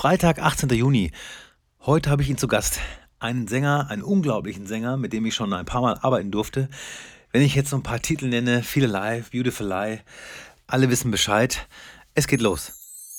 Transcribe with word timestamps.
Freitag, 0.00 0.38
18. 0.38 0.70
Juni. 0.70 1.12
Heute 1.84 2.08
habe 2.08 2.22
ich 2.22 2.30
ihn 2.30 2.38
zu 2.38 2.48
Gast. 2.48 2.80
Einen 3.18 3.46
Sänger, 3.46 3.90
einen 3.90 4.00
unglaublichen 4.00 4.66
Sänger, 4.66 4.96
mit 4.96 5.12
dem 5.12 5.26
ich 5.26 5.34
schon 5.34 5.52
ein 5.52 5.66
paar 5.66 5.82
Mal 5.82 5.98
arbeiten 6.00 6.30
durfte. 6.30 6.70
Wenn 7.32 7.42
ich 7.42 7.54
jetzt 7.54 7.68
so 7.68 7.76
ein 7.76 7.82
paar 7.82 8.00
Titel 8.00 8.28
nenne, 8.28 8.62
Feel 8.62 8.96
Alive, 8.96 9.28
Beautiful 9.30 9.68
Lie, 9.68 10.00
alle 10.66 10.88
wissen 10.88 11.10
Bescheid. 11.10 11.66
Es 12.14 12.26
geht 12.26 12.40
los. 12.40 12.72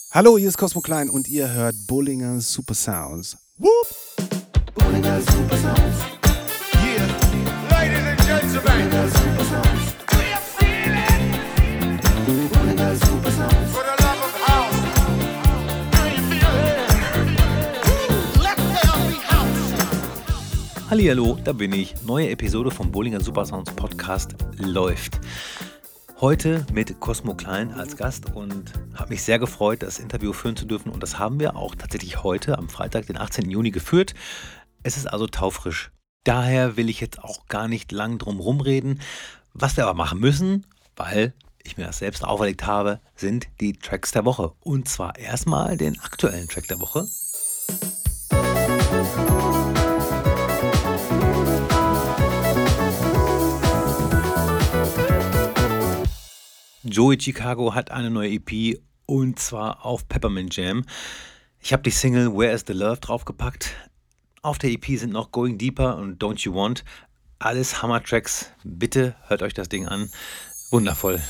Hallo, 0.09 0.39
hier 0.39 0.47
ist 0.47 0.57
Cosmo 0.57 0.81
Klein 0.81 1.11
und 1.11 1.27
ihr 1.27 1.53
hört 1.53 1.75
Bullinger 1.85 2.41
Super 2.41 2.73
Sounds. 2.73 3.37
Whoop! 3.59 3.87
Bullinger 4.73 5.21
Super 5.21 5.57
Sounds. 5.57 5.99
Yeah, 6.83 7.05
ladies 7.69 8.07
and 8.07 8.19
gentlemen, 8.25 8.89
Hallihallo, 20.91 21.39
da 21.41 21.53
bin 21.53 21.71
ich. 21.71 21.95
Neue 22.03 22.31
Episode 22.31 22.69
vom 22.69 22.91
Bollinger 22.91 23.21
Super 23.21 23.45
Sounds 23.45 23.73
Podcast 23.73 24.35
läuft. 24.57 25.21
Heute 26.19 26.65
mit 26.73 26.99
Cosmo 26.99 27.33
Klein 27.33 27.71
als 27.71 27.95
Gast 27.95 28.35
und 28.35 28.73
habe 28.95 29.11
mich 29.11 29.23
sehr 29.23 29.39
gefreut, 29.39 29.83
das 29.83 29.99
Interview 29.99 30.33
führen 30.33 30.57
zu 30.57 30.65
dürfen. 30.65 30.91
Und 30.91 31.01
das 31.01 31.17
haben 31.17 31.39
wir 31.39 31.55
auch 31.55 31.75
tatsächlich 31.75 32.23
heute 32.23 32.57
am 32.57 32.67
Freitag, 32.67 33.05
den 33.05 33.15
18. 33.15 33.49
Juni, 33.49 33.71
geführt. 33.71 34.15
Es 34.83 34.97
ist 34.97 35.07
also 35.07 35.27
taufrisch. 35.27 35.93
Daher 36.25 36.75
will 36.75 36.89
ich 36.89 36.99
jetzt 36.99 37.23
auch 37.23 37.45
gar 37.45 37.69
nicht 37.69 37.93
lang 37.93 38.17
drum 38.17 38.41
rumreden. 38.41 38.99
Was 39.53 39.77
wir 39.77 39.85
aber 39.85 39.93
machen 39.93 40.19
müssen, 40.19 40.67
weil 40.97 41.33
ich 41.63 41.77
mir 41.77 41.85
das 41.85 41.99
selbst 41.99 42.25
auferlegt 42.25 42.65
habe, 42.65 42.99
sind 43.15 43.47
die 43.61 43.71
Tracks 43.71 44.11
der 44.11 44.25
Woche. 44.25 44.51
Und 44.59 44.89
zwar 44.89 45.17
erstmal 45.17 45.77
den 45.77 46.01
aktuellen 46.01 46.49
Track 46.49 46.67
der 46.67 46.81
Woche. 46.81 47.07
Joey 56.91 57.17
Chicago 57.17 57.73
hat 57.73 57.89
eine 57.89 58.09
neue 58.09 58.31
EP 58.33 58.81
und 59.05 59.39
zwar 59.39 59.85
auf 59.85 60.09
Peppermint 60.09 60.53
Jam. 60.57 60.83
Ich 61.61 61.71
habe 61.71 61.83
die 61.83 61.89
Single 61.89 62.35
Where 62.35 62.51
is 62.51 62.65
the 62.67 62.73
Love 62.73 62.99
draufgepackt. 62.99 63.73
Auf 64.41 64.57
der 64.57 64.71
EP 64.71 64.85
sind 64.99 65.13
noch 65.13 65.31
Going 65.31 65.57
Deeper 65.57 65.97
und 65.97 66.21
Don't 66.21 66.41
You 66.41 66.53
Want. 66.53 66.83
Alles 67.39 67.81
Hammer-Tracks. 67.81 68.51
Bitte 68.65 69.15
hört 69.27 69.41
euch 69.41 69.53
das 69.53 69.69
Ding 69.69 69.87
an. 69.87 70.09
Wundervoll. 70.69 71.21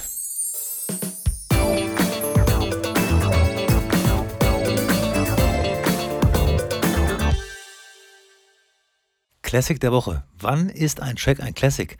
Classic 9.43 9.79
der 9.79 9.91
Woche. 9.91 10.23
Wann 10.39 10.69
ist 10.69 11.01
ein 11.01 11.17
Track 11.17 11.39
ein 11.39 11.53
Classic? 11.53 11.97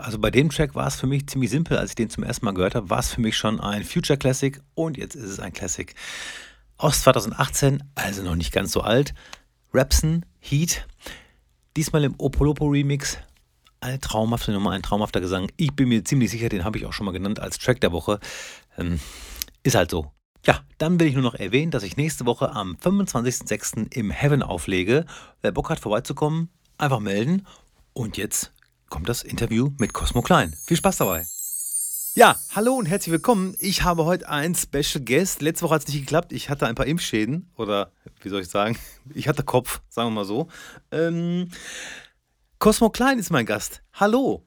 Also 0.00 0.18
bei 0.18 0.30
dem 0.30 0.50
Track 0.50 0.74
war 0.74 0.86
es 0.86 0.96
für 0.96 1.06
mich 1.06 1.26
ziemlich 1.26 1.50
simpel, 1.50 1.76
als 1.76 1.90
ich 1.90 1.96
den 1.96 2.10
zum 2.10 2.24
ersten 2.24 2.46
Mal 2.46 2.54
gehört 2.54 2.74
habe, 2.74 2.88
war 2.88 3.00
es 3.00 3.12
für 3.12 3.20
mich 3.20 3.36
schon 3.36 3.60
ein 3.60 3.84
Future 3.84 4.18
Classic 4.18 4.60
und 4.74 4.96
jetzt 4.96 5.14
ist 5.14 5.24
es 5.24 5.40
ein 5.40 5.52
Classic. 5.52 5.94
Aus 6.78 7.02
2018, 7.02 7.82
also 7.94 8.22
noch 8.22 8.36
nicht 8.36 8.52
ganz 8.52 8.72
so 8.72 8.80
alt. 8.80 9.12
Rapson, 9.72 10.24
Heat, 10.38 10.86
diesmal 11.76 12.04
im 12.04 12.14
Opolopo 12.18 12.66
Remix. 12.66 13.18
Eine 13.80 14.00
traumhafte 14.00 14.52
Nummer, 14.52 14.72
ein 14.72 14.82
traumhafter 14.82 15.20
Gesang. 15.20 15.50
Ich 15.56 15.72
bin 15.72 15.88
mir 15.88 16.04
ziemlich 16.04 16.30
sicher, 16.30 16.48
den 16.48 16.64
habe 16.64 16.78
ich 16.78 16.86
auch 16.86 16.92
schon 16.92 17.06
mal 17.06 17.12
genannt 17.12 17.40
als 17.40 17.58
Track 17.58 17.80
der 17.80 17.92
Woche. 17.92 18.18
Ähm, 18.78 18.98
ist 19.62 19.74
halt 19.74 19.90
so. 19.90 20.10
Ja, 20.46 20.60
dann 20.78 20.98
will 20.98 21.06
ich 21.06 21.14
nur 21.14 21.22
noch 21.22 21.34
erwähnen, 21.34 21.70
dass 21.70 21.82
ich 21.82 21.96
nächste 21.96 22.24
Woche 22.24 22.52
am 22.52 22.76
25.06. 22.76 23.94
im 23.94 24.10
Heaven 24.10 24.42
auflege. 24.42 25.04
Wer 25.42 25.52
Bock 25.52 25.68
hat, 25.68 25.80
vorbeizukommen, 25.80 26.48
einfach 26.78 27.00
melden. 27.00 27.46
Und 27.92 28.16
jetzt 28.16 28.52
kommt 28.90 29.08
das 29.08 29.22
Interview 29.22 29.70
mit 29.78 29.92
Cosmo 29.94 30.20
Klein. 30.20 30.54
Viel 30.66 30.76
Spaß 30.76 30.98
dabei. 30.98 31.24
Ja, 32.16 32.36
hallo 32.54 32.74
und 32.74 32.86
herzlich 32.86 33.12
willkommen. 33.12 33.54
Ich 33.60 33.84
habe 33.84 34.04
heute 34.04 34.28
einen 34.28 34.56
Special 34.56 35.02
Guest. 35.04 35.40
Letzte 35.42 35.64
Woche 35.64 35.76
hat 35.76 35.82
es 35.82 35.88
nicht 35.88 36.00
geklappt. 36.00 36.32
Ich 36.32 36.50
hatte 36.50 36.66
ein 36.66 36.74
paar 36.74 36.86
Impfschäden 36.86 37.48
oder 37.56 37.92
wie 38.22 38.28
soll 38.28 38.42
ich 38.42 38.48
sagen? 38.48 38.76
Ich 39.14 39.28
hatte 39.28 39.42
Kopf, 39.44 39.80
sagen 39.88 40.08
wir 40.08 40.14
mal 40.16 40.24
so. 40.24 40.48
Ähm, 40.90 41.48
Cosmo 42.58 42.90
Klein 42.90 43.18
ist 43.18 43.30
mein 43.30 43.46
Gast. 43.46 43.80
Hallo. 43.94 44.44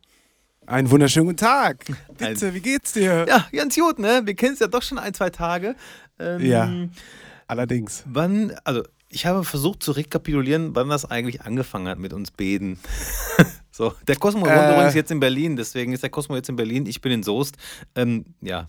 Einen 0.65 0.89
wunderschönen 0.91 1.27
guten 1.27 1.37
Tag. 1.37 1.85
Bitte, 2.17 2.53
wie 2.53 2.59
geht's 2.61 2.93
dir? 2.93 3.25
Ja, 3.27 3.47
ganz 3.51 3.75
gut, 3.75 3.97
ne? 3.97 4.21
Wir 4.25 4.35
kennen 4.35 4.53
es 4.53 4.59
ja 4.59 4.67
doch 4.67 4.83
schon 4.83 4.99
ein, 4.99 5.13
zwei 5.13 5.29
Tage. 5.29 5.75
Ähm, 6.19 6.45
Ja. 6.45 6.71
Allerdings. 7.47 8.03
Wann, 8.07 8.53
also 8.63 8.83
ich 9.13 9.25
habe 9.25 9.44
versucht 9.44 9.84
zu 9.84 9.91
rekapitulieren, 9.91 10.75
wann 10.75 10.90
das 10.90 11.06
eigentlich 11.06 11.41
angefangen 11.41 11.88
hat 11.88 12.00
mit 12.00 12.13
uns 12.13 12.31
Beden. 12.31 12.79
so, 13.72 13.94
der 14.07 14.16
Cosmo 14.18 14.41
wohnt 14.41 14.51
Äh. 14.51 14.74
übrigens 14.74 14.94
jetzt 14.96 15.12
in 15.12 15.19
Berlin, 15.19 15.56
deswegen 15.56 15.94
ist 15.94 16.03
der 16.03 16.09
Cosmo 16.09 16.35
jetzt 16.35 16.50
in 16.50 16.56
Berlin, 16.56 16.85
ich 16.85 17.01
bin 17.01 17.12
in 17.12 17.24
Soest. 17.24 17.56
Ähm, 17.96 18.25
ja. 18.41 18.68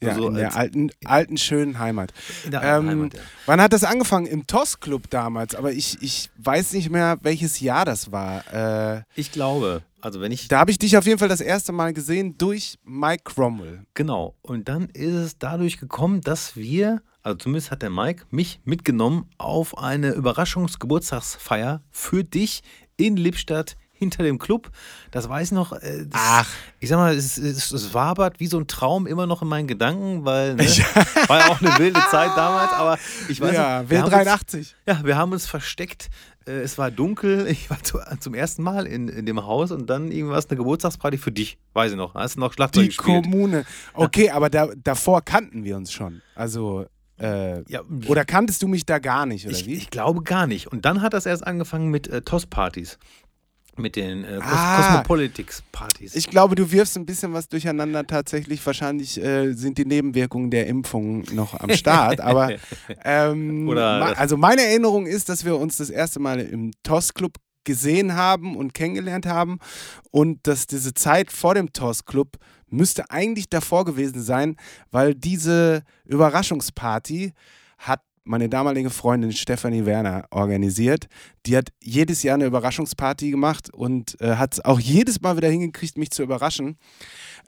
Ja, 0.00 0.16
So 0.16 0.26
in 0.26 0.34
der 0.34 0.56
alten, 0.56 0.90
alten, 1.04 1.36
schönen 1.36 1.78
Heimat. 1.78 2.12
In 2.44 2.50
der 2.50 2.60
alten 2.62 2.86
Ähm, 2.86 2.90
Heimat, 2.90 3.14
ja. 3.14 3.20
Wann 3.46 3.60
hat 3.60 3.72
das 3.72 3.84
angefangen? 3.84 4.26
Im 4.26 4.48
TOS-Club 4.48 5.08
damals, 5.10 5.54
aber 5.54 5.70
ich, 5.72 5.98
ich 6.02 6.28
weiß 6.38 6.72
nicht 6.72 6.90
mehr, 6.90 7.18
welches 7.22 7.60
Jahr 7.60 7.84
das 7.84 8.10
war. 8.10 8.96
Äh, 8.96 9.02
Ich 9.14 9.30
glaube, 9.30 9.82
also 10.00 10.20
wenn 10.20 10.32
ich, 10.32 10.48
da 10.48 10.58
habe 10.58 10.72
ich 10.72 10.78
dich 10.80 10.96
auf 10.96 11.06
jeden 11.06 11.20
Fall 11.20 11.28
das 11.28 11.40
erste 11.40 11.70
Mal 11.70 11.92
gesehen 11.92 12.36
durch 12.36 12.80
Mike 12.82 13.22
Cromwell. 13.24 13.84
genau, 13.94 14.34
und 14.42 14.68
dann 14.68 14.88
ist 14.88 15.14
es 15.14 15.38
dadurch 15.38 15.78
gekommen, 15.78 16.20
dass 16.20 16.56
wir, 16.56 17.00
also 17.22 17.38
zumindest 17.38 17.70
hat 17.70 17.82
der 17.82 17.90
Mike 17.90 18.24
mich 18.30 18.60
mitgenommen 18.64 19.28
auf 19.38 19.78
eine 19.78 20.10
Überraschungsgeburtstagsfeier 20.12 21.82
für 21.90 22.24
dich 22.24 22.62
in 22.96 23.16
Lippstadt 23.16 23.76
hinter 23.92 24.24
dem 24.24 24.40
Club. 24.40 24.70
Das 25.12 25.28
weiß 25.28 25.48
ich 25.48 25.52
noch. 25.52 25.72
äh, 25.72 26.04
Das, 26.06 26.20
Ach. 26.20 26.48
Ich 26.80 26.88
sag 26.88 26.96
mal, 26.96 27.14
es, 27.14 27.38
es, 27.38 27.70
es 27.70 27.94
wabert 27.94 28.40
wie 28.40 28.48
so 28.48 28.58
ein 28.58 28.66
Traum 28.66 29.06
immer 29.06 29.26
noch 29.28 29.42
in 29.42 29.48
meinen 29.48 29.68
Gedanken, 29.68 30.24
weil 30.24 30.56
ne, 30.56 30.64
war 31.28 31.38
ja 31.38 31.46
auch 31.48 31.60
eine 31.60 31.78
wilde 31.78 32.00
Zeit 32.10 32.30
damals, 32.36 32.72
aber 32.72 32.98
ich 33.28 33.40
weiß 33.40 33.54
ja, 33.54 33.82
noch, 33.82 33.90
wir 33.90 34.02
haben 34.02 34.12
uns, 34.12 34.14
W83. 34.28 34.74
ja, 34.88 35.04
wir 35.04 35.16
haben 35.16 35.32
uns 35.32 35.46
versteckt. 35.46 36.10
Äh, 36.46 36.62
Es 36.62 36.78
war 36.78 36.90
dunkel. 36.90 37.46
Ich 37.50 37.70
war 37.70 37.80
zu, 37.84 38.00
zum 38.18 38.34
ersten 38.34 38.64
Mal 38.64 38.86
in, 38.86 39.06
in 39.06 39.24
dem 39.24 39.44
Haus 39.46 39.70
und 39.70 39.86
dann 39.88 40.10
irgendwas 40.10 40.50
eine 40.50 40.56
Geburtstagsparty 40.56 41.16
für 41.18 41.30
dich. 41.30 41.56
Weiß 41.72 41.92
ich 41.92 41.96
noch. 41.96 42.14
Hast 42.14 42.34
du 42.34 42.40
noch 42.40 42.52
Schlagzeug 42.52 42.82
Die 42.82 42.88
gespielt? 42.88 43.22
Kommune. 43.24 43.64
Okay, 43.94 44.30
aber 44.30 44.50
da, 44.50 44.66
davor 44.82 45.22
kannten 45.22 45.62
wir 45.62 45.76
uns 45.76 45.92
schon. 45.92 46.22
Also, 46.34 46.86
äh, 47.22 47.62
Ja, 47.68 47.80
oder 48.08 48.24
kanntest 48.24 48.62
du 48.62 48.68
mich 48.68 48.84
da 48.84 48.98
gar 48.98 49.26
nicht, 49.26 49.46
oder 49.46 49.54
ich, 49.56 49.66
wie? 49.66 49.74
ich 49.74 49.90
glaube 49.90 50.22
gar 50.22 50.46
nicht. 50.46 50.66
Und 50.66 50.84
dann 50.84 51.02
hat 51.02 51.12
das 51.14 51.26
erst 51.26 51.46
angefangen 51.46 51.88
mit 51.90 52.08
äh, 52.08 52.22
TOS-Partys. 52.22 52.98
Mit 53.76 53.96
den 53.96 54.24
äh, 54.24 54.36
Cos 54.36 54.52
Ah. 54.52 54.76
Cosmopolitics-Partys. 54.76 56.14
Ich 56.14 56.28
glaube, 56.28 56.54
du 56.56 56.70
wirfst 56.70 56.96
ein 56.98 57.06
bisschen 57.06 57.32
was 57.32 57.48
durcheinander. 57.48 58.06
Tatsächlich, 58.06 58.64
wahrscheinlich 58.66 59.18
äh, 59.22 59.54
sind 59.54 59.78
die 59.78 59.86
Nebenwirkungen 59.86 60.50
der 60.50 60.66
Impfung 60.66 61.24
noch 61.32 61.58
am 61.58 61.70
Start. 61.70 62.20
aber 62.20 62.50
ähm, 63.04 63.68
also 63.70 64.36
meine 64.36 64.62
Erinnerung 64.62 65.06
ist, 65.06 65.30
dass 65.30 65.44
wir 65.46 65.56
uns 65.56 65.78
das 65.78 65.88
erste 65.88 66.20
Mal 66.20 66.40
im 66.40 66.72
TOS-Club 66.82 67.32
gesehen 67.64 68.14
haben 68.14 68.56
und 68.56 68.74
kennengelernt 68.74 69.26
haben 69.26 69.58
und 70.10 70.46
dass 70.46 70.66
diese 70.66 70.94
Zeit 70.94 71.30
vor 71.32 71.54
dem 71.54 71.72
TOS-Club 71.72 72.38
müsste 72.68 73.10
eigentlich 73.10 73.48
davor 73.48 73.84
gewesen 73.84 74.22
sein, 74.22 74.56
weil 74.90 75.14
diese 75.14 75.82
Überraschungsparty 76.04 77.32
hat 77.78 78.00
meine 78.24 78.48
damalige 78.48 78.90
Freundin 78.90 79.32
Stefanie 79.32 79.84
Werner 79.84 80.26
organisiert. 80.30 81.06
Die 81.46 81.56
hat 81.56 81.70
jedes 81.82 82.22
Jahr 82.22 82.34
eine 82.34 82.46
Überraschungsparty 82.46 83.30
gemacht 83.30 83.72
und 83.74 84.20
äh, 84.20 84.36
hat 84.36 84.54
es 84.54 84.64
auch 84.64 84.78
jedes 84.78 85.20
Mal 85.20 85.36
wieder 85.36 85.48
hingekriegt, 85.48 85.98
mich 85.98 86.10
zu 86.10 86.22
überraschen. 86.22 86.78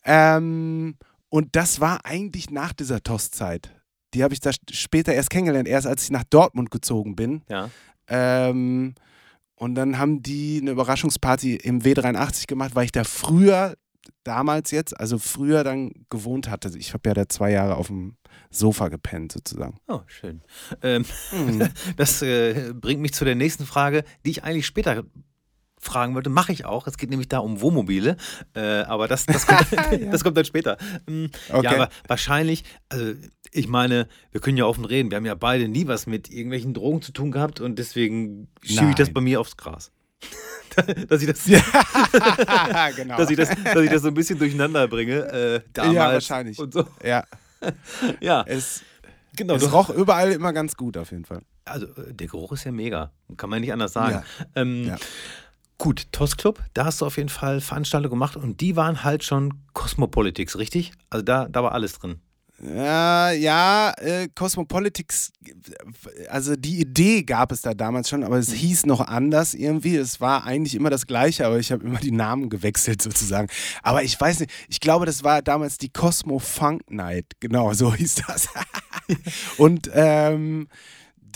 Ähm, 0.04 0.96
und 1.28 1.56
das 1.56 1.81
war 1.81 2.04
eigentlich 2.04 2.50
nach 2.50 2.72
dieser 2.72 3.02
TOS-Zeit. 3.02 3.70
Die 4.14 4.22
habe 4.22 4.34
ich 4.34 4.41
da 4.41 4.50
später 4.70 5.12
erst 5.12 5.31
kennengelernt, 5.31 5.69
erst 5.69 5.86
als 5.86 6.04
ich 6.04 6.10
nach 6.10 6.25
Dortmund 6.25 6.70
gezogen 6.70 7.16
bin. 7.16 7.43
ja. 7.49 7.70
Ähm, 8.06 8.94
und 9.64 9.75
dann 9.75 9.99
haben 9.99 10.22
die 10.22 10.58
eine 10.61 10.70
Überraschungsparty 10.72 11.56
im 11.56 11.81
W83 11.81 12.46
gemacht, 12.46 12.75
weil 12.75 12.84
ich 12.84 12.93
da 12.93 13.02
früher, 13.05 13.75
damals 14.22 14.70
jetzt, 14.70 14.99
also 14.99 15.19
früher 15.19 15.64
dann 15.64 15.93
gewohnt 16.11 16.49
hatte. 16.50 16.70
Ich 16.78 16.93
habe 16.94 17.08
ja 17.08 17.14
da 17.14 17.28
zwei 17.28 17.50
Jahre 17.50 17.76
auf 17.76 17.87
dem 17.88 18.16
Sofa 18.50 18.88
gepennt 18.88 19.32
sozusagen. 19.32 19.78
Oh, 19.88 20.00
schön. 20.06 20.43
Ähm, 20.82 21.05
Mhm. 21.32 21.69
Das 21.96 22.20
äh, 22.22 22.72
bringt 22.75 23.00
mich 23.00 23.14
zu 23.14 23.25
der 23.25 23.34
nächsten 23.34 23.64
Frage, 23.66 24.05
die 24.25 24.31
ich 24.31 24.44
eigentlich 24.44 24.66
später 24.66 25.05
fragen 25.81 26.14
wollte. 26.14 26.31
Mache 26.31 26.52
ich 26.52 26.64
auch. 26.64 26.87
Es 26.87 26.96
geht 26.96 27.11
nämlich 27.11 27.28
da 27.28 27.38
um 27.38 27.61
Wohnmobile. 27.61 28.16
Äh, 28.55 28.61
aber 28.82 29.06
das, 29.08 29.26
das, 29.26 29.46
kommt, 29.46 29.66
das 30.12 30.25
kommt 30.25 30.37
dann 30.37 30.44
später. 30.44 30.78
Ja, 31.08 31.28
Okay. 31.56 31.66
aber 31.69 31.88
wahrscheinlich, 32.08 32.64
also 32.88 33.12
ich 33.54 33.68
meine, 33.68 34.08
wir 34.32 34.40
können 34.40 34.56
ja 34.56 34.66
offen 34.66 34.84
reden. 34.84 35.10
Wir 35.10 35.16
haben 35.16 35.26
ja 35.26 35.34
beide 35.34 35.68
nie 35.68 35.86
was 35.86 36.06
mit 36.06 36.28
irgendwelchen 36.30 36.74
Drogen 36.74 37.02
zu 37.02 37.12
tun 37.12 37.30
gehabt 37.30 37.60
und 37.60 37.78
deswegen 37.78 38.48
schiebe 38.62 38.90
ich 38.90 38.96
das 38.96 39.12
bei 39.12 39.20
mir 39.20 39.40
aufs 39.40 39.56
Gras. 39.56 39.92
dass, 41.08 41.22
ich 41.22 41.28
das, 41.28 41.44
genau. 42.96 43.16
dass, 43.16 43.30
ich 43.30 43.36
das, 43.36 43.50
dass 43.50 43.82
ich 43.82 43.90
das 43.90 44.02
so 44.02 44.08
ein 44.08 44.14
bisschen 44.14 44.38
durcheinander 44.38 44.88
bringe. 44.88 45.18
Äh, 45.18 45.60
damals 45.72 45.94
ja, 45.94 46.12
wahrscheinlich. 46.12 46.58
Und 46.58 46.74
so. 46.74 46.84
Ja, 47.02 47.24
Ja. 48.20 48.44
es, 48.46 48.82
Genau, 49.36 49.54
es 49.54 49.72
roch 49.72 49.90
überall 49.90 50.30
immer 50.32 50.52
ganz 50.52 50.76
gut 50.76 50.96
auf 50.96 51.10
jeden 51.10 51.24
Fall. 51.24 51.42
Also 51.64 51.86
äh, 51.86 52.12
der 52.12 52.26
Geruch 52.26 52.52
ist 52.52 52.64
ja 52.64 52.72
mega. 52.72 53.12
Kann 53.36 53.50
man 53.50 53.60
nicht 53.60 53.72
anders 53.72 53.92
sagen. 53.92 54.24
Ja. 54.40 54.46
Ähm, 54.54 54.84
Ja. 54.84 54.96
Gut, 55.76 56.06
TOS 56.12 56.36
Club, 56.36 56.60
da 56.72 56.84
hast 56.84 57.00
du 57.00 57.06
auf 57.06 57.16
jeden 57.16 57.28
Fall 57.28 57.60
Veranstaltungen 57.60 58.10
gemacht 58.10 58.36
und 58.36 58.60
die 58.60 58.76
waren 58.76 59.02
halt 59.02 59.24
schon 59.24 59.54
Cosmopolitics, 59.72 60.56
richtig? 60.56 60.92
Also 61.10 61.24
da, 61.24 61.48
da 61.48 61.64
war 61.64 61.72
alles 61.72 61.98
drin. 61.98 62.20
Ja, 62.62 63.32
ja, 63.32 63.92
äh, 63.98 64.28
Cosmopolitics, 64.34 65.32
also 66.28 66.54
die 66.54 66.80
Idee 66.80 67.22
gab 67.24 67.50
es 67.50 67.62
da 67.62 67.74
damals 67.74 68.08
schon, 68.08 68.22
aber 68.22 68.38
es 68.38 68.48
Mhm. 68.50 68.54
hieß 68.54 68.86
noch 68.86 69.00
anders 69.00 69.54
irgendwie. 69.54 69.96
Es 69.96 70.20
war 70.20 70.44
eigentlich 70.44 70.76
immer 70.76 70.88
das 70.88 71.06
Gleiche, 71.06 71.46
aber 71.46 71.58
ich 71.58 71.72
habe 71.72 71.84
immer 71.84 71.98
die 71.98 72.12
Namen 72.12 72.50
gewechselt 72.50 73.02
sozusagen. 73.02 73.48
Aber 73.82 74.04
ich 74.04 74.18
weiß 74.18 74.40
nicht, 74.40 74.52
ich 74.68 74.78
glaube, 74.80 75.04
das 75.04 75.24
war 75.24 75.42
damals 75.42 75.78
die 75.78 75.90
Cosmo 75.90 76.38
Funk 76.38 76.82
Night, 76.90 77.26
genau, 77.40 77.72
so 77.74 77.92
hieß 77.92 78.22
das. 78.26 78.48
Und 79.58 79.90
ähm, 79.92 80.68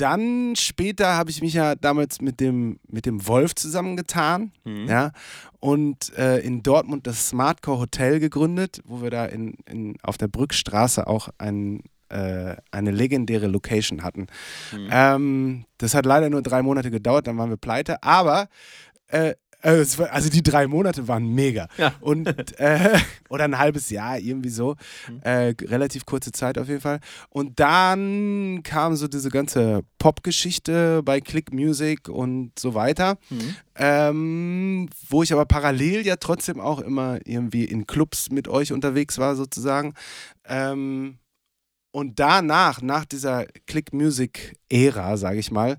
dann 0.00 0.54
später 0.56 1.16
habe 1.16 1.30
ich 1.30 1.42
mich 1.42 1.54
ja 1.54 1.74
damals 1.74 2.20
mit 2.20 2.40
dem, 2.40 2.78
mit 2.88 3.04
dem 3.04 3.26
Wolf 3.26 3.54
zusammengetan. 3.54 4.52
Ja, 4.86 5.12
und 5.60 6.16
äh, 6.16 6.38
in 6.38 6.62
Dortmund 6.62 7.06
das 7.06 7.28
Smartcore 7.28 7.80
Hotel 7.80 8.20
gegründet, 8.20 8.80
wo 8.84 9.02
wir 9.02 9.10
da 9.10 9.24
in, 9.26 9.54
in, 9.68 9.96
auf 10.02 10.16
der 10.16 10.28
Brückstraße 10.28 11.06
auch 11.06 11.28
ein, 11.38 11.82
äh, 12.10 12.54
eine 12.70 12.90
legendäre 12.92 13.48
Location 13.48 14.04
hatten. 14.04 14.28
Ähm, 14.90 15.64
das 15.78 15.94
hat 15.94 16.06
leider 16.06 16.30
nur 16.30 16.42
drei 16.42 16.62
Monate 16.62 16.90
gedauert, 16.90 17.26
dann 17.26 17.36
waren 17.38 17.50
wir 17.50 17.56
pleite, 17.56 18.02
aber 18.02 18.48
äh, 19.08 19.34
es 19.60 19.99
war, 19.99 20.12
also 20.12 20.31
die 20.31 20.43
drei 20.43 20.66
Monate 20.66 21.08
waren 21.08 21.34
mega. 21.34 21.69
Ja. 21.76 21.93
Und, 22.00 22.28
äh, 22.60 22.99
oder 23.28 23.44
ein 23.44 23.58
halbes 23.58 23.90
Jahr, 23.90 24.19
irgendwie 24.19 24.50
so. 24.50 24.76
Äh, 25.22 25.55
relativ 25.62 26.06
kurze 26.06 26.32
Zeit 26.32 26.58
auf 26.58 26.69
jeden 26.69 26.81
Fall. 26.81 27.00
Und 27.31 27.58
dann 27.58 28.60
kam 28.62 28.96
so 28.96 29.08
diese 29.08 29.31
ganze 29.31 29.82
Pop-Geschichte 29.99 31.02
bei 31.02 31.20
Click 31.20 31.52
Music 31.52 32.08
und 32.08 32.52
so 32.58 32.75
weiter. 32.75 33.19
Ähm, 33.75 34.88
wo 35.08 35.22
ich 35.22 35.32
aber 35.32 35.44
parallel 35.44 36.06
ja 36.06 36.16
trotzdem 36.16 36.61
auch 36.61 36.81
immer 36.81 37.19
irgendwie 37.25 37.64
in 37.64 37.87
Clubs 37.87 38.31
mit 38.31 38.49
euch 38.49 38.72
unterwegs 38.72 39.19
war, 39.19 39.34
sozusagen. 39.34 39.94
Ähm, 40.46 41.19
und 41.98 42.20
danach, 42.20 42.80
nach 42.80 43.04
dieser 43.04 43.46
Click 43.66 43.92
Music-Ära, 43.92 45.16
sage 45.16 45.40
ich 45.40 45.50
mal, 45.50 45.78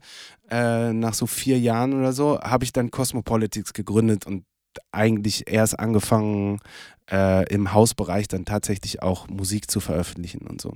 äh, 0.51 0.91
nach 0.91 1.13
so 1.13 1.25
vier 1.27 1.57
Jahren 1.57 1.93
oder 1.93 2.11
so, 2.11 2.39
habe 2.41 2.65
ich 2.65 2.73
dann 2.73 2.91
Cosmopolitics 2.91 3.71
gegründet 3.73 4.27
und 4.27 4.43
eigentlich 4.91 5.49
erst 5.49 5.79
angefangen, 5.79 6.59
äh, 7.09 7.47
im 7.53 7.73
Hausbereich 7.73 8.27
dann 8.27 8.43
tatsächlich 8.43 9.01
auch 9.01 9.27
Musik 9.29 9.71
zu 9.71 9.79
veröffentlichen 9.79 10.41
und 10.47 10.59
so. 10.61 10.75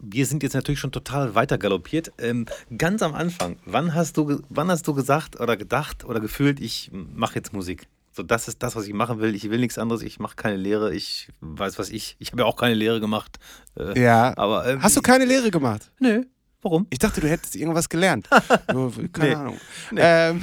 Wir 0.00 0.26
sind 0.26 0.42
jetzt 0.42 0.54
natürlich 0.54 0.80
schon 0.80 0.90
total 0.90 1.36
weiter 1.36 1.58
galoppiert. 1.58 2.10
Ähm, 2.18 2.46
ganz 2.76 3.02
am 3.02 3.14
Anfang, 3.14 3.58
wann 3.64 3.94
hast, 3.94 4.16
du, 4.16 4.42
wann 4.48 4.68
hast 4.68 4.88
du 4.88 4.94
gesagt 4.94 5.38
oder 5.38 5.56
gedacht 5.56 6.04
oder 6.04 6.18
gefühlt, 6.18 6.58
ich 6.58 6.90
mache 6.92 7.36
jetzt 7.36 7.52
Musik? 7.52 7.86
So, 8.14 8.22
das 8.22 8.46
ist 8.48 8.62
das, 8.62 8.76
was 8.76 8.86
ich 8.86 8.92
machen 8.92 9.20
will. 9.20 9.34
Ich 9.34 9.48
will 9.50 9.58
nichts 9.58 9.78
anderes. 9.78 10.02
Ich 10.02 10.18
mache 10.20 10.36
keine 10.36 10.56
Lehre. 10.56 10.94
Ich 10.94 11.28
weiß, 11.40 11.78
was 11.78 11.88
ich. 11.90 12.16
Ich 12.18 12.32
habe 12.32 12.42
ja 12.42 12.46
auch 12.46 12.56
keine 12.56 12.74
Lehre 12.74 13.00
gemacht. 13.00 13.38
Äh, 13.76 13.98
Ja. 14.00 14.36
Aber 14.36 14.66
ähm, 14.68 14.82
Hast 14.82 14.96
du 14.96 15.00
keine 15.02 15.24
Lehre 15.24 15.50
gemacht? 15.50 15.90
Nö. 15.98 16.22
Warum? 16.60 16.86
Ich 16.90 16.98
dachte, 17.00 17.20
du 17.20 17.28
hättest 17.28 17.56
irgendwas 17.56 17.88
gelernt. 17.88 18.28
Keine 18.68 19.08
Nee. 19.18 19.34
Ahnung. 19.34 19.56
Nee. 19.90 20.00
Ähm, 20.00 20.42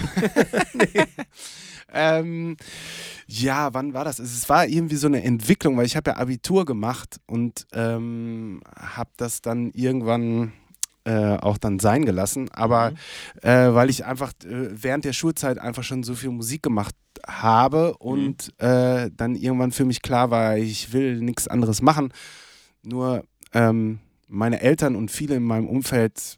ähm, 1.94 2.58
ja, 3.28 3.74
wann 3.74 3.94
war 3.94 4.04
das? 4.04 4.20
Es 4.20 4.50
war 4.50 4.68
irgendwie 4.68 4.96
so 4.98 5.08
eine 5.08 5.24
Entwicklung, 5.24 5.78
weil 5.78 5.86
ich 5.86 5.96
habe 5.96 6.12
ja 6.12 6.18
Abitur 6.18 6.66
gemacht 6.66 7.22
und 7.26 7.68
ähm, 7.72 8.62
habe 8.76 9.12
das 9.18 9.42
dann 9.42 9.72
irgendwann 9.72 10.52
äh, 11.06 11.38
auch 11.38 11.58
dann 11.58 11.80
sein 11.80 12.06
gelassen. 12.06 12.50
Aber 12.52 12.94
äh, 13.42 13.74
weil 13.74 13.90
ich 13.90 14.06
einfach 14.06 14.32
äh, 14.44 14.70
während 14.72 15.06
der 15.06 15.14
Schulzeit 15.14 15.58
einfach 15.60 15.84
schon 15.84 16.04
so 16.04 16.16
viel 16.16 16.30
Musik 16.30 16.64
gemacht 16.64 16.96
habe 17.26 17.98
und 17.98 18.54
äh, 18.60 19.10
dann 19.16 19.36
irgendwann 19.36 19.72
für 19.72 19.86
mich 19.86 20.02
klar 20.02 20.32
war, 20.32 20.58
ich 20.58 20.94
will 20.94 21.20
nichts 21.20 21.48
anderes 21.48 21.82
machen. 21.82 22.14
Nur 22.84 23.24
ähm, 23.54 24.00
meine 24.28 24.62
Eltern 24.62 24.96
und 24.96 25.12
viele 25.12 25.36
in 25.36 25.44
meinem 25.44 25.68
Umfeld 25.68 26.38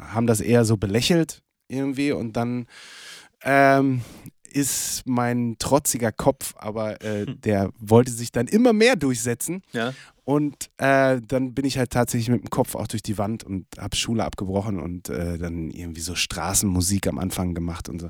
haben 0.00 0.26
das 0.26 0.40
eher 0.40 0.64
so 0.64 0.78
belächelt 0.78 1.42
irgendwie 1.68 2.12
und 2.12 2.34
dann 2.34 2.66
ähm, 3.42 4.00
ist 4.54 5.02
mein 5.04 5.56
trotziger 5.58 6.12
Kopf, 6.12 6.54
aber 6.56 7.02
äh, 7.02 7.26
der 7.26 7.70
wollte 7.78 8.12
sich 8.12 8.30
dann 8.30 8.46
immer 8.46 8.72
mehr 8.72 8.96
durchsetzen 8.96 9.62
Ja. 9.72 9.92
Und 10.24 10.70
äh, 10.78 11.20
dann 11.20 11.54
bin 11.54 11.64
ich 11.64 11.78
halt 11.78 11.90
tatsächlich 11.90 12.30
mit 12.30 12.42
dem 12.42 12.50
Kopf 12.50 12.74
auch 12.74 12.86
durch 12.86 13.02
die 13.02 13.18
Wand 13.18 13.44
und 13.44 13.66
habe 13.78 13.94
Schule 13.94 14.24
abgebrochen 14.24 14.80
und 14.80 15.10
äh, 15.10 15.38
dann 15.38 15.70
irgendwie 15.70 16.00
so 16.00 16.14
Straßenmusik 16.14 17.06
am 17.06 17.18
Anfang 17.18 17.54
gemacht 17.54 17.88
und 17.88 18.00
so. 18.00 18.08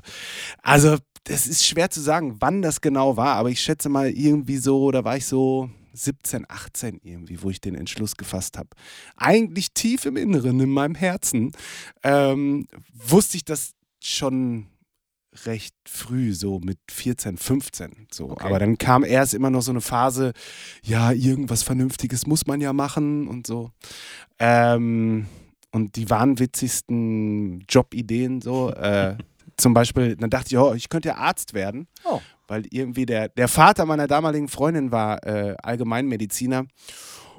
Also, 0.61 0.97
das 1.25 1.47
ist 1.47 1.65
schwer 1.65 1.89
zu 1.89 2.01
sagen, 2.01 2.37
wann 2.39 2.61
das 2.61 2.81
genau 2.81 3.17
war, 3.17 3.35
aber 3.35 3.49
ich 3.49 3.59
schätze 3.59 3.89
mal 3.89 4.09
irgendwie 4.09 4.57
so, 4.57 4.91
da 4.91 5.03
war 5.03 5.17
ich 5.17 5.25
so 5.25 5.69
17, 5.93 6.45
18 6.47 6.99
irgendwie, 7.03 7.41
wo 7.41 7.49
ich 7.49 7.61
den 7.61 7.75
Entschluss 7.75 8.15
gefasst 8.15 8.57
habe. 8.57 8.69
Eigentlich 9.17 9.73
tief 9.73 10.05
im 10.05 10.17
Inneren, 10.17 10.59
in 10.59 10.69
meinem 10.69 10.95
Herzen, 10.95 11.51
ähm, 12.03 12.67
wusste 12.93 13.37
ich 13.37 13.45
das 13.45 13.73
schon 14.01 14.67
recht 15.45 15.75
früh, 15.87 16.33
so 16.33 16.59
mit 16.59 16.77
14, 16.89 17.37
15. 17.37 18.07
So. 18.11 18.29
Okay. 18.31 18.45
Aber 18.45 18.59
dann 18.59 18.77
kam 18.77 19.03
erst 19.03 19.33
immer 19.33 19.49
noch 19.49 19.61
so 19.61 19.71
eine 19.71 19.81
Phase, 19.81 20.31
ja, 20.83 21.11
irgendwas 21.11 21.63
Vernünftiges 21.63 22.25
muss 22.25 22.47
man 22.47 22.61
ja 22.61 22.73
machen 22.73 23.27
und 23.27 23.45
so. 23.47 23.71
Ähm, 24.39 25.27
und 25.71 25.95
die 25.97 26.09
wahnwitzigsten 26.09 27.65
Jobideen 27.69 28.41
so. 28.41 28.71
Äh, 28.71 29.17
zum 29.57 29.73
Beispiel, 29.73 30.15
dann 30.15 30.29
dachte 30.29 30.47
ich, 30.49 30.57
oh, 30.57 30.73
ich 30.73 30.89
könnte 30.89 31.09
ja 31.09 31.15
Arzt 31.15 31.53
werden, 31.53 31.87
Oh. 32.03 32.19
weil 32.47 32.65
irgendwie 32.69 33.05
der, 33.05 33.29
der 33.29 33.47
Vater 33.47 33.85
meiner 33.85 34.07
damaligen 34.07 34.47
Freundin 34.47 34.91
war 34.91 35.23
äh, 35.25 35.55
Allgemeinmediziner. 35.61 36.65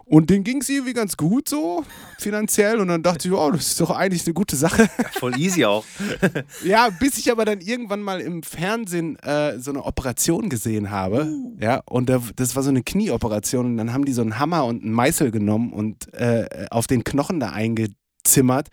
Und 0.08 0.30
denen 0.30 0.44
ging 0.44 0.60
es 0.60 0.68
irgendwie 0.68 0.92
ganz 0.92 1.16
gut 1.16 1.48
so, 1.48 1.84
finanziell. 2.18 2.78
Und 2.78 2.86
dann 2.88 3.02
dachte 3.02 3.26
ich, 3.26 3.34
oh, 3.34 3.50
das 3.50 3.66
ist 3.66 3.80
doch 3.80 3.90
eigentlich 3.90 4.24
eine 4.24 4.34
gute 4.34 4.54
Sache. 4.54 4.88
Voll 5.18 5.36
easy 5.38 5.64
auch. 5.64 5.84
Ja, 6.64 6.90
bis 6.90 7.18
ich 7.18 7.30
aber 7.30 7.44
dann 7.44 7.60
irgendwann 7.60 8.00
mal 8.02 8.20
im 8.20 8.42
Fernsehen 8.42 9.16
äh, 9.16 9.58
so 9.58 9.72
eine 9.72 9.84
Operation 9.84 10.48
gesehen 10.48 10.90
habe. 10.90 11.28
Ja, 11.58 11.82
und 11.86 12.08
da, 12.08 12.22
das 12.36 12.54
war 12.54 12.62
so 12.62 12.70
eine 12.70 12.82
Knieoperation. 12.82 13.66
Und 13.66 13.76
dann 13.78 13.92
haben 13.92 14.04
die 14.04 14.12
so 14.12 14.22
einen 14.22 14.38
Hammer 14.38 14.64
und 14.64 14.84
einen 14.84 14.92
Meißel 14.92 15.32
genommen 15.32 15.72
und 15.72 16.12
äh, 16.14 16.66
auf 16.70 16.86
den 16.86 17.02
Knochen 17.02 17.40
da 17.40 17.50
eingezimmert. 17.50 18.68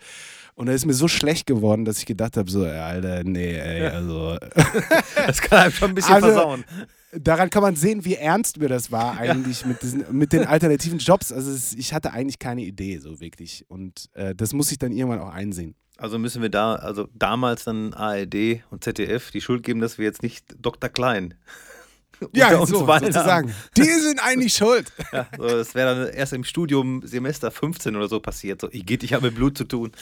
Und 0.54 0.66
da 0.66 0.72
ist 0.72 0.86
mir 0.86 0.94
so 0.94 1.08
schlecht 1.08 1.46
geworden, 1.46 1.84
dass 1.84 1.98
ich 1.98 2.06
gedacht 2.06 2.36
habe: 2.36 2.50
so, 2.50 2.64
ja, 2.64 2.86
Alter, 2.86 3.24
nee, 3.24 3.54
ey, 3.54 3.86
also. 3.88 4.38
Das 5.26 5.40
kann 5.40 5.58
einem 5.60 5.72
schon 5.72 5.88
ein 5.90 5.94
bisschen 5.94 6.14
Also- 6.14 6.26
versauen. 6.28 6.64
Daran 7.16 7.48
kann 7.48 7.62
man 7.62 7.76
sehen, 7.76 8.04
wie 8.04 8.16
ernst 8.16 8.58
mir 8.58 8.68
das 8.68 8.90
war 8.90 9.16
eigentlich 9.16 9.64
mit, 9.64 9.80
diesen, 9.82 10.04
mit 10.10 10.32
den 10.32 10.46
alternativen 10.46 10.98
Jobs. 10.98 11.30
Also 11.30 11.52
es, 11.52 11.72
ich 11.72 11.94
hatte 11.94 12.12
eigentlich 12.12 12.40
keine 12.40 12.62
Idee 12.62 12.98
so 12.98 13.20
wirklich. 13.20 13.64
Und 13.68 14.10
äh, 14.14 14.34
das 14.34 14.52
muss 14.52 14.72
ich 14.72 14.78
dann 14.80 14.90
irgendwann 14.90 15.20
auch 15.20 15.32
einsehen. 15.32 15.76
Also 15.96 16.18
müssen 16.18 16.42
wir 16.42 16.48
da, 16.48 16.74
also 16.74 17.06
damals 17.14 17.62
dann 17.62 17.94
ARD 17.94 18.64
und 18.70 18.82
ZDF 18.82 19.30
die 19.30 19.40
Schuld 19.40 19.62
geben, 19.62 19.78
dass 19.78 19.96
wir 19.96 20.04
jetzt 20.04 20.24
nicht 20.24 20.44
Dr. 20.60 20.90
Klein 20.90 21.34
unter 22.32 22.60
uns 22.60 22.70
so, 22.70 22.84
beiden 22.86 23.12
sozusagen. 23.12 23.54
Die 23.76 23.82
sind 23.82 24.20
eigentlich 24.22 24.54
schuld. 24.54 24.92
Ja, 25.12 25.28
so, 25.36 25.46
das 25.46 25.74
wäre 25.76 25.94
dann 25.94 26.14
erst 26.14 26.32
im 26.32 26.42
Studium 26.42 27.02
Semester 27.04 27.50
15 27.50 27.94
oder 27.94 28.08
so 28.08 28.18
passiert. 28.18 28.60
So, 28.60 28.68
ich 28.72 28.84
geht, 28.84 29.04
ich 29.04 29.12
habe 29.12 29.26
mit 29.26 29.36
Blut 29.36 29.56
zu 29.56 29.64
tun. 29.64 29.92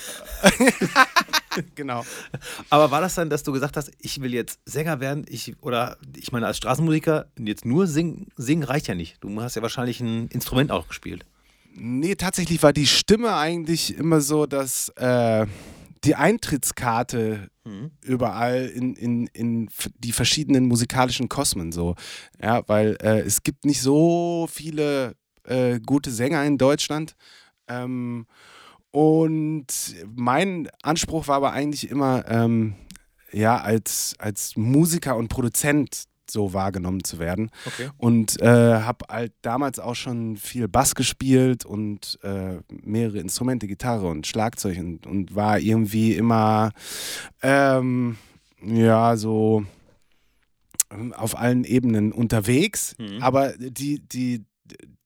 genau. 1.74 2.04
Aber 2.70 2.90
war 2.90 3.02
das 3.02 3.14
dann, 3.14 3.28
dass 3.28 3.42
du 3.42 3.52
gesagt 3.52 3.76
hast, 3.76 3.90
ich 3.98 4.22
will 4.22 4.32
jetzt 4.32 4.60
Sänger 4.64 5.00
werden? 5.00 5.26
Ich, 5.28 5.54
oder 5.60 5.98
ich 6.16 6.32
meine, 6.32 6.46
als 6.46 6.56
Straßenmusiker, 6.56 7.26
jetzt 7.38 7.66
nur 7.66 7.86
singen, 7.86 8.28
singen 8.36 8.62
reicht 8.62 8.88
ja 8.88 8.94
nicht. 8.94 9.22
Du 9.22 9.42
hast 9.42 9.56
ja 9.56 9.60
wahrscheinlich 9.60 10.00
ein 10.00 10.28
Instrument 10.28 10.70
auch 10.70 10.88
gespielt. 10.88 11.26
Nee, 11.74 12.14
tatsächlich 12.14 12.62
war 12.62 12.72
die 12.72 12.86
Stimme 12.86 13.34
eigentlich 13.36 13.96
immer 13.96 14.20
so, 14.20 14.46
dass 14.46 14.90
äh, 14.96 15.46
die 16.04 16.14
Eintrittskarte 16.16 17.48
überall 18.02 18.66
in, 18.66 18.94
in, 18.96 19.26
in 19.28 19.68
die 19.98 20.12
verschiedenen 20.12 20.66
musikalischen 20.66 21.28
Kosmen 21.28 21.70
so. 21.70 21.94
Ja, 22.40 22.62
weil 22.66 22.96
äh, 23.00 23.20
es 23.20 23.42
gibt 23.42 23.64
nicht 23.64 23.80
so 23.80 24.48
viele 24.50 25.14
äh, 25.44 25.78
gute 25.80 26.10
Sänger 26.10 26.44
in 26.44 26.58
Deutschland. 26.58 27.14
Ähm, 27.68 28.26
und 28.90 29.66
mein 30.14 30.68
Anspruch 30.82 31.28
war 31.28 31.36
aber 31.36 31.52
eigentlich 31.52 31.88
immer, 31.88 32.24
ähm, 32.28 32.74
ja, 33.32 33.58
als, 33.58 34.14
als 34.18 34.56
Musiker 34.56 35.16
und 35.16 35.28
Produzent 35.28 36.04
so 36.32 36.52
wahrgenommen 36.52 37.04
zu 37.04 37.18
werden. 37.18 37.50
Okay. 37.66 37.90
Und 37.98 38.40
äh, 38.40 38.46
habe 38.80 39.04
halt 39.08 39.32
damals 39.42 39.78
auch 39.78 39.94
schon 39.94 40.36
viel 40.36 40.66
Bass 40.68 40.94
gespielt 40.94 41.64
und 41.64 42.18
äh, 42.22 42.58
mehrere 42.68 43.18
Instrumente, 43.18 43.66
Gitarre 43.66 44.08
und 44.08 44.26
Schlagzeug 44.26 44.78
und, 44.78 45.06
und 45.06 45.34
war 45.34 45.58
irgendwie 45.58 46.14
immer, 46.14 46.72
ähm, 47.42 48.16
ja, 48.64 49.16
so 49.16 49.64
ähm, 50.90 51.12
auf 51.12 51.36
allen 51.38 51.64
Ebenen 51.64 52.12
unterwegs. 52.12 52.94
Aber 53.20 53.52
die, 53.58 54.00
die, 54.00 54.44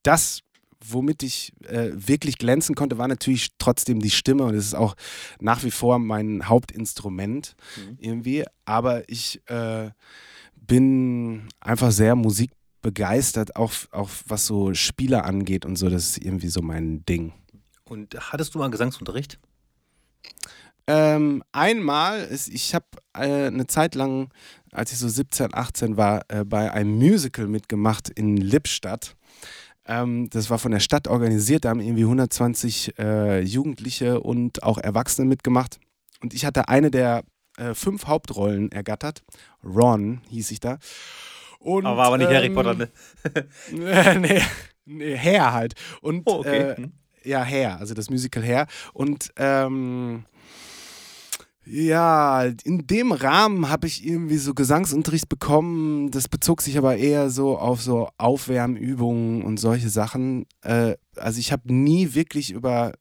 das, 0.02 0.40
womit 0.88 1.23
ich 1.23 1.52
äh, 1.66 1.90
wirklich 1.95 2.38
glänzen 2.38 2.75
konnte, 2.75 2.99
war 2.99 3.09
natürlich 3.09 3.49
trotzdem 3.59 4.00
die 4.00 4.11
Stimme 4.11 4.45
und 4.45 4.54
es 4.54 4.66
ist 4.66 4.75
auch 4.75 4.95
nach 5.40 5.64
wie 5.64 5.71
vor 5.71 5.99
mein 5.99 6.49
Hauptinstrument 6.49 7.56
Mhm. 7.76 7.97
irgendwie. 7.99 8.45
Aber 8.64 9.09
ich 9.09 9.40
äh, 9.49 9.90
bin 10.66 11.49
einfach 11.61 11.90
sehr 11.90 12.14
musikbegeistert, 12.16 13.56
auch, 13.56 13.73
auch 13.90 14.11
was 14.26 14.46
so 14.46 14.75
Spiele 14.75 15.25
angeht 15.25 15.64
und 15.64 15.76
so. 15.76 15.88
Das 15.88 16.04
ist 16.04 16.25
irgendwie 16.25 16.49
so 16.49 16.62
mein 16.62 17.04
Ding. 17.04 17.32
Und 17.85 18.16
hattest 18.32 18.54
du 18.54 18.58
mal 18.58 18.70
Gesangsunterricht? 18.70 19.38
Ähm, 20.88 21.42
einmal, 21.52 22.20
ist, 22.20 22.49
ich 22.49 22.75
habe 22.75 22.87
äh, 23.14 23.46
eine 23.46 23.66
Zeit 23.66 23.96
lang, 23.96 24.30
als 24.70 24.92
ich 24.92 24.99
so 24.99 25.08
17, 25.08 25.52
18 25.52 25.96
war, 25.96 26.23
äh, 26.28 26.44
bei 26.44 26.70
einem 26.70 26.96
Musical 26.96 27.49
mitgemacht 27.49 28.08
in 28.08 28.37
Lippstadt. 28.37 29.16
Ähm, 29.85 30.30
das 30.30 30.49
war 30.49 30.58
von 30.58 30.70
der 30.70 30.80
Stadt 30.80 31.08
organisiert, 31.08 31.64
da 31.64 31.70
haben 31.70 31.80
irgendwie 31.80 32.04
120 32.04 32.99
äh, 32.99 33.40
Jugendliche 33.40 34.20
und 34.20 34.62
auch 34.62 34.78
Erwachsene 34.78 35.26
mitgemacht. 35.26 35.80
Und 36.23 36.35
ich 36.35 36.44
hatte 36.44 36.68
eine 36.68 36.90
der 36.90 37.25
äh, 37.57 37.75
fünf 37.75 38.07
Hauptrollen 38.07 38.71
ergattert. 38.73 39.23
Ron 39.65 40.21
hieß 40.31 40.51
ich 40.51 40.61
da. 40.61 40.79
Und, 41.59 41.85
Aber 41.87 41.97
war 41.97 42.07
aber 42.07 42.19
nicht 42.19 42.31
Harry 42.31 42.47
ähm, 42.47 42.55
Potter, 42.55 42.75
ne? 42.75 42.89
nee, 44.21 44.43
nee, 44.85 45.17
Hair 45.17 45.53
halt. 45.53 45.75
Und 46.01 46.23
Oh, 46.27 46.39
okay. 46.41 46.71
äh, 46.71 46.77
Hm. 46.77 46.93
ja, 47.25 47.43
Hair, 47.43 47.79
also 47.81 47.95
das 47.95 48.09
Musical 48.11 48.43
Hair. 48.45 48.67
Und 48.93 49.33
ähm, 49.37 50.25
ja, 51.69 52.45
in 52.63 52.87
dem 52.87 53.11
Rahmen 53.11 53.69
habe 53.69 53.89
ich 53.89 54.07
irgendwie 54.07 54.37
so 54.37 54.55
Gesangsunterricht 54.55 55.29
bekommen. 55.29 56.13
Das 56.13 56.29
bezog 56.29 56.63
sich 56.63 56.79
aber 56.79 56.97
eher 56.97 57.29
so 57.31 57.59
auf 57.59 57.83
so 57.83 58.09
Aufwärmübungen 58.19 59.43
und 59.43 59.59
solche 59.59 59.89
Sachen. 59.89 60.47
Äh, 60.63 60.95
also 61.17 61.41
ich 61.41 61.51
habe 61.51 61.75
nie 61.75 62.15
wirklich 62.15 62.53
über 62.53 62.93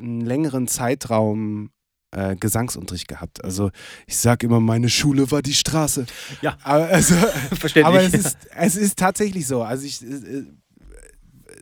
einen 0.00 0.22
längeren 0.22 0.66
Zeitraum 0.66 1.70
äh, 2.16 2.34
Gesangsunterricht 2.34 3.08
gehabt. 3.08 3.44
Also 3.44 3.70
ich 4.06 4.16
sage 4.16 4.46
immer, 4.46 4.58
meine 4.58 4.88
Schule 4.88 5.30
war 5.30 5.42
die 5.42 5.54
Straße. 5.54 6.06
Ja. 6.40 6.56
Aber, 6.62 6.86
also, 6.86 7.14
Verständlich. 7.58 7.84
aber 7.84 8.02
es 8.02 8.14
ist, 8.14 8.38
es 8.56 8.76
ist 8.76 8.98
tatsächlich 8.98 9.46
so. 9.46 9.62
Also 9.62 9.84
ich, 9.84 10.02
äh, 10.02 10.44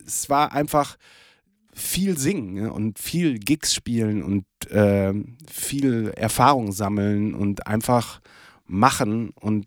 es 0.07 0.31
war 0.31 0.53
einfach 0.53 0.97
viel 1.73 2.17
singen 2.17 2.55
ne? 2.55 2.73
und 2.73 3.01
viel 3.01 3.39
Gigs 3.41 3.75
spielen 3.75 4.23
und 4.23 4.45
ähm, 4.71 5.37
viel 5.51 6.13
Erfahrung 6.17 6.71
sammeln 6.71 7.35
und 7.35 7.67
einfach 7.67 8.21
machen. 8.67 9.31
Und 9.31 9.67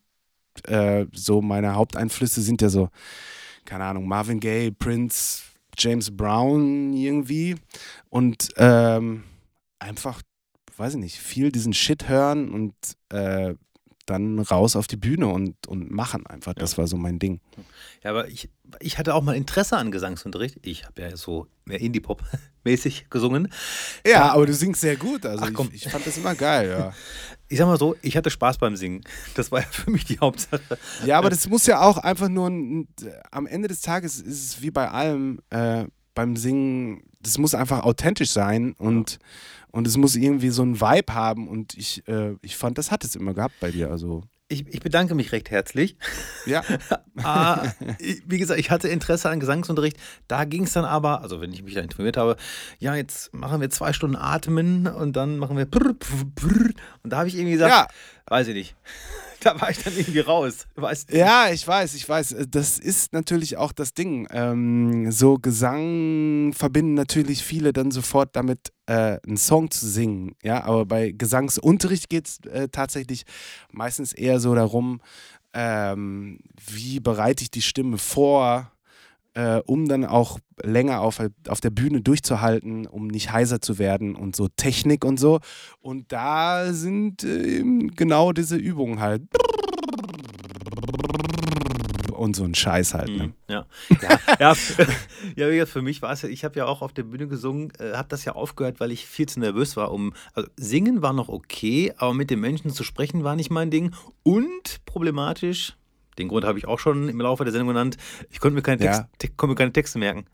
äh, 0.67 1.05
so 1.11 1.41
meine 1.41 1.75
Haupteinflüsse 1.75 2.41
sind 2.41 2.61
ja 2.61 2.69
so, 2.69 2.89
keine 3.65 3.83
Ahnung, 3.83 4.07
Marvin 4.07 4.39
Gaye, 4.39 4.71
Prince, 4.71 5.41
James 5.77 6.15
Brown 6.15 6.93
irgendwie. 6.93 7.55
Und 8.09 8.49
ähm, 8.55 9.25
einfach, 9.79 10.21
weiß 10.77 10.93
ich 10.93 10.99
nicht, 10.99 11.17
viel 11.17 11.51
diesen 11.51 11.73
Shit 11.73 12.07
hören 12.07 12.51
und 12.51 12.73
äh, 13.09 13.55
dann 14.07 14.39
raus 14.39 14.75
auf 14.75 14.87
die 14.87 14.95
Bühne 14.95 15.27
und, 15.27 15.67
und 15.67 15.91
machen 15.91 16.25
einfach. 16.25 16.53
Das 16.53 16.77
war 16.77 16.87
so 16.87 16.97
mein 16.97 17.19
Ding. 17.19 17.41
Ja, 18.03 18.11
aber 18.11 18.27
ich, 18.29 18.49
ich 18.79 18.97
hatte 18.97 19.13
auch 19.13 19.21
mal 19.21 19.35
Interesse 19.35 19.77
an 19.77 19.91
Gesangsunterricht. 19.91 20.57
Ich 20.61 20.85
habe 20.85 21.01
ja 21.01 21.17
so 21.17 21.47
mehr 21.65 21.81
Indie-Pop-mäßig 21.81 23.07
gesungen. 23.09 23.51
Ja, 24.05 24.31
aber 24.31 24.45
du 24.45 24.53
singst 24.53 24.81
sehr 24.81 24.95
gut. 24.95 25.25
Also 25.25 25.45
Ach, 25.45 25.51
komm. 25.53 25.69
Ich, 25.73 25.85
ich 25.85 25.91
fand 25.91 26.07
das 26.07 26.17
immer 26.17 26.35
geil, 26.35 26.69
ja. 26.69 26.93
Ich 27.49 27.59
sag 27.59 27.65
mal 27.65 27.79
so, 27.79 27.95
ich 28.01 28.17
hatte 28.17 28.29
Spaß 28.29 28.57
beim 28.57 28.75
Singen. 28.75 29.05
Das 29.35 29.53
war 29.53 29.61
ja 29.61 29.67
für 29.67 29.89
mich 29.89 30.03
die 30.03 30.19
Hauptsache. 30.19 30.77
Ja, 31.05 31.17
aber 31.17 31.29
das 31.29 31.47
muss 31.47 31.65
ja 31.65 31.79
auch 31.79 31.97
einfach 31.97 32.27
nur 32.27 32.49
ein, 32.49 32.89
am 33.31 33.47
Ende 33.47 33.69
des 33.69 33.79
Tages 33.79 34.19
ist 34.19 34.43
es 34.43 34.61
wie 34.61 34.69
bei 34.69 34.89
allem 34.89 35.39
äh, 35.49 35.85
beim 36.13 36.35
Singen, 36.35 37.03
das 37.21 37.37
muss 37.37 37.55
einfach 37.55 37.83
authentisch 37.83 38.31
sein 38.31 38.73
und, 38.73 39.19
und 39.71 39.87
es 39.87 39.97
muss 39.97 40.15
irgendwie 40.15 40.49
so 40.49 40.61
einen 40.63 40.79
Vibe 40.81 41.13
haben 41.13 41.47
und 41.47 41.73
ich, 41.75 42.07
äh, 42.07 42.35
ich 42.41 42.55
fand, 42.57 42.77
das 42.77 42.91
hat 42.91 43.03
es 43.03 43.15
immer 43.15 43.33
gehabt 43.33 43.55
bei 43.59 43.71
dir. 43.71 43.89
Also, 43.91 44.23
Ich, 44.49 44.65
ich 44.67 44.79
bedanke 44.79 45.13
mich 45.15 45.31
recht 45.33 45.51
herzlich. 45.51 45.97
ja. 46.45 46.63
Ah, 47.23 47.71
ich- 47.97 48.21
wie 48.27 48.37
gesagt, 48.37 48.59
ich 48.59 48.69
hatte 48.69 48.87
Interesse 48.89 49.27
an 49.29 49.39
Gesangsunterricht. 49.39 49.97
Da 50.27 50.45
ging 50.45 50.65
es 50.65 50.73
dann 50.73 50.85
aber, 50.85 51.21
also 51.23 51.41
wenn 51.41 51.51
ich 51.51 51.63
mich 51.63 51.73
da 51.73 51.81
informiert 51.81 52.15
habe, 52.15 52.35
ja, 52.77 52.93
jetzt 52.95 53.33
machen 53.33 53.59
wir 53.59 53.71
zwei 53.71 53.91
Stunden 53.91 54.15
Atmen 54.15 54.85
und 54.87 55.15
dann 55.15 55.37
machen 55.39 55.57
wir 55.57 55.65
prr, 55.65 55.95
prr, 55.95 56.25
prr. 56.35 56.69
und 57.03 57.09
da 57.11 57.17
habe 57.17 57.27
ich 57.27 57.33
irgendwie 57.35 57.53
gesagt, 57.53 57.73
Ja. 57.73 57.87
weiß 58.27 58.47
ich 58.49 58.53
nicht. 58.53 58.75
Da 59.43 59.59
war 59.61 59.69
ich 59.69 59.83
dann 59.83 59.95
irgendwie 59.95 60.19
raus. 60.19 60.65
Weißt 60.75 61.11
du? 61.11 61.17
Ja, 61.17 61.49
ich 61.49 61.67
weiß, 61.67 61.93
ich 61.95 62.07
weiß. 62.07 62.35
Das 62.49 62.79
ist 62.79 63.13
natürlich 63.13 63.57
auch 63.57 63.71
das 63.71 63.93
Ding. 63.93 64.27
Ähm, 64.31 65.11
so 65.11 65.35
Gesang 65.35 66.53
verbinden 66.53 66.95
natürlich 66.95 67.43
viele 67.43 67.73
dann 67.73 67.91
sofort 67.91 68.35
damit, 68.35 68.71
äh, 68.87 69.19
einen 69.25 69.37
Song 69.37 69.69
zu 69.69 69.87
singen. 69.87 70.35
Ja, 70.43 70.63
aber 70.63 70.85
bei 70.85 71.11
Gesangsunterricht 71.11 72.09
geht 72.09 72.27
es 72.27 72.39
äh, 72.51 72.67
tatsächlich 72.69 73.23
meistens 73.71 74.13
eher 74.13 74.39
so 74.39 74.55
darum, 74.55 75.01
ähm, 75.53 76.39
wie 76.67 76.99
bereite 76.99 77.43
ich 77.43 77.51
die 77.51 77.61
Stimme 77.61 77.97
vor, 77.97 78.71
äh, 79.37 79.61
um 79.67 79.87
dann 79.87 80.03
auch 80.03 80.39
länger 80.63 81.01
auf, 81.01 81.21
auf 81.47 81.61
der 81.61 81.69
Bühne 81.69 82.01
durchzuhalten, 82.01 82.87
um 82.87 83.05
nicht 83.05 83.31
heiser 83.31 83.61
zu 83.61 83.77
werden 83.77 84.15
und 84.15 84.35
so 84.35 84.47
Technik 84.47 85.05
und 85.05 85.19
so. 85.19 85.39
Und 85.79 86.11
da 86.11 86.73
sind 86.73 87.23
äh, 87.23 87.61
genau 87.95 88.31
diese 88.31 88.55
Übungen 88.55 88.99
halt. 88.99 89.21
Und 92.11 92.35
so 92.35 92.45
ein 92.45 92.55
Scheiß 92.55 92.95
halt. 92.95 93.09
Ne? 93.09 93.27
Mhm, 93.27 93.33
Ja, 93.47 93.65
ja, 94.39 94.55
ja, 95.35 95.49
ja, 95.49 95.65
für 95.67 95.83
mich 95.83 96.01
war 96.01 96.11
es 96.11 96.23
ja, 96.23 96.29
ich 96.29 96.43
habe 96.43 96.57
ja 96.57 96.65
auch 96.65 96.81
auf 96.81 96.91
der 96.91 97.03
Bühne 97.03 97.27
gesungen, 97.27 97.71
äh, 97.77 97.93
habe 97.93 98.07
das 98.07 98.25
ja 98.25 98.33
aufgehört, 98.33 98.79
weil 98.79 98.91
ich 98.91 99.05
viel 99.05 99.27
zu 99.27 99.39
nervös 99.39 99.77
war. 99.77 99.91
Um, 99.91 100.13
also 100.33 100.49
singen 100.57 101.03
war 101.03 101.13
noch 101.13 101.29
okay, 101.29 101.93
aber 101.97 102.15
mit 102.15 102.31
den 102.31 102.39
Menschen 102.39 102.71
zu 102.71 102.83
sprechen 102.83 103.23
war 103.23 103.35
nicht 103.35 103.51
mein 103.51 103.69
Ding. 103.69 103.93
Und 104.23 104.83
problematisch, 104.85 105.76
den 106.17 106.27
Grund 106.27 106.45
habe 106.45 106.57
ich 106.59 106.67
auch 106.67 106.79
schon 106.79 107.09
im 107.09 107.19
Laufe 107.21 107.43
der 107.43 107.51
Sendung 107.51 107.69
genannt, 107.69 107.97
ich 108.29 108.39
konnte 108.39 108.55
mir 108.55 108.61
keine, 108.61 108.77
Text, 108.79 109.01
Ja. 109.01 109.09
te 109.17 109.27
konnte 109.29 109.51
mir 109.51 109.55
keine 109.55 109.73
Texte 109.73 109.99
merken. 109.99 110.25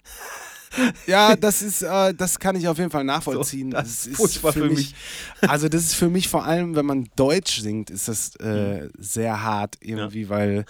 Ja, 1.05 1.35
das 1.35 1.61
ist, 1.61 1.83
äh, 1.83 2.15
das 2.15 2.39
kann 2.39 2.55
ich 2.55 2.67
auf 2.67 2.79
jeden 2.79 2.89
Fall 2.89 3.03
nachvollziehen. 3.03 3.69
So, 3.71 3.77
das 3.77 4.07
ist 4.07 4.17
furchtbar 4.17 4.53
für 4.53 4.67
mich. 4.69 4.95
Also 5.41 5.69
das 5.69 5.83
ist 5.83 5.93
für 5.95 6.09
mich 6.09 6.27
vor 6.27 6.45
allem, 6.45 6.75
wenn 6.75 6.85
man 6.87 7.09
Deutsch 7.15 7.59
singt, 7.61 7.91
ist 7.91 8.07
das 8.07 8.31
Mhm. 8.41 8.45
äh, 8.47 8.89
sehr 8.97 9.43
hart 9.43 9.75
irgendwie, 9.81 10.29
weil 10.29 10.65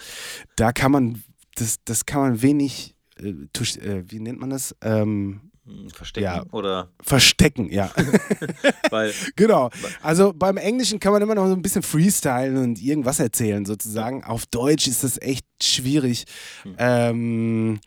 da 0.57 0.73
kann 0.73 0.91
man, 0.91 1.23
das, 1.55 1.77
das 1.85 2.05
kann 2.05 2.19
man 2.21 2.41
wenig, 2.41 2.95
äh, 3.17 3.31
tusch, 3.53 3.77
äh, 3.77 4.03
wie 4.11 4.19
nennt 4.19 4.39
man 4.41 4.49
das? 4.49 4.75
Ähm, 4.81 5.39
Hm, 5.41 5.51
Verstecken 5.93 6.23
Ja. 6.25 6.43
oder 6.51 6.89
verstecken, 7.01 7.71
ja. 7.71 7.89
weil 8.89 9.13
genau. 9.37 9.69
Also 10.01 10.33
beim 10.33 10.57
Englischen 10.57 10.99
kann 10.99 11.13
man 11.13 11.21
immer 11.21 11.35
noch 11.35 11.47
so 11.47 11.53
ein 11.53 11.61
bisschen 11.61 11.83
freestylen 11.83 12.57
und 12.57 12.81
irgendwas 12.81 13.19
erzählen 13.19 13.65
sozusagen. 13.65 14.25
Auf 14.25 14.45
Deutsch 14.45 14.87
ist 14.87 15.05
das 15.05 15.17
echt 15.21 15.45
schwierig. 15.61 16.25
Hm. 16.63 16.75
Ähm, 16.77 17.79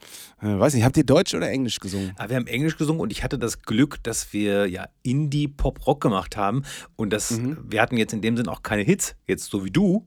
äh, 0.47 0.59
weiß 0.61 0.75
nicht, 0.75 0.85
habt 0.85 0.97
ihr 0.97 1.05
Deutsch 1.05 1.35
oder 1.35 1.51
Englisch 1.51 1.81
gesungen? 1.81 2.13
Ah, 2.17 2.29
wir 2.29 2.37
haben 2.37 2.47
Englisch 2.47 2.77
gesungen 2.77 3.01
und 3.01 3.11
ich 3.13 3.23
hatte 3.25 3.39
das 3.39 3.63
Glück, 3.63 4.03
dass 4.03 4.33
wir 4.33 4.67
ja 4.67 4.87
Indie 5.03 5.49
Pop 5.49 5.87
Rock 5.87 6.01
gemacht 6.01 6.37
haben 6.37 6.63
und 6.97 7.11
das 7.13 7.33
Mhm. 7.33 7.59
wir 7.69 7.81
hatten 7.83 7.97
jetzt 7.97 8.13
in 8.13 8.21
dem 8.23 8.37
Sinn 8.37 8.49
auch 8.49 8.63
keine 8.63 8.83
Hits, 8.83 9.17
jetzt 9.27 9.45
so 9.51 9.65
wie 9.65 9.71
du. 9.71 10.07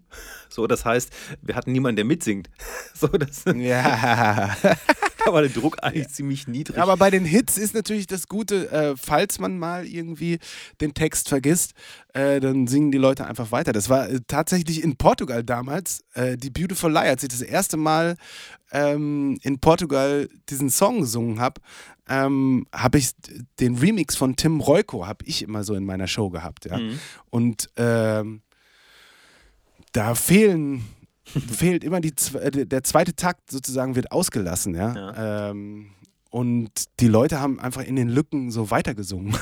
So, 0.50 0.65
das 0.67 0.86
heißt, 0.86 1.12
wir 1.41 1.55
hatten 1.55 1.72
niemanden, 1.72 1.98
der 1.98 2.05
mitsingt. 2.05 2.50
So, 2.93 3.08
das 3.08 3.43
Ja. 3.46 4.55
da 5.25 5.34
war 5.34 5.41
der 5.41 5.51
Druck 5.51 5.77
eigentlich 5.84 6.10
ziemlich 6.10 6.48
niedrig. 6.48 6.77
Aber 6.77 6.98
bei 6.98 7.10
den 7.10 7.24
Hits 7.25 7.58
ist 7.58 7.74
natürlich 7.74 8.08
das 8.08 8.27
Gute, 8.27 8.69
äh, 8.72 8.96
falls 8.98 9.39
man 9.39 9.58
mal 9.58 9.86
irgendwie 9.86 10.39
den 10.81 10.93
Text 10.93 11.29
vergisst, 11.29 11.74
äh, 12.13 12.39
dann 12.39 12.67
singen 12.67 12.91
die 12.91 12.97
Leute 12.97 13.25
einfach 13.25 13.51
weiter. 13.51 13.71
Das 13.71 13.89
war 13.89 14.09
äh, 14.09 14.19
tatsächlich 14.27 14.83
in 14.83 14.95
Portugal 14.95 15.43
damals, 15.43 16.01
äh, 16.13 16.37
die 16.37 16.49
Beautiful 16.49 16.91
Lie, 16.91 17.01
als 17.01 17.23
ich 17.23 17.29
das 17.29 17.41
erste 17.41 17.77
Mal 17.77 18.15
ähm, 18.71 19.37
in 19.41 19.59
Portugal 19.59 20.29
diesen 20.49 20.69
Song 20.69 21.01
gesungen 21.01 21.39
habe, 21.39 21.61
ähm, 22.07 22.65
habe 22.73 22.97
ich 22.97 23.11
den 23.59 23.77
Remix 23.77 24.15
von 24.15 24.35
Tim 24.35 24.59
Royko, 24.59 25.05
habe 25.05 25.23
ich 25.25 25.43
immer 25.43 25.63
so 25.63 25.75
in 25.75 25.85
meiner 25.85 26.07
Show 26.07 26.29
gehabt. 26.29 26.65
Ja? 26.65 26.79
Mhm. 26.79 26.99
Und 27.29 27.69
ähm, 27.77 28.41
da 29.91 30.15
fehlen 30.15 30.83
fehlt 31.29 31.83
immer 31.83 32.01
die, 32.01 32.13
äh, 32.33 32.65
der 32.65 32.83
zweite 32.83 33.15
Takt 33.15 33.51
sozusagen 33.51 33.95
wird 33.95 34.11
ausgelassen, 34.11 34.75
ja. 34.75 35.49
Ähm, 35.51 35.91
und 36.29 36.71
die 37.00 37.07
Leute 37.07 37.39
haben 37.39 37.59
einfach 37.59 37.83
in 37.83 37.95
den 37.95 38.09
Lücken 38.09 38.51
so 38.51 38.71
weitergesungen. 38.71 39.36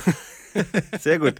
Sehr 0.99 1.19
gut. 1.19 1.35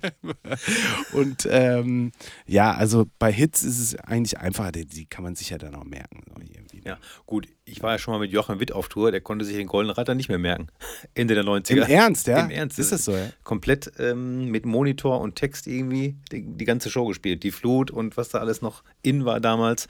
Und 1.14 1.48
ähm, 1.50 2.12
ja, 2.46 2.74
also 2.74 3.06
bei 3.18 3.32
Hits 3.32 3.64
ist 3.64 3.80
es 3.80 3.96
eigentlich 3.96 4.38
einfacher, 4.40 4.72
die, 4.72 4.86
die 4.86 5.06
kann 5.06 5.24
man 5.24 5.36
sich 5.36 5.50
ja 5.50 5.58
dann 5.58 5.76
auch 5.76 5.86
merken. 5.86 6.24
So 6.72 6.77
Ja, 6.88 6.98
gut, 7.26 7.50
ich 7.66 7.84
war 7.84 7.92
ja 7.92 7.98
schon 7.98 8.14
mal 8.14 8.20
mit 8.20 8.32
Joachim 8.32 8.62
Witt 8.62 8.72
auf 8.72 8.88
Tour, 8.88 9.12
der 9.12 9.20
konnte 9.20 9.44
sich 9.44 9.58
den 9.58 9.68
Goldenen 9.68 9.94
Reiter 9.94 10.16
nicht 10.16 10.30
mehr 10.30 10.38
merken. 10.38 10.68
Ende 11.16 11.36
der 11.36 11.44
90er. 11.44 11.74
Im 11.74 11.84
Ernst, 11.84 12.28
ja? 12.28 12.46
Im 12.46 12.50
Ernst. 12.50 12.80
Ist 12.80 12.94
das 12.94 13.04
so, 13.04 13.12
ja? 13.12 13.30
Komplett 13.44 13.92
ähm, 14.00 14.50
mit 14.50 14.66
Monitor 14.66 15.20
und 15.20 15.36
Text 15.36 15.68
irgendwie 15.68 16.16
die, 16.32 16.44
die 16.44 16.66
ganze 16.66 16.90
Show 16.90 17.06
gespielt. 17.06 17.44
Die 17.44 17.52
Flut 17.52 17.92
und 17.92 18.16
was 18.16 18.30
da 18.30 18.40
alles 18.40 18.62
noch 18.62 18.84
in 19.02 19.26
war 19.26 19.42
damals. 19.42 19.88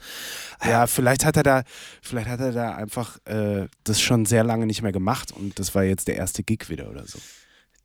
Ja, 0.64 0.88
vielleicht 0.88 1.24
hat 1.24 1.36
er 1.36 1.44
da, 1.44 1.62
vielleicht 2.02 2.28
hat 2.28 2.40
er 2.40 2.52
da 2.52 2.74
einfach 2.74 3.18
äh, 3.26 3.68
das 3.84 4.00
schon 4.00 4.26
sehr 4.26 4.42
lange 4.42 4.66
nicht 4.66 4.82
mehr 4.82 4.92
gemacht 4.92 5.30
und 5.30 5.58
das 5.60 5.74
war 5.76 5.84
jetzt 5.84 6.08
der 6.08 6.16
erste 6.16 6.42
Gig 6.42 6.68
wieder 6.68 6.90
oder 6.90 7.06
so. 7.06 7.20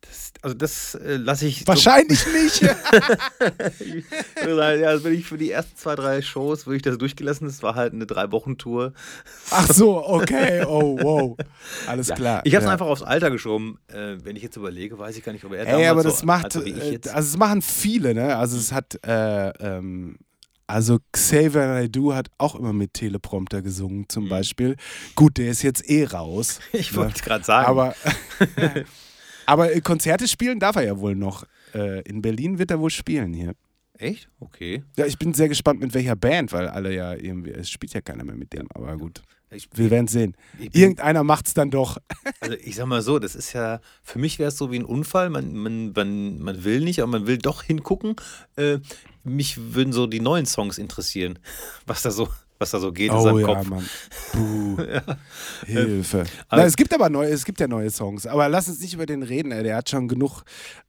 Das, 0.06 0.32
also 0.42 0.54
das 0.54 0.94
äh, 0.96 1.16
lasse 1.16 1.46
ich. 1.46 1.66
Wahrscheinlich 1.66 2.20
nicht. 2.26 2.62
So, 4.44 4.50
ja, 4.60 4.88
also 4.88 5.04
wenn 5.04 5.14
ich 5.14 5.24
für 5.26 5.38
die 5.38 5.50
ersten 5.50 5.76
zwei, 5.76 5.94
drei 5.94 6.20
Shows 6.20 6.66
würde 6.66 6.76
ich 6.76 6.82
das 6.82 6.98
durchgelassen. 6.98 7.46
Es 7.46 7.62
war 7.62 7.74
halt 7.74 7.94
eine 7.94 8.04
Drei-Wochen-Tour. 8.06 8.92
Ach 9.50 9.68
so, 9.72 10.04
okay. 10.06 10.64
Oh, 10.68 10.98
wow. 11.00 11.36
Alles 11.86 12.08
Ja, 12.08 12.14
klar. 12.14 12.40
Ich 12.44 12.54
habe 12.54 12.64
es 12.64 12.66
ja. 12.66 12.72
einfach 12.72 12.86
aufs 12.86 13.02
Alter 13.02 13.30
geschoben. 13.30 13.78
Äh, 13.88 14.16
wenn 14.22 14.36
ich 14.36 14.42
jetzt 14.42 14.56
überlege, 14.56 14.98
weiß 14.98 15.16
ich 15.16 15.24
gar 15.24 15.32
nicht, 15.32 15.44
ob 15.44 15.52
er 15.52 15.66
Ey, 15.66 15.86
aber 15.86 16.02
so 16.02 16.08
das 16.10 16.24
macht, 16.24 16.54
jetzt. 16.54 17.08
also 17.08 17.28
es 17.28 17.36
machen 17.38 17.62
viele, 17.62 18.12
ne? 18.14 18.36
Also 18.36 18.56
es 18.58 18.72
hat, 18.72 18.98
äh, 19.06 19.48
ähm, 19.60 20.18
also 20.66 20.98
Xavier 21.12 21.66
Naidoo 21.66 22.12
hat 22.14 22.28
auch 22.38 22.54
immer 22.54 22.72
mit 22.72 22.94
Teleprompter 22.94 23.62
gesungen 23.62 24.00
Mhm. 24.00 24.08
zum 24.08 24.28
Beispiel. 24.28 24.76
Gut, 25.14 25.38
der 25.38 25.48
ist 25.50 25.62
jetzt 25.62 25.88
eh 25.88 26.04
raus. 26.04 26.60
ich 26.72 26.90
ne? 26.92 26.98
wollte 26.98 27.22
gerade 27.22 27.44
sagen. 27.44 27.66
Aber, 27.66 27.94
aber 29.46 29.74
äh, 29.74 29.80
Konzerte 29.80 30.28
spielen 30.28 30.58
darf 30.58 30.76
er 30.76 30.84
ja 30.84 30.98
wohl 30.98 31.14
noch. 31.14 31.44
Äh, 31.74 32.02
in 32.02 32.22
Berlin 32.22 32.58
wird 32.58 32.70
er 32.70 32.80
wohl 32.80 32.90
spielen 32.90 33.32
hier. 33.32 33.54
Echt? 33.96 34.28
Okay. 34.40 34.82
Ja, 34.96 35.06
ich 35.06 35.18
bin 35.18 35.34
sehr 35.34 35.48
gespannt 35.48 35.80
mit 35.80 35.94
welcher 35.94 36.16
Band, 36.16 36.52
weil 36.52 36.68
alle 36.68 36.92
ja 36.92 37.14
irgendwie, 37.14 37.52
es 37.52 37.70
spielt 37.70 37.94
ja 37.94 38.00
keiner 38.00 38.24
mehr 38.24 38.34
mit 38.34 38.52
dem, 38.52 38.66
aber 38.74 38.96
gut. 38.96 39.22
Ich, 39.50 39.68
Wir 39.72 39.90
werden 39.90 40.08
sehen. 40.08 40.36
Irgendeiner 40.58 41.22
macht's 41.22 41.54
dann 41.54 41.70
doch. 41.70 41.98
Also 42.40 42.56
ich 42.62 42.76
sag 42.76 42.86
mal 42.86 43.00
so, 43.00 43.18
das 43.18 43.34
ist 43.34 43.54
ja, 43.54 43.80
für 44.02 44.18
mich 44.18 44.38
wäre 44.38 44.48
es 44.48 44.58
so 44.58 44.70
wie 44.70 44.78
ein 44.78 44.84
Unfall. 44.84 45.30
Man, 45.30 45.54
man, 45.54 45.92
man, 45.92 46.38
man 46.40 46.64
will 46.64 46.80
nicht, 46.80 47.00
aber 47.00 47.12
man 47.12 47.26
will 47.26 47.38
doch 47.38 47.62
hingucken. 47.62 48.16
Äh, 48.56 48.80
mich 49.22 49.74
würden 49.74 49.94
so 49.94 50.06
die 50.06 50.20
neuen 50.20 50.44
Songs 50.44 50.76
interessieren, 50.76 51.38
was 51.86 52.02
da 52.02 52.10
so, 52.10 52.28
was 52.58 52.70
da 52.70 52.78
so 52.78 52.92
geht 52.92 53.10
in 53.10 53.16
Oh 53.16 53.22
seinem 53.22 53.38
ja, 53.40 53.46
Kopf. 53.46 53.66
Mann. 53.68 53.88
Puh. 54.32 54.76
Hilfe. 55.66 56.24
aber- 56.48 56.62
Na, 56.62 56.64
es 56.66 56.76
gibt 56.76 56.92
aber 56.94 57.08
neue, 57.10 57.28
es 57.30 57.44
gibt 57.44 57.60
ja 57.60 57.68
neue 57.68 57.90
Songs, 57.90 58.26
aber 58.26 58.48
lass 58.48 58.68
uns 58.68 58.80
nicht 58.80 58.94
über 58.94 59.06
den 59.06 59.22
reden. 59.22 59.52
ey. 59.52 59.62
Der 59.62 59.76
hat 59.76 59.88
schon 59.90 60.08
genug 60.08 60.42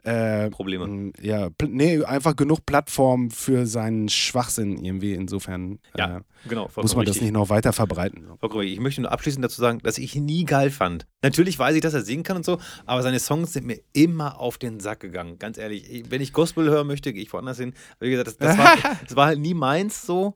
äh, 0.03 0.49
Probleme. 0.49 0.85
m, 0.85 1.13
Ja, 1.21 1.49
nee, 1.67 2.03
einfach 2.03 2.35
genug 2.35 2.65
Plattform 2.65 3.31
für 3.31 3.65
seinen 3.65 4.09
Schwachsinn 4.09 4.77
irgendwie. 4.83 5.13
Insofern 5.13 5.79
Ja, 5.97 6.17
äh, 6.17 6.21
genau. 6.47 6.69
muss 6.75 6.95
man 6.95 7.05
das 7.05 7.15
richtig. 7.15 7.21
nicht 7.23 7.33
noch 7.33 7.49
weiter 7.49 7.73
verbreiten. 7.73 8.25
Vollkommen. 8.39 8.63
Ich 8.67 8.79
möchte 8.79 9.01
nur 9.01 9.11
abschließend 9.11 9.43
dazu 9.43 9.61
sagen, 9.61 9.79
dass 9.83 9.97
ich 9.97 10.15
ihn 10.15 10.25
nie 10.25 10.45
geil 10.45 10.69
fand. 10.71 11.05
Natürlich 11.21 11.57
weiß 11.57 11.75
ich, 11.75 11.81
dass 11.81 11.93
er 11.93 12.01
singen 12.03 12.23
kann 12.23 12.37
und 12.37 12.45
so, 12.45 12.59
aber 12.85 13.01
seine 13.01 13.19
Songs 13.19 13.53
sind 13.53 13.65
mir 13.65 13.79
immer 13.93 14.39
auf 14.39 14.57
den 14.57 14.79
Sack 14.79 14.99
gegangen. 14.99 15.39
Ganz 15.39 15.57
ehrlich, 15.57 15.89
ich, 15.91 16.11
wenn 16.11 16.21
ich 16.21 16.33
Gospel 16.33 16.69
hören 16.69 16.85
möchte, 16.87 17.13
gehe 17.13 17.23
ich 17.23 17.33
woanders 17.33 17.57
hin. 17.57 17.73
Aber 17.97 18.05
wie 18.07 18.11
gesagt, 18.11 18.27
das, 18.27 18.37
das, 18.37 18.57
war, 18.57 18.75
das 19.07 19.15
war 19.15 19.25
halt 19.27 19.39
nie 19.39 19.53
meins 19.55 20.05
so. 20.05 20.35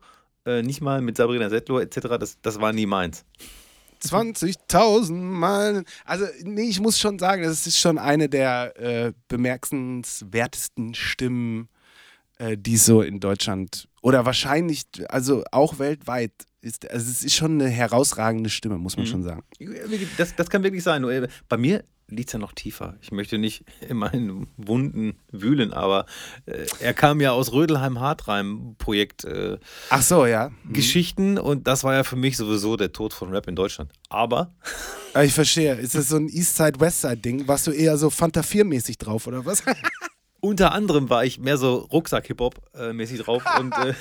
Äh, 0.50 0.64
nicht 0.64 0.82
mal 0.82 1.02
mit 1.02 1.18
Sabrina 1.18 1.50
Settler 1.50 1.82
etc. 1.82 2.00
Das, 2.20 2.38
das 2.42 2.60
war 2.60 2.74
nie 2.74 2.86
meins. 2.86 3.24
20.000 4.04 5.12
Mal. 5.14 5.84
Also, 6.06 6.26
nee, 6.44 6.70
ich 6.70 6.80
muss 6.80 6.98
schon 7.00 7.20
sagen, 7.20 7.44
das 7.44 7.68
ist 7.68 7.78
schon 7.78 7.98
eine 7.98 8.30
der 8.30 8.74
äh, 8.80 9.14
bemerkenswertesten 9.28 10.94
Stimmen, 10.96 11.70
äh, 12.38 12.58
die 12.58 12.78
so 12.78 13.02
in 13.02 13.20
Deutschland 13.20 13.88
oder 14.02 14.26
wahrscheinlich, 14.26 14.84
also 15.10 15.44
auch 15.52 15.80
weltweit 15.80 16.32
ist. 16.62 16.90
Also, 16.90 17.10
es 17.12 17.24
ist 17.24 17.36
schon 17.36 17.60
eine 17.62 17.70
herausragende 17.70 18.50
Stimme, 18.50 18.78
muss 18.78 18.96
man 18.96 19.06
Mhm. 19.06 19.10
schon 19.10 19.24
sagen. 19.24 19.44
Das, 20.18 20.36
das 20.36 20.50
kann 20.50 20.64
wirklich 20.64 20.84
sein. 20.84 21.04
Äh, 21.04 21.28
Bei 21.50 21.58
mir 21.58 21.84
liegt 22.10 22.30
es 22.30 22.34
ja 22.34 22.40
noch 22.40 22.54
tiefer. 22.54 22.96
Ich 23.02 23.12
möchte 23.12 23.38
nicht 23.38 23.64
in 23.88 23.98
meinen 23.98 24.48
Wunden 24.58 25.20
wühlen, 25.32 25.74
aber 25.74 26.06
äh, 26.46 26.66
er 26.80 26.94
kam 26.94 27.22
ja 27.22 27.32
aus 27.32 27.52
Rödelheim-Hartreim-Projekt. 27.52 29.26
Äh, 29.26 29.58
Ach 29.90 30.02
so, 30.02 30.26
ja. 30.26 30.52
Mhm. 30.64 30.74
Geschichten 30.74 31.38
und 31.38 31.68
das 31.68 31.84
war 31.84 31.94
ja 31.94 32.04
für 32.04 32.16
mich 32.16 32.38
sowieso 32.38 32.78
der 32.78 32.92
Tod 32.92 33.14
von 33.14 33.32
Rap 33.32 33.48
in 33.48 33.56
Deutschland. 33.56 33.92
Aber 34.10 34.54
Ich 35.24 35.34
verstehe. 35.34 35.76
Ist 35.76 35.96
das 35.96 36.10
so 36.10 36.18
ein 36.18 36.30
Eastside-Westside-Ding? 36.30 37.48
Warst 37.48 37.68
du 37.68 37.72
eher 37.72 37.98
so 37.98 38.10
Fanta 38.10 38.42
4-mäßig 38.42 39.00
drauf 39.00 39.28
oder 39.28 39.46
was? 39.46 39.64
unter 40.40 40.72
anderem 40.72 41.10
war 41.10 41.26
ich 41.26 41.40
mehr 41.40 41.58
so 41.58 41.78
Rucksack-Hip-Hop-mäßig 41.92 43.20
drauf 43.20 43.44
und, 43.60 43.74
äh, 43.74 43.94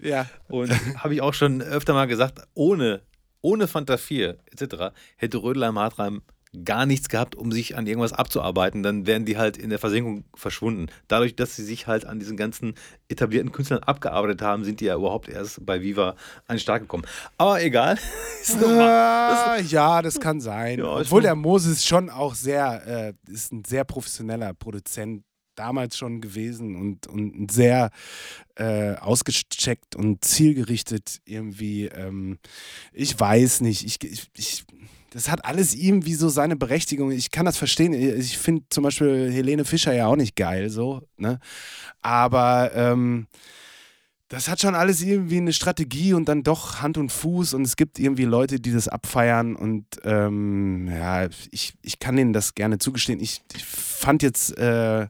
ja. 0.00 0.26
und 0.48 0.70
habe 1.02 1.14
ich 1.14 1.22
auch 1.22 1.34
schon 1.34 1.62
öfter 1.62 1.94
mal 1.94 2.06
gesagt, 2.06 2.40
ohne, 2.54 3.02
ohne 3.40 3.66
Fanta 3.66 3.96
4 3.96 4.38
etc. 4.46 4.94
hätte 5.16 5.42
Rödelheim 5.42 5.78
Hartreim 5.78 6.22
gar 6.64 6.86
nichts 6.86 7.08
gehabt, 7.08 7.34
um 7.34 7.52
sich 7.52 7.76
an 7.76 7.86
irgendwas 7.86 8.12
abzuarbeiten, 8.12 8.82
dann 8.82 9.06
wären 9.06 9.24
die 9.24 9.36
halt 9.36 9.56
in 9.56 9.70
der 9.70 9.78
Versenkung 9.78 10.24
verschwunden. 10.34 10.86
Dadurch, 11.08 11.34
dass 11.34 11.56
sie 11.56 11.64
sich 11.64 11.86
halt 11.86 12.04
an 12.04 12.18
diesen 12.18 12.36
ganzen 12.36 12.74
etablierten 13.08 13.52
Künstlern 13.52 13.82
abgearbeitet 13.82 14.42
haben, 14.42 14.64
sind 14.64 14.80
die 14.80 14.86
ja 14.86 14.96
überhaupt 14.96 15.28
erst 15.28 15.64
bei 15.64 15.82
Viva 15.82 16.10
an 16.46 16.56
den 16.56 16.60
Start 16.60 16.82
gekommen. 16.82 17.04
Aber 17.38 17.62
egal. 17.62 17.98
Ist 18.42 18.60
normal. 18.60 18.88
Ah, 18.88 19.58
ja, 19.58 20.02
das 20.02 20.20
kann 20.20 20.40
sein. 20.40 20.78
Ja, 20.78 20.96
Obwohl 20.96 21.22
der 21.22 21.34
Moses 21.34 21.84
schon 21.84 22.10
auch 22.10 22.34
sehr, 22.34 23.14
äh, 23.26 23.32
ist 23.32 23.52
ein 23.52 23.64
sehr 23.64 23.84
professioneller 23.84 24.54
Produzent 24.54 25.24
damals 25.54 25.96
schon 25.96 26.20
gewesen 26.20 26.76
und, 26.76 27.06
und 27.06 27.50
sehr 27.50 27.90
äh, 28.56 28.94
ausgecheckt 28.94 29.96
und 29.96 30.24
zielgerichtet 30.24 31.20
irgendwie. 31.24 31.86
Ähm, 31.86 32.38
ich 32.92 33.18
weiß 33.18 33.60
nicht, 33.62 33.84
ich, 33.84 34.02
ich, 34.02 34.28
ich, 34.36 34.64
das 35.14 35.30
hat 35.30 35.44
alles 35.44 35.74
irgendwie 35.74 36.14
so 36.14 36.28
seine 36.28 36.56
Berechtigung. 36.56 37.12
Ich 37.12 37.30
kann 37.30 37.46
das 37.46 37.56
verstehen. 37.56 37.92
Ich 37.92 38.36
finde 38.36 38.64
zum 38.68 38.82
Beispiel 38.82 39.30
Helene 39.30 39.64
Fischer 39.64 39.94
ja 39.94 40.08
auch 40.08 40.16
nicht 40.16 40.34
geil, 40.34 40.70
so, 40.70 41.02
ne? 41.16 41.38
Aber 42.02 42.72
ähm, 42.74 43.28
das 44.26 44.48
hat 44.48 44.60
schon 44.60 44.74
alles 44.74 45.00
irgendwie 45.02 45.36
eine 45.36 45.52
Strategie 45.52 46.14
und 46.14 46.28
dann 46.28 46.42
doch 46.42 46.82
Hand 46.82 46.98
und 46.98 47.12
Fuß 47.12 47.54
und 47.54 47.62
es 47.62 47.76
gibt 47.76 48.00
irgendwie 48.00 48.24
Leute, 48.24 48.58
die 48.58 48.72
das 48.72 48.88
abfeiern 48.88 49.54
und 49.54 49.86
ähm, 50.02 50.88
ja, 50.88 51.28
ich, 51.52 51.74
ich 51.82 52.00
kann 52.00 52.16
denen 52.16 52.32
das 52.32 52.56
gerne 52.56 52.78
zugestehen. 52.78 53.20
Ich, 53.20 53.40
ich 53.54 53.64
fand 53.64 54.24
jetzt 54.24 54.58
äh, 54.58 55.06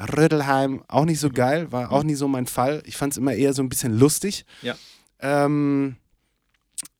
Rödelheim 0.00 0.82
auch 0.88 1.04
nicht 1.04 1.20
so 1.20 1.28
geil, 1.28 1.70
war 1.70 1.92
auch 1.92 2.02
nie 2.02 2.14
so 2.14 2.28
mein 2.28 2.46
Fall. 2.46 2.82
Ich 2.86 2.96
fand 2.96 3.12
es 3.12 3.18
immer 3.18 3.34
eher 3.34 3.52
so 3.52 3.62
ein 3.62 3.68
bisschen 3.68 3.98
lustig. 3.98 4.46
Ja. 4.62 4.74
Ähm, 5.20 5.96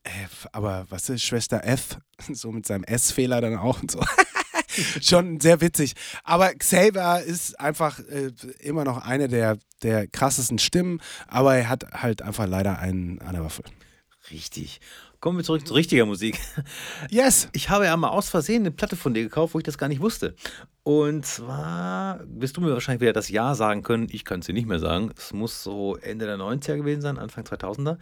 äh, 0.05 0.11
aber 0.53 0.87
was 0.91 1.09
ist 1.09 1.23
Schwester 1.23 1.65
F? 1.65 1.99
So 2.33 2.53
mit 2.53 2.65
seinem 2.65 2.85
S-Fehler 2.85 3.41
dann 3.41 3.57
auch 3.57 3.83
und 3.83 3.91
so. 3.91 4.01
Schon 5.01 5.41
sehr 5.41 5.61
witzig. 5.61 5.95
Aber 6.23 6.55
Xavier 6.55 7.23
ist 7.25 7.59
einfach 7.59 7.99
äh, 8.01 8.31
immer 8.61 8.85
noch 8.85 8.99
eine 8.99 9.29
der, 9.29 9.59
der 9.83 10.07
krassesten 10.07 10.59
Stimmen, 10.59 11.01
aber 11.27 11.57
er 11.57 11.69
hat 11.69 11.85
halt 11.93 12.23
einfach 12.23 12.47
leider 12.47 12.79
einen 12.79 13.21
an 13.21 13.35
der 13.35 13.45
Waffe. 13.45 13.63
Richtig. 14.31 14.81
Kommen 15.21 15.39
wir 15.39 15.45
zurück 15.45 15.67
zu 15.67 15.75
richtiger 15.75 16.07
Musik. 16.07 16.39
Yes! 17.11 17.49
Ich 17.53 17.71
habe 17.71 17.87
ja 17.87 17.97
mal 17.97 18.09
aus 18.09 18.29
Versehen 18.29 18.63
eine 18.63 18.71
Platte 18.71 18.97
von 18.97 19.15
dir 19.15 19.23
gekauft, 19.23 19.55
wo 19.55 19.59
ich 19.59 19.65
das 19.65 19.79
gar 19.79 19.89
nicht 19.89 20.01
wusste. 20.01 20.35
Und 20.83 21.25
zwar 21.25 22.21
wirst 22.27 22.57
du 22.57 22.61
mir 22.61 22.73
wahrscheinlich 22.73 23.01
wieder 23.01 23.15
das 23.15 23.31
Jahr 23.31 23.55
sagen 23.55 23.83
können. 23.83 24.09
Ich 24.11 24.25
kann 24.27 24.41
es 24.41 24.47
dir 24.47 24.53
nicht 24.53 24.69
mehr 24.69 24.81
sagen. 24.81 25.11
Es 25.17 25.33
muss 25.33 25.63
so 25.63 25.97
Ende 25.97 26.27
der 26.27 26.37
90er 26.37 26.77
gewesen 26.77 27.01
sein, 27.01 27.19
Anfang 27.19 27.45
2000er. 27.45 27.97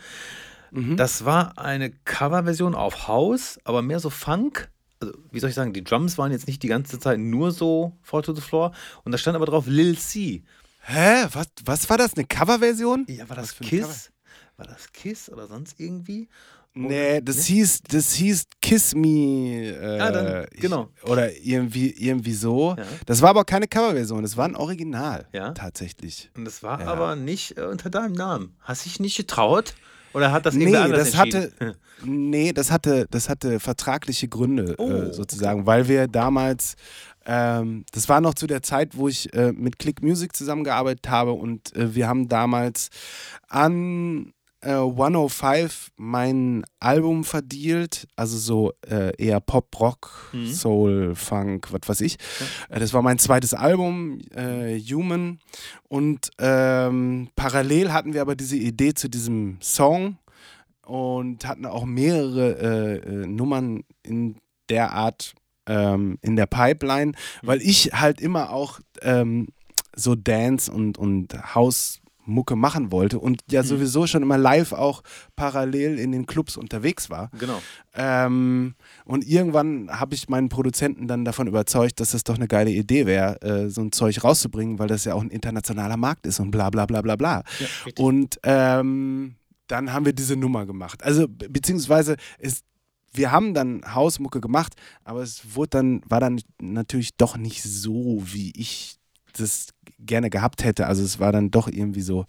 Mhm. 0.72 0.96
Das 0.96 1.24
war 1.24 1.58
eine 1.58 1.90
Coverversion 1.90 2.74
auf 2.74 3.06
House, 3.08 3.58
aber 3.64 3.82
mehr 3.82 4.00
so 4.00 4.10
Funk. 4.10 4.70
Also, 5.00 5.14
wie 5.30 5.38
soll 5.40 5.50
ich 5.50 5.54
sagen, 5.56 5.72
die 5.72 5.84
Drums 5.84 6.16
waren 6.18 6.32
jetzt 6.32 6.46
nicht 6.46 6.62
die 6.62 6.68
ganze 6.68 6.98
Zeit 6.98 7.18
nur 7.18 7.50
so 7.52 7.92
Fall 8.02 8.22
to 8.22 8.34
the 8.34 8.40
Floor. 8.40 8.72
Und 9.04 9.12
da 9.12 9.18
stand 9.18 9.36
aber 9.36 9.46
drauf 9.46 9.64
Lil 9.66 9.98
C. 9.98 10.42
Hä? 10.84 11.26
Was, 11.32 11.46
was 11.64 11.88
war 11.90 11.98
das? 11.98 12.14
Eine 12.16 12.26
Coverversion? 12.26 13.04
Ja, 13.08 13.28
war 13.28 13.36
das 13.36 13.56
Kiss? 13.56 14.10
War 14.56 14.66
das 14.66 14.90
Kiss 14.92 15.30
oder 15.30 15.46
sonst 15.46 15.78
irgendwie? 15.78 16.28
Nee, 16.74 17.20
das 17.20 17.44
hieß, 17.44 17.82
das 17.82 18.14
hieß 18.14 18.44
Kiss 18.62 18.94
Me. 18.94 19.74
Äh, 19.76 19.98
Ah, 20.00 20.10
dann, 20.10 20.46
ich- 20.52 20.60
genau. 20.60 20.88
Oder 21.04 21.36
irgendwie, 21.36 21.90
irgendwie 21.90 22.32
so. 22.32 22.74
Ja. 22.78 22.84
Das 23.04 23.20
war 23.20 23.28
aber 23.30 23.44
keine 23.44 23.68
Coverversion, 23.68 24.22
das 24.22 24.36
war 24.38 24.46
ein 24.46 24.56
Original. 24.56 25.28
Ja. 25.32 25.50
Tatsächlich. 25.50 26.30
Und 26.34 26.46
das 26.46 26.62
war 26.62 26.80
Ja. 26.80 26.86
aber 26.86 27.14
nicht 27.14 27.58
äh, 27.58 27.62
unter 27.66 27.90
deinem 27.90 28.14
Namen. 28.14 28.56
Hast 28.60 28.86
dich 28.86 29.00
nicht 29.00 29.16
getraut? 29.18 29.74
Oder 30.14 30.32
hat 30.32 30.46
das 30.46 30.54
Nee, 30.54 30.64
irgendwer 30.64 30.84
anders 30.84 31.10
das 31.10 31.16
hatte, 31.18 31.52
nee, 32.04 32.52
das 32.52 32.70
hatte, 32.70 33.06
das 33.10 33.28
hatte 33.28 33.60
vertragliche 33.60 34.28
Gründe 34.28 34.74
Oh, 34.78 34.90
äh, 34.90 35.12
sozusagen, 35.12 35.66
weil 35.66 35.88
wir 35.88 36.08
damals, 36.08 36.74
ähm, 37.26 37.84
das 37.92 38.08
war 38.08 38.20
noch 38.20 38.34
zu 38.34 38.46
der 38.46 38.62
Zeit, 38.62 38.96
wo 38.96 39.08
ich 39.08 39.32
äh, 39.34 39.52
mit 39.52 39.78
Click 39.78 40.02
Music 40.02 40.34
zusammengearbeitet 40.36 41.08
habe 41.08 41.32
und 41.32 41.74
äh, 41.76 41.94
wir 41.94 42.08
haben 42.08 42.28
damals 42.28 42.90
an 43.48 44.32
äh, 44.62 44.70
105 44.72 45.90
mein 45.96 46.64
Album 46.80 47.24
verdealt, 47.24 48.06
also 48.16 48.36
so 48.38 48.72
äh, 48.88 49.14
eher 49.16 49.40
Pop, 49.40 49.78
Rock, 49.80 50.30
Mhm. 50.32 50.46
Soul, 50.52 51.14
Funk, 51.14 51.68
was 51.72 51.88
weiß 51.88 52.00
ich. 52.02 52.16
Äh, 52.68 52.80
das 52.80 52.92
war 52.92 53.02
mein 53.02 53.18
zweites 53.18 53.54
Album, 53.54 54.18
äh, 54.34 54.78
Human. 54.80 55.38
Und 55.88 56.30
ähm, 56.38 57.28
parallel 57.36 57.92
hatten 57.92 58.14
wir 58.14 58.22
aber 58.22 58.34
diese 58.36 58.56
Idee 58.56 58.94
zu 58.94 59.08
diesem 59.08 59.58
Song 59.60 60.16
und 60.86 61.44
hatten 61.46 61.66
auch 61.66 61.84
mehrere 61.84 62.58
äh, 62.58 62.96
äh, 62.96 63.26
Nummern 63.26 63.84
in 64.02 64.36
der 64.68 64.92
Art 64.92 65.34
ähm, 65.66 66.18
in 66.22 66.34
der 66.36 66.46
Pipeline, 66.46 67.12
weil 67.42 67.60
ich 67.62 67.92
halt 67.92 68.20
immer 68.20 68.50
auch 68.50 68.80
ähm, 69.02 69.48
so 69.94 70.14
Dance 70.14 70.70
und, 70.72 70.98
und 70.98 71.28
Hausmucke 72.22 72.56
machen 72.56 72.92
wollte 72.92 73.18
und 73.18 73.42
ja 73.50 73.62
sowieso 73.62 74.06
schon 74.06 74.22
immer 74.22 74.38
live 74.38 74.72
auch 74.72 75.02
parallel 75.36 75.98
in 75.98 76.12
den 76.12 76.26
Clubs 76.26 76.56
unterwegs 76.56 77.10
war. 77.10 77.30
Genau. 77.38 77.60
Ähm, 77.94 78.74
und 79.04 79.26
irgendwann 79.26 79.88
habe 79.90 80.14
ich 80.14 80.28
meinen 80.28 80.48
Produzenten 80.48 81.08
dann 81.08 81.24
davon 81.24 81.46
überzeugt, 81.46 82.00
dass 82.00 82.12
das 82.12 82.24
doch 82.24 82.36
eine 82.36 82.48
geile 82.48 82.70
Idee 82.70 83.06
wäre, 83.06 83.40
äh, 83.42 83.68
so 83.68 83.82
ein 83.82 83.92
Zeug 83.92 84.22
rauszubringen, 84.22 84.78
weil 84.78 84.88
das 84.88 85.04
ja 85.04 85.14
auch 85.14 85.22
ein 85.22 85.30
internationaler 85.30 85.96
Markt 85.96 86.26
ist 86.26 86.40
und 86.40 86.50
bla 86.50 86.70
bla 86.70 86.86
bla 86.86 87.02
bla 87.02 87.16
bla. 87.16 87.42
Ja, 87.58 87.66
und 87.98 88.38
ähm, 88.44 89.36
dann 89.66 89.92
haben 89.92 90.04
wir 90.04 90.12
diese 90.12 90.36
Nummer 90.36 90.66
gemacht. 90.66 91.02
Also 91.02 91.28
be 91.28 91.48
beziehungsweise 91.48 92.16
es, 92.38 92.62
wir 93.12 93.30
haben 93.30 93.54
dann 93.54 93.82
Hausmucke 93.94 94.40
gemacht, 94.40 94.74
aber 95.04 95.22
es 95.22 95.54
wurde 95.54 95.70
dann, 95.70 96.02
war 96.06 96.20
dann 96.20 96.40
natürlich 96.60 97.16
doch 97.16 97.36
nicht 97.36 97.62
so, 97.62 98.22
wie 98.24 98.52
ich 98.56 98.96
das 99.34 99.68
gerne 100.04 100.30
gehabt 100.30 100.64
hätte. 100.64 100.86
Also 100.86 101.02
es 101.02 101.18
war 101.18 101.32
dann 101.32 101.50
doch 101.50 101.68
irgendwie 101.68 102.02
so 102.02 102.26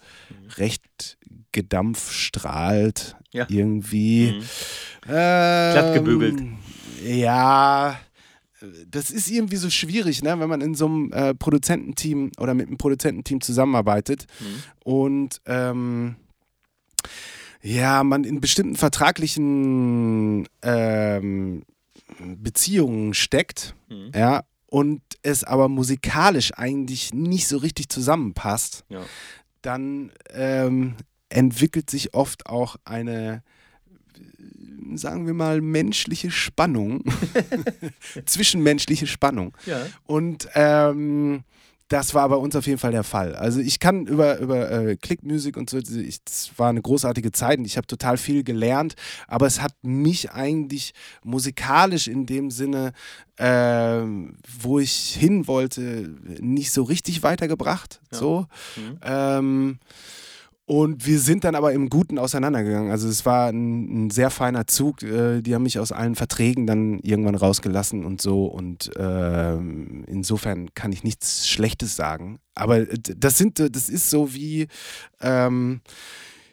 recht 0.58 1.18
gedampfstrahlt 1.52 3.16
Ja. 3.32 3.46
irgendwie. 3.50 4.34
Mhm. 4.34 4.44
Ähm, 5.10 5.74
Glatt 5.74 5.94
gebügelt. 5.94 6.42
Ja, 7.04 8.00
das 8.88 9.12
ist 9.12 9.30
irgendwie 9.30 9.58
so 9.58 9.70
schwierig, 9.70 10.24
ne? 10.24 10.40
wenn 10.40 10.48
man 10.50 10.62
in 10.62 10.74
so 10.76 10.86
einem 10.86 11.12
äh, 11.12 11.34
Produzententeam 11.36 12.32
oder 12.40 12.54
mit 12.54 12.68
einem 12.68 12.78
Produzententeam 12.78 13.42
zusammenarbeitet 13.42 14.26
Mhm. 14.40 14.64
und 14.86 15.42
ähm, 15.46 16.16
ja, 17.62 18.04
man 18.04 18.24
in 18.24 18.40
bestimmten 18.42 18.76
vertraglichen 18.76 20.48
ähm, 20.62 21.64
Beziehungen 22.38 23.14
steckt, 23.14 23.76
Mhm. 23.90 24.12
ja, 24.16 24.44
und 24.74 25.04
es 25.22 25.44
aber 25.44 25.70
musikalisch 25.70 26.52
eigentlich 26.56 27.14
nicht 27.14 27.48
so 27.48 27.58
richtig 27.58 27.90
zusammenpasst, 27.90 28.86
Ja. 28.90 29.02
dann 29.62 30.12
ähm, 30.32 30.96
entwickelt 31.30 31.92
sich 31.92 32.16
oft 32.16 32.48
auch 32.48 32.78
eine, 32.84 33.44
sagen 34.96 35.28
wir 35.28 35.36
mal, 35.36 35.62
menschliche 35.62 36.32
Spannung, 36.32 37.04
zwischenmenschliche 38.26 39.06
Spannung. 39.06 39.56
Ja. 39.68 39.86
Und 40.06 40.48
ähm, 40.56 41.44
das 41.94 42.16
war 42.16 42.28
bei 42.28 42.36
uns 42.36 42.56
auf 42.56 42.66
jeden 42.66 42.80
Fall 42.80 42.92
der 42.92 43.04
Fall. 43.04 43.36
Also 43.36 43.60
ich 43.60 43.80
kann 43.80 44.08
über, 44.08 44.40
über 44.40 44.72
äh, 44.72 44.96
Click-Music 44.96 45.56
und 45.56 45.70
so, 45.70 45.78
ich, 45.78 46.24
das 46.24 46.50
war 46.58 46.70
eine 46.70 46.82
großartige 46.82 47.32
Zeit 47.32 47.60
und 47.60 47.66
ich 47.66 47.78
habe 47.78 47.86
total 47.86 48.18
viel 48.18 48.44
gelernt, 48.44 48.96
aber 49.28 49.46
es 49.46 49.62
hat 49.62 49.76
mich 49.84 50.32
eigentlich 50.32 50.96
musikalisch 51.24 52.08
in 52.08 52.26
dem 52.26 52.50
Sinne, 52.50 52.94
ähm, 53.38 54.38
wo 54.60 54.80
ich 54.80 55.16
hin 55.20 55.46
wollte, 55.46 56.16
nicht 56.40 56.72
so 56.72 56.82
richtig 56.82 57.22
weitergebracht. 57.22 58.02
Ja. 58.12 58.18
So. 58.18 58.48
Mhm. 58.76 58.98
Ähm, 59.04 59.80
und 60.66 61.06
wir 61.06 61.20
sind 61.20 61.44
dann 61.44 61.56
aber 61.56 61.74
im 61.74 61.90
Guten 61.90 62.18
auseinandergegangen. 62.18 62.90
Also 62.90 63.10
es 63.10 63.26
war 63.26 63.50
ein, 63.50 64.06
ein 64.06 64.10
sehr 64.12 64.30
feiner 64.30 64.66
Zug. 64.66 65.04
Äh, 65.04 65.42
die 65.42 65.54
haben 65.54 65.64
mich 65.64 65.78
aus 65.78 65.92
allen 65.92 66.16
Verträgen 66.16 66.66
dann 66.66 67.00
irgendwann 67.00 67.36
rausgelassen 67.36 68.06
und 68.06 68.22
so. 68.22 68.46
Und 68.46 68.90
ähm, 68.98 70.06
insofern 70.08 70.74
kann 70.74 70.94
ich 70.94 71.04
nichts 71.04 71.50
Schlechtes 71.50 71.98
sagen. 71.98 72.40
Aber 72.56 72.78
äh, 72.78 72.98
das 72.98 73.38
sind, 73.38 73.60
äh, 73.60 73.70
das 73.70 73.90
ist 73.90 74.10
so 74.10 74.34
wie, 74.34 74.68
ähm, 75.20 75.82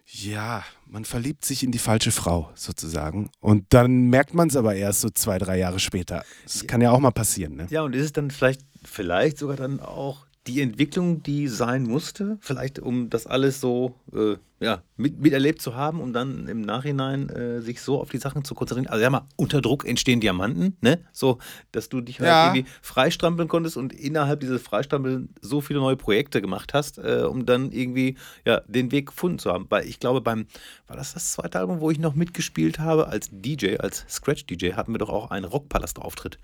ja, 0.06 0.64
man 0.86 1.04
verliebt 1.04 1.44
sich 1.44 1.62
in 1.62 1.70
die 1.70 1.78
falsche 1.78 2.10
Frau 2.10 2.50
sozusagen. 2.56 3.30
Und 3.38 3.66
dann 3.68 4.06
merkt 4.06 4.34
man 4.34 4.48
es 4.48 4.56
aber 4.56 4.74
erst 4.74 5.02
so 5.02 5.10
zwei, 5.10 5.38
drei 5.38 5.56
Jahre 5.56 5.78
später. 5.78 6.24
Das 6.42 6.66
kann 6.66 6.80
ja 6.80 6.90
auch 6.90 6.98
mal 6.98 7.12
passieren. 7.12 7.54
Ne? 7.54 7.68
Ja, 7.70 7.82
und 7.82 7.94
ist 7.94 8.06
es 8.06 8.12
dann 8.12 8.32
vielleicht, 8.32 8.62
vielleicht 8.82 9.38
sogar 9.38 9.56
dann 9.56 9.78
auch 9.78 10.26
die 10.50 10.60
Entwicklung, 10.62 11.22
die 11.22 11.46
sein 11.48 11.84
musste, 11.84 12.38
vielleicht 12.40 12.78
um 12.80 13.08
das 13.08 13.26
alles 13.26 13.60
so 13.60 13.94
äh, 14.12 14.36
ja, 14.58 14.82
mit, 14.96 15.18
miterlebt 15.20 15.62
zu 15.62 15.74
haben, 15.74 16.00
um 16.00 16.12
dann 16.12 16.46
im 16.48 16.60
Nachhinein 16.60 17.30
äh, 17.30 17.62
sich 17.62 17.80
so 17.80 18.00
auf 18.00 18.10
die 18.10 18.18
Sachen 18.18 18.44
zu 18.44 18.54
konzentrieren. 18.54 18.88
Also 18.92 19.02
ja 19.02 19.08
mal, 19.08 19.26
unter 19.36 19.62
Druck 19.62 19.86
entstehen 19.86 20.20
Diamanten, 20.20 20.76
ne? 20.82 20.98
So, 21.12 21.38
dass 21.72 21.88
du 21.88 22.00
dich 22.02 22.20
halt 22.20 22.28
Ja. 22.28 22.46
irgendwie 22.54 22.68
freistrampeln 22.82 23.48
konntest 23.48 23.76
und 23.76 23.92
innerhalb 23.94 24.40
dieses 24.40 24.60
Freistrampeln 24.60 25.30
so 25.40 25.60
viele 25.60 25.78
neue 25.78 25.96
Projekte 25.96 26.42
gemacht 26.42 26.74
hast, 26.74 26.98
äh, 26.98 27.22
um 27.28 27.46
dann 27.46 27.70
irgendwie 27.72 28.16
ja, 28.44 28.60
den 28.66 28.92
Weg 28.92 29.06
gefunden 29.06 29.38
zu 29.38 29.50
haben. 29.52 29.66
Weil 29.70 29.86
ich 29.86 29.98
glaube, 30.00 30.20
beim, 30.20 30.46
war 30.88 30.96
das 30.96 31.14
das 31.14 31.32
zweite 31.32 31.58
Album, 31.60 31.80
wo 31.80 31.90
ich 31.90 31.98
noch 31.98 32.14
mitgespielt 32.14 32.80
habe 32.80 33.06
als 33.08 33.30
DJ, 33.32 33.76
als 33.78 34.04
Scratch-DJ, 34.10 34.72
hatten 34.72 34.92
wir 34.92 34.98
doch 34.98 35.10
auch 35.10 35.30
einen 35.30 35.46
Rockpalast-Auftritt. 35.46 36.38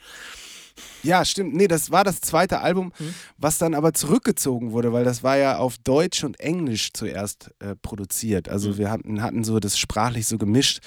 Ja, 1.03 1.25
stimmt. 1.25 1.55
Nee, 1.55 1.69
das 1.69 1.91
war 1.91 2.05
das 2.05 2.21
zweite 2.21 2.61
Album, 2.61 2.93
was 3.39 3.59
dann 3.59 3.75
aber 3.75 3.93
zurückgezogen 3.93 4.73
wurde, 4.73 4.93
weil 4.93 5.05
das 5.05 5.23
war 5.23 5.37
ja 5.37 5.59
auf 5.59 5.79
Deutsch 5.79 6.25
und 6.25 6.39
Englisch 6.41 6.93
zuerst 6.93 7.51
äh, 7.61 7.75
produziert. 7.77 8.49
Also 8.49 8.79
wir 8.79 8.91
hatten, 8.91 9.23
hatten 9.23 9.45
so 9.45 9.61
das 9.61 9.79
sprachlich 9.79 10.27
so 10.27 10.39
gemischt. 10.39 10.81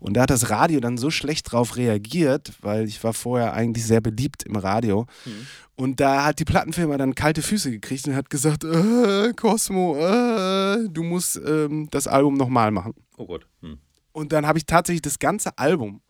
Und 0.00 0.14
da 0.14 0.22
hat 0.22 0.30
das 0.30 0.50
Radio 0.50 0.80
dann 0.80 0.98
so 0.98 1.10
schlecht 1.10 1.52
drauf 1.52 1.76
reagiert, 1.76 2.52
weil 2.60 2.86
ich 2.86 3.02
war 3.04 3.12
vorher 3.12 3.54
eigentlich 3.54 3.86
sehr 3.86 4.00
beliebt 4.00 4.44
im 4.44 4.56
Radio. 4.56 5.06
Und 5.76 6.00
da 6.00 6.24
hat 6.24 6.38
die 6.38 6.44
Plattenfirma 6.44 6.96
dann 6.96 7.14
kalte 7.14 7.42
Füße 7.42 7.70
gekriegt 7.70 8.06
und 8.06 8.14
hat 8.14 8.30
gesagt, 8.30 8.64
äh, 8.64 9.32
Cosmo, 9.34 9.96
äh, 9.98 10.88
du 10.88 11.02
musst 11.02 11.40
ähm, 11.44 11.88
das 11.90 12.06
Album 12.06 12.34
nochmal 12.34 12.70
machen. 12.70 12.94
Oh 13.16 13.26
Gott. 13.26 13.46
Hm. 13.60 13.78
Und 14.12 14.32
dann 14.32 14.46
habe 14.46 14.58
ich 14.58 14.66
tatsächlich 14.66 15.02
das 15.02 15.18
ganze 15.18 15.58
Album 15.58 16.00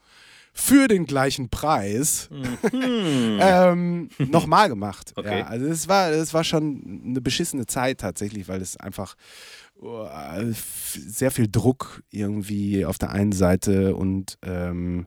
für 0.57 0.87
den 0.87 1.05
gleichen 1.05 1.51
Preis 1.51 2.31
ähm, 2.73 4.09
nochmal 4.19 4.69
gemacht. 4.69 5.13
Okay. 5.17 5.41
Ja, 5.41 5.47
also 5.47 5.67
es 5.67 5.89
war, 5.89 6.11
es 6.11 6.33
war 6.33 6.45
schon 6.45 7.03
eine 7.05 7.21
beschissene 7.21 7.67
Zeit 7.67 7.99
tatsächlich, 8.01 8.49
weil 8.49 8.63
es 8.63 8.77
einfach 8.77 9.17
oh, 9.81 10.07
sehr 10.53 11.33
viel 11.33 11.49
Druck 11.51 12.03
irgendwie 12.11 12.87
auf 12.87 12.99
der 12.99 13.11
einen 13.11 13.33
Seite 13.33 13.97
und 13.97 14.39
ähm, 14.43 15.07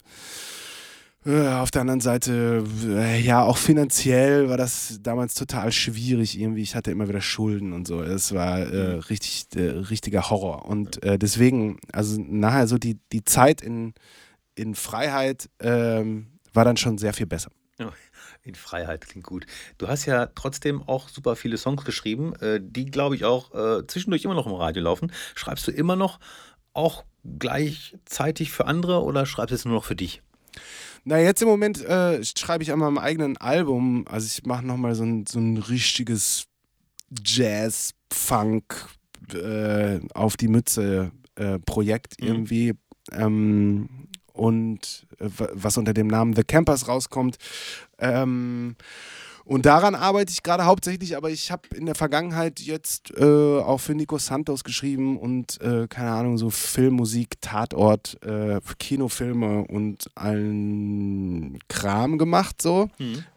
äh, 1.25 1.47
auf 1.47 1.71
der 1.71 1.81
anderen 1.81 2.01
Seite, 2.01 2.63
äh, 2.85 3.19
ja, 3.19 3.43
auch 3.43 3.57
finanziell 3.57 4.49
war 4.49 4.57
das 4.57 4.99
damals 5.01 5.33
total 5.33 5.71
schwierig 5.71 6.39
irgendwie. 6.39 6.61
Ich 6.61 6.75
hatte 6.75 6.91
immer 6.91 7.09
wieder 7.09 7.21
Schulden 7.21 7.73
und 7.73 7.85
so. 7.87 8.01
Es 8.01 8.33
war 8.33 8.59
äh, 8.59 8.99
richtig, 9.09 9.47
äh, 9.55 9.69
richtiger 9.69 10.29
Horror. 10.29 10.65
Und 10.65 11.03
äh, 11.03 11.19
deswegen, 11.19 11.79
also 11.91 12.21
nachher 12.21 12.67
so 12.67 12.77
die, 12.77 12.99
die 13.11 13.25
Zeit 13.25 13.61
in, 13.61 13.93
in 14.57 14.75
Freiheit 14.75 15.49
ähm, 15.59 16.27
war 16.53 16.65
dann 16.65 16.77
schon 16.77 16.97
sehr 16.97 17.13
viel 17.13 17.25
besser. 17.27 17.51
Ja, 17.79 17.91
In 18.43 18.55
Freiheit 18.55 19.07
klingt 19.07 19.25
gut. 19.27 19.45
Du 19.77 19.87
hast 19.87 20.05
ja 20.05 20.25
trotzdem 20.27 20.81
auch 20.81 21.09
super 21.09 21.35
viele 21.35 21.57
Songs 21.57 21.85
geschrieben, 21.85 22.33
äh, 22.37 22.59
die, 22.61 22.85
glaube 22.87 23.15
ich, 23.15 23.23
auch 23.25 23.53
äh, 23.53 23.85
zwischendurch 23.87 24.23
immer 24.25 24.33
noch 24.33 24.47
im 24.47 24.53
Radio 24.53 24.81
laufen. 24.83 25.11
Schreibst 25.35 25.67
du 25.67 25.71
immer 25.71 25.95
noch 25.95 26.19
auch 26.73 27.03
gleichzeitig 27.37 28.51
für 28.51 28.65
andere 28.65 29.03
oder 29.03 29.25
schreibst 29.25 29.51
du 29.51 29.55
es 29.55 29.65
nur 29.65 29.75
noch 29.75 29.85
für 29.85 29.95
dich? 29.95 30.21
Na, 31.03 31.19
jetzt 31.19 31.41
im 31.41 31.47
Moment 31.47 31.83
äh, 31.85 32.23
schreibe 32.23 32.63
ich 32.63 32.71
an 32.71 32.79
meinem 32.79 32.97
eigenen 32.97 33.37
Album. 33.37 34.05
Also 34.09 34.25
ich 34.25 34.45
mache 34.45 34.65
nochmal 34.65 34.95
so 34.95 35.03
ein, 35.03 35.25
so 35.27 35.39
ein 35.39 35.57
richtiges 35.57 36.45
Jazz-Funk 37.23 38.87
äh, 39.33 39.99
auf 40.13 40.37
die 40.37 40.47
Mütze 40.47 41.11
äh, 41.35 41.59
Projekt 41.59 42.19
Mhm. 42.21 42.27
irgendwie. 42.27 42.73
Ähm, 43.11 44.07
und 44.37 45.05
äh, 45.19 45.25
wa- 45.37 45.49
was 45.53 45.77
unter 45.77 45.93
dem 45.93 46.07
Namen 46.07 46.35
The 46.35 46.43
Campers 46.43 46.87
rauskommt. 46.87 47.37
Ähm, 47.99 48.75
und 49.45 49.65
daran 49.65 49.95
arbeite 49.95 50.33
ich 50.33 50.43
gerade 50.43 50.65
hauptsächlich, 50.65 51.15
aber 51.15 51.29
ich 51.29 51.51
habe 51.51 51.69
in 51.73 51.85
der 51.85 51.95
Vergangenheit 51.95 52.59
jetzt 52.59 53.11
äh, 53.17 53.23
auch 53.23 53.77
für 53.79 53.95
Nico 53.95 54.17
Santos 54.17 54.65
geschrieben 54.65 55.17
und 55.17 55.61
äh, 55.61 55.87
keine 55.87 56.11
Ahnung, 56.11 56.37
so 56.37 56.49
Filmmusik, 56.49 57.39
Tatort, 57.39 58.17
äh, 58.25 58.59
Kinofilme 58.77 59.63
und 59.67 60.09
allen 60.15 61.59
Kram 61.69 62.17
gemacht 62.17 62.61
so. 62.61 62.89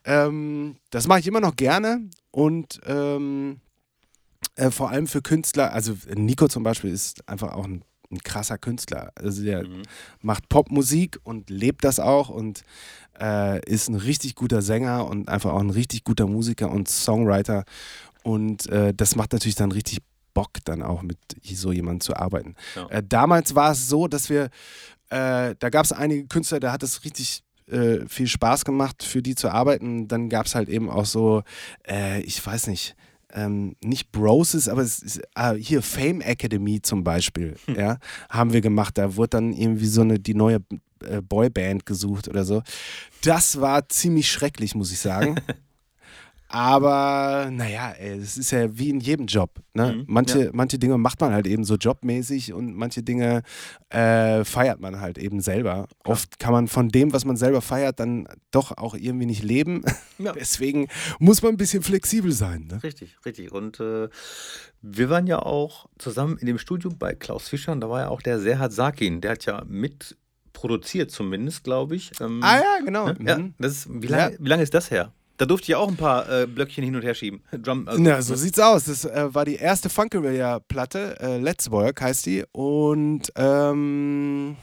Ähm, 0.05 0.77
das 0.91 1.07
mache 1.07 1.21
ich 1.21 1.27
immer 1.29 1.41
noch 1.41 1.55
gerne 1.55 2.01
und 2.33 2.81
ähm, 2.87 3.61
äh, 4.57 4.73
vor 4.73 4.91
allem 4.91 5.07
für 5.07 5.23
Künstler, 5.23 5.73
also 5.73 5.95
Nico 6.15 6.49
zum 6.49 6.65
Beispiel 6.65 6.91
ist 6.91 7.29
einfach 7.29 7.53
auch 7.53 7.67
ein, 7.67 7.85
ein 8.11 8.19
krasser 8.19 8.59
Künstler. 8.59 9.13
Also 9.15 9.43
der 9.43 9.65
macht 10.21 10.49
Popmusik 10.49 11.19
und 11.23 11.51
lebt 11.51 11.85
das 11.85 12.01
auch 12.01 12.29
und 12.29 12.63
äh, 13.21 13.61
ist 13.69 13.89
ein 13.89 13.95
richtig 13.95 14.35
guter 14.35 14.63
Sänger 14.63 15.07
und 15.07 15.29
einfach 15.29 15.53
auch 15.53 15.61
ein 15.61 15.71
richtig 15.71 16.05
guter 16.05 16.27
Musiker 16.27 16.71
und 16.71 16.89
Songwriter. 16.89 17.65
Und 18.23 18.69
äh, 18.69 18.93
das 18.95 19.17
macht 19.17 19.33
natürlich 19.33 19.55
dann 19.55 19.73
richtig 19.73 19.99
Bock, 20.35 20.51
dann 20.65 20.83
auch 20.83 21.03
mit 21.03 21.19
so 21.43 21.73
jemandem 21.73 22.01
zu 22.01 22.17
arbeiten. 22.17 22.55
Ja. 22.77 22.89
Äh, 22.89 23.03
damals 23.07 23.55
war 23.55 23.73
es 23.73 23.89
so, 23.89 24.09
dass 24.09 24.31
wir, 24.31 24.45
äh, 25.09 25.55
da 25.59 25.71
gab 25.71 25.85
es 25.85 25.93
einige 25.93 26.27
Künstler, 26.27 26.61
da 26.61 26.73
hat 26.73 26.83
es 26.83 27.05
richtig 27.05 27.43
äh, 27.67 28.07
viel 28.09 28.27
Spaß 28.27 28.65
gemacht, 28.65 29.03
für 29.03 29.23
die 29.23 29.35
zu 29.35 29.51
arbeiten. 29.51 30.09
Dann 30.09 30.29
gab 30.29 30.47
es 30.47 30.55
halt 30.55 30.69
eben 30.69 30.91
auch 30.91 31.07
so, 31.07 31.43
äh, 31.89 32.21
ich 32.23 32.45
weiß 32.45 32.67
nicht, 32.67 32.97
ähm, 33.35 33.77
nicht 33.83 34.13
Broses, 34.13 34.69
aber 34.69 34.83
es 34.83 35.01
ist, 35.01 35.23
ah, 35.35 35.53
hier 35.53 35.83
Fame 35.83 36.21
Academy 36.21 36.81
zum 36.83 37.05
Beispiel, 37.05 37.57
ja, 37.67 37.99
haben 38.29 38.53
wir 38.53 38.61
gemacht. 38.61 38.99
Da 38.99 39.17
wurde 39.17 39.31
dann 39.31 39.53
irgendwie 39.53 39.87
so 39.87 40.03
eine, 40.03 40.19
die 40.19 40.35
neue 40.35 40.59
äh, 41.05 41.21
Boyband 41.23 41.87
gesucht 41.87 42.29
oder 42.29 42.45
so. 42.45 42.63
Das 43.23 43.61
war 43.61 43.89
ziemlich 43.89 44.31
schrecklich, 44.31 44.75
muss 44.75 44.93
ich 44.93 44.99
sagen. 44.99 45.37
Aber 46.53 47.49
naja, 47.53 47.93
es 47.99 48.37
ist 48.37 48.51
ja 48.51 48.77
wie 48.77 48.91
in 48.91 48.99
jedem 48.99 49.27
Job. 49.27 49.61
Ne? 49.73 49.93
Mhm, 49.93 50.05
manche, 50.09 50.51
manche 50.53 50.81
Dinge 50.81 50.99
macht 50.99 51.21
man 51.21 51.33
halt 51.33 51.47
eben 51.47 51.63
so 51.63 51.77
jobmäßig 51.77 52.53
und 52.53 52.75
manche 52.75 53.05
Dinge 53.05 53.43
äh, 53.91 54.45
feiert 54.45 54.81
man 54.81 55.01
halt 55.01 55.17
eben 55.17 55.41
selber. 55.41 55.87
Oft 56.05 56.41
kann 56.41 56.53
man 56.53 56.67
von 56.67 56.89
dem, 56.89 57.13
was 57.13 57.25
man 57.25 57.37
selber 57.37 57.61
feiert, 57.63 58.01
dann 58.01 58.27
doch 58.51 58.77
auch 58.77 58.97
irgendwie 58.97 59.27
nicht 59.27 59.45
leben. 59.45 59.83
Ja. 60.19 60.33
Deswegen 60.39 60.89
muss 61.21 61.41
man 61.43 61.53
ein 61.53 61.57
bisschen 61.57 61.85
flexibel 61.85 62.33
sein. 62.33 62.67
Ne? 62.71 62.83
Richtig, 62.83 63.17
richtig. 63.25 63.53
Und 63.53 63.79
äh, 63.79 64.09
wir 64.83 65.09
waren 65.09 65.29
ja 65.29 65.39
auch 65.39 65.87
zusammen 65.99 66.37
in 66.39 66.47
dem 66.47 66.59
Studio 66.59 66.91
bei 66.99 67.15
Klaus 67.15 67.49
Fischer 67.49 67.71
und 67.71 67.81
da 67.81 67.89
war 67.89 68.01
ja 68.01 68.09
auch 68.09 68.23
der 68.23 68.41
Serhat 68.41 68.73
Sakin, 68.73 69.21
der 69.21 69.33
hat 69.33 69.47
ja 69.47 69.63
mit 69.69 70.17
produziert 70.53 71.13
zumindest, 71.13 71.63
glaube 71.63 71.95
ich. 71.95 72.11
Ähm, 72.21 72.41
Ah 72.43 72.57
ja, 72.57 72.85
genau. 72.85 73.07
ne? 73.07 73.17
ja, 73.25 73.39
Mhm. 73.39 73.55
das 73.59 73.73
ist, 73.73 73.89
wie 74.03 74.09
lange 74.09 74.37
wie 74.41 74.49
lange 74.49 74.63
ist 74.65 74.75
das 74.75 74.91
her? 74.91 75.13
Da 75.41 75.47
durfte 75.47 75.73
ich 75.73 75.75
auch 75.75 75.89
ein 75.89 75.97
paar 75.97 76.29
äh, 76.29 76.47
Blöckchen 76.47 76.85
hin 76.85 76.95
und 76.95 77.01
her 77.01 77.15
schieben. 77.15 77.43
Drum, 77.63 77.89
also, 77.89 78.03
Ja, 78.03 78.21
so 78.21 78.35
sieht's 78.35 78.59
aus. 78.59 78.85
Das 78.85 79.07
äh, 79.07 79.35
war 79.35 79.47
die 79.47 79.55
erste 79.55 79.89
Funkeria-Platte, 79.89 81.19
äh, 81.19 81.39
Let's 81.39 81.71
Work 81.71 82.03
heißt 82.03 82.27
die. 82.27 82.45
Und 82.53 83.33
ähm, 83.37 84.59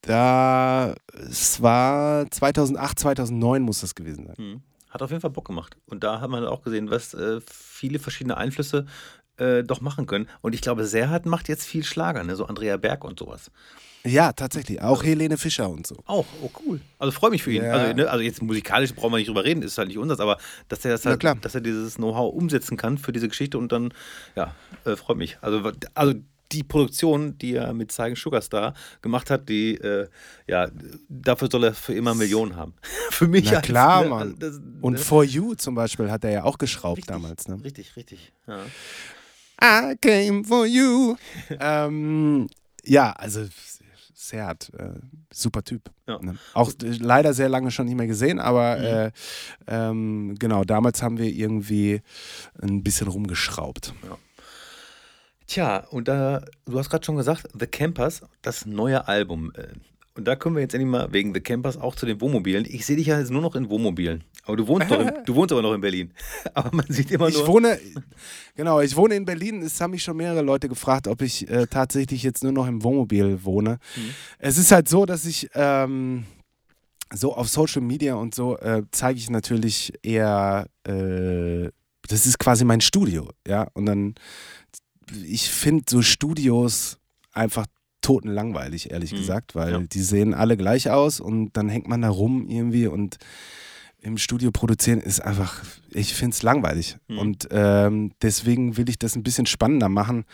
da, 0.00 0.96
es 1.12 1.62
war 1.62 2.28
2008, 2.28 2.98
2009 2.98 3.62
muss 3.62 3.80
das 3.82 3.94
gewesen 3.94 4.26
sein. 4.26 4.34
Hm. 4.36 4.62
Hat 4.90 5.02
auf 5.02 5.10
jeden 5.10 5.20
Fall 5.20 5.30
Bock 5.30 5.46
gemacht. 5.46 5.76
Und 5.86 6.02
da 6.02 6.20
hat 6.20 6.30
man 6.30 6.44
auch 6.44 6.62
gesehen, 6.62 6.90
was 6.90 7.14
äh, 7.14 7.40
viele 7.46 8.00
verschiedene 8.00 8.36
Einflüsse 8.36 8.86
äh, 9.36 9.62
doch 9.62 9.80
machen 9.80 10.06
können. 10.06 10.28
Und 10.40 10.52
ich 10.52 10.62
glaube, 10.62 10.84
Serhat 10.84 11.26
macht 11.26 11.48
jetzt 11.48 11.64
viel 11.64 11.84
Schlager, 11.84 12.24
ne? 12.24 12.34
so 12.34 12.46
Andrea 12.46 12.76
Berg 12.76 13.04
und 13.04 13.20
sowas. 13.20 13.52
Ja, 14.08 14.32
tatsächlich. 14.32 14.80
Auch 14.82 15.02
Helene 15.02 15.36
Fischer 15.36 15.68
und 15.68 15.86
so. 15.86 15.96
Auch, 16.06 16.26
oh 16.42 16.50
cool. 16.66 16.80
Also 16.98 17.12
freue 17.12 17.30
mich 17.30 17.42
für 17.42 17.52
ihn. 17.52 17.62
Ja. 17.62 17.72
Also, 17.72 17.92
ne, 17.94 18.08
also 18.10 18.22
jetzt 18.24 18.42
musikalisch 18.42 18.94
brauchen 18.94 19.12
wir 19.12 19.18
nicht 19.18 19.28
drüber 19.28 19.44
reden, 19.44 19.62
ist 19.62 19.78
halt 19.78 19.88
nicht 19.88 19.98
unseres, 19.98 20.20
aber 20.20 20.38
dass 20.68 20.84
er 20.84 20.92
das 20.92 21.04
halt, 21.06 21.20
klar. 21.20 21.36
dass 21.40 21.54
er 21.54 21.60
dieses 21.60 21.96
Know-how 21.96 22.32
umsetzen 22.34 22.76
kann 22.76 22.98
für 22.98 23.12
diese 23.12 23.28
Geschichte 23.28 23.58
und 23.58 23.72
dann, 23.72 23.92
ja, 24.36 24.54
äh, 24.84 24.96
freut 24.96 25.16
mich. 25.18 25.38
Also, 25.40 25.70
also 25.94 26.14
die 26.52 26.62
Produktion, 26.62 27.36
die 27.38 27.54
er 27.54 27.74
mit 27.74 27.92
Zeigen 27.92 28.16
Sugarstar 28.16 28.72
gemacht 29.02 29.30
hat, 29.30 29.48
die, 29.48 29.74
äh, 29.74 30.08
ja, 30.46 30.68
dafür 31.08 31.48
soll 31.50 31.64
er 31.64 31.74
für 31.74 31.92
immer 31.94 32.14
Millionen 32.14 32.56
haben. 32.56 32.74
für 33.10 33.28
mich 33.28 33.50
Na 33.50 33.58
als, 33.58 33.66
klar, 33.66 34.02
ne, 34.04 34.08
Mann. 34.08 34.36
das- 34.38 34.60
Und 34.80 34.94
ne? 34.94 34.98
For 34.98 35.24
You 35.24 35.54
zum 35.54 35.74
Beispiel 35.74 36.10
hat 36.10 36.24
er 36.24 36.30
ja 36.30 36.44
auch 36.44 36.56
geschraubt 36.58 36.98
Richtig, 36.98 37.12
damals. 37.14 37.48
Ne? 37.48 37.62
Richtig, 37.62 37.96
richtig. 37.96 38.32
Ja. 38.46 38.60
I 39.60 39.96
came 40.00 40.44
for 40.44 40.64
you. 40.66 41.16
ähm, 41.60 42.46
ja, 42.84 43.12
also 43.12 43.46
Seat, 44.20 44.72
äh, 44.76 44.98
super 45.32 45.62
Typ. 45.62 45.90
Ja. 46.08 46.18
Ne? 46.20 46.36
Auch 46.52 46.72
äh, 46.82 46.90
leider 46.98 47.32
sehr 47.34 47.48
lange 47.48 47.70
schon 47.70 47.86
nicht 47.86 47.94
mehr 47.94 48.08
gesehen, 48.08 48.40
aber 48.40 48.78
äh, 48.78 49.10
ähm, 49.68 50.34
genau, 50.38 50.64
damals 50.64 51.02
haben 51.02 51.18
wir 51.18 51.26
irgendwie 51.26 52.02
ein 52.60 52.82
bisschen 52.82 53.06
rumgeschraubt. 53.06 53.94
Tja, 55.46 55.86
und 55.90 56.08
da, 56.08 56.42
du 56.66 56.78
hast 56.78 56.90
gerade 56.90 57.04
schon 57.04 57.16
gesagt, 57.16 57.48
The 57.58 57.66
Campers, 57.68 58.22
das 58.42 58.66
neue 58.66 59.06
Album. 59.06 59.52
Und 60.18 60.24
da 60.24 60.34
können 60.34 60.56
wir 60.56 60.62
jetzt 60.62 60.74
endlich 60.74 60.90
mal 60.90 61.12
wegen 61.12 61.32
The 61.32 61.38
Campers 61.40 61.76
auch 61.76 61.94
zu 61.94 62.04
den 62.04 62.20
Wohnmobilen. 62.20 62.64
Ich 62.68 62.84
sehe 62.84 62.96
dich 62.96 63.06
ja 63.06 63.20
jetzt 63.20 63.30
nur 63.30 63.40
noch 63.40 63.54
in 63.54 63.70
Wohnmobilen. 63.70 64.24
Aber 64.42 64.56
du 64.56 64.66
wohnst, 64.66 64.90
doch 64.90 64.98
du 65.24 65.34
wohnst 65.36 65.52
aber 65.52 65.62
noch 65.62 65.74
in 65.74 65.80
Berlin. 65.80 66.12
Aber 66.54 66.74
man 66.74 66.86
sieht 66.88 67.12
immer 67.12 67.28
Ich 67.28 67.36
nur. 67.36 67.46
wohne, 67.46 67.78
genau, 68.56 68.80
ich 68.80 68.96
wohne 68.96 69.14
in 69.14 69.24
Berlin. 69.24 69.62
Es 69.62 69.80
haben 69.80 69.92
mich 69.92 70.02
schon 70.02 70.16
mehrere 70.16 70.42
Leute 70.42 70.68
gefragt, 70.68 71.06
ob 71.06 71.22
ich 71.22 71.48
äh, 71.48 71.68
tatsächlich 71.68 72.24
jetzt 72.24 72.42
nur 72.42 72.50
noch 72.50 72.66
im 72.66 72.82
Wohnmobil 72.82 73.44
wohne. 73.44 73.78
Es 74.40 74.58
ist 74.58 74.72
halt 74.72 74.88
so, 74.88 75.06
dass 75.06 75.24
ich 75.24 75.50
ähm, 75.54 76.24
so 77.14 77.36
auf 77.36 77.48
Social 77.48 77.82
Media 77.82 78.16
und 78.16 78.34
so 78.34 78.58
äh, 78.58 78.82
zeige 78.90 79.20
ich 79.20 79.30
natürlich 79.30 79.92
eher, 80.02 80.66
äh, 80.82 81.68
das 82.08 82.26
ist 82.26 82.40
quasi 82.40 82.64
mein 82.64 82.80
Studio, 82.80 83.30
ja. 83.46 83.68
Und 83.72 83.86
dann, 83.86 84.16
ich 85.24 85.48
finde 85.48 85.84
so 85.88 86.02
Studios 86.02 86.98
einfach 87.32 87.66
totenlangweilig, 88.08 88.90
ehrlich 88.90 89.12
Mhm, 89.12 89.16
gesagt, 89.18 89.54
weil 89.54 89.72
ja. 89.72 89.80
die 89.80 90.00
sehen 90.00 90.32
alle 90.32 90.56
gleich 90.56 90.88
aus 90.88 91.20
und 91.20 91.52
dann 91.58 91.68
hängt 91.68 91.88
man 91.88 92.00
da 92.00 92.08
rum 92.08 92.48
irgendwie 92.48 92.86
und 92.86 93.18
im 94.00 94.16
Studio 94.16 94.50
produzieren 94.50 95.00
ist 95.00 95.20
einfach, 95.20 95.62
ich 95.90 96.14
finde 96.14 96.32
es 96.34 96.42
langweilig. 96.42 96.96
Mhm. 97.08 97.18
Und 97.18 97.48
ähm, 97.50 98.12
deswegen 98.22 98.78
will 98.78 98.88
ich 98.88 98.98
das 98.98 99.14
ein 99.14 99.24
bisschen 99.24 99.44
spannender 99.44 99.90
machen, 99.90 100.24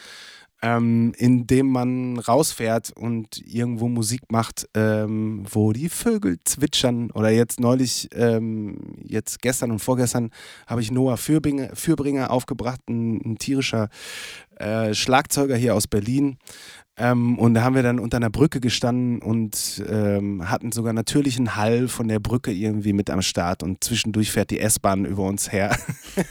ähm, 0.62 1.12
indem 1.16 1.66
man 1.66 2.18
rausfährt 2.18 2.92
und 2.94 3.42
irgendwo 3.44 3.88
Musik 3.88 4.30
macht, 4.30 4.68
ähm, 4.74 5.44
wo 5.50 5.72
die 5.72 5.88
Vögel 5.88 6.38
zwitschern. 6.44 7.10
Oder 7.10 7.30
jetzt 7.30 7.58
neulich, 7.58 8.08
ähm, 8.14 8.76
jetzt 9.02 9.42
gestern 9.42 9.70
und 9.72 9.80
vorgestern, 9.80 10.30
habe 10.66 10.80
ich 10.80 10.92
Noah 10.92 11.16
Fürbringer, 11.16 11.74
Fürbringer 11.74 12.30
aufgebracht, 12.30 12.80
ein, 12.88 13.16
ein 13.24 13.38
tierischer 13.38 13.88
äh, 14.56 14.94
Schlagzeuger 14.94 15.56
hier 15.56 15.74
aus 15.74 15.86
Berlin. 15.86 16.36
Ähm, 16.96 17.38
und 17.38 17.54
da 17.54 17.62
haben 17.62 17.74
wir 17.74 17.82
dann 17.82 17.98
unter 17.98 18.18
einer 18.18 18.30
Brücke 18.30 18.60
gestanden 18.60 19.20
und 19.20 19.82
ähm, 19.88 20.48
hatten 20.48 20.70
sogar 20.70 20.92
natürlichen 20.92 21.56
Hall 21.56 21.88
von 21.88 22.06
der 22.06 22.20
Brücke 22.20 22.52
irgendwie 22.52 22.92
mit 22.92 23.10
am 23.10 23.20
Start 23.20 23.64
und 23.64 23.82
zwischendurch 23.82 24.30
fährt 24.30 24.50
die 24.50 24.60
S-Bahn 24.60 25.04
über 25.04 25.24
uns 25.24 25.50
her. 25.50 25.76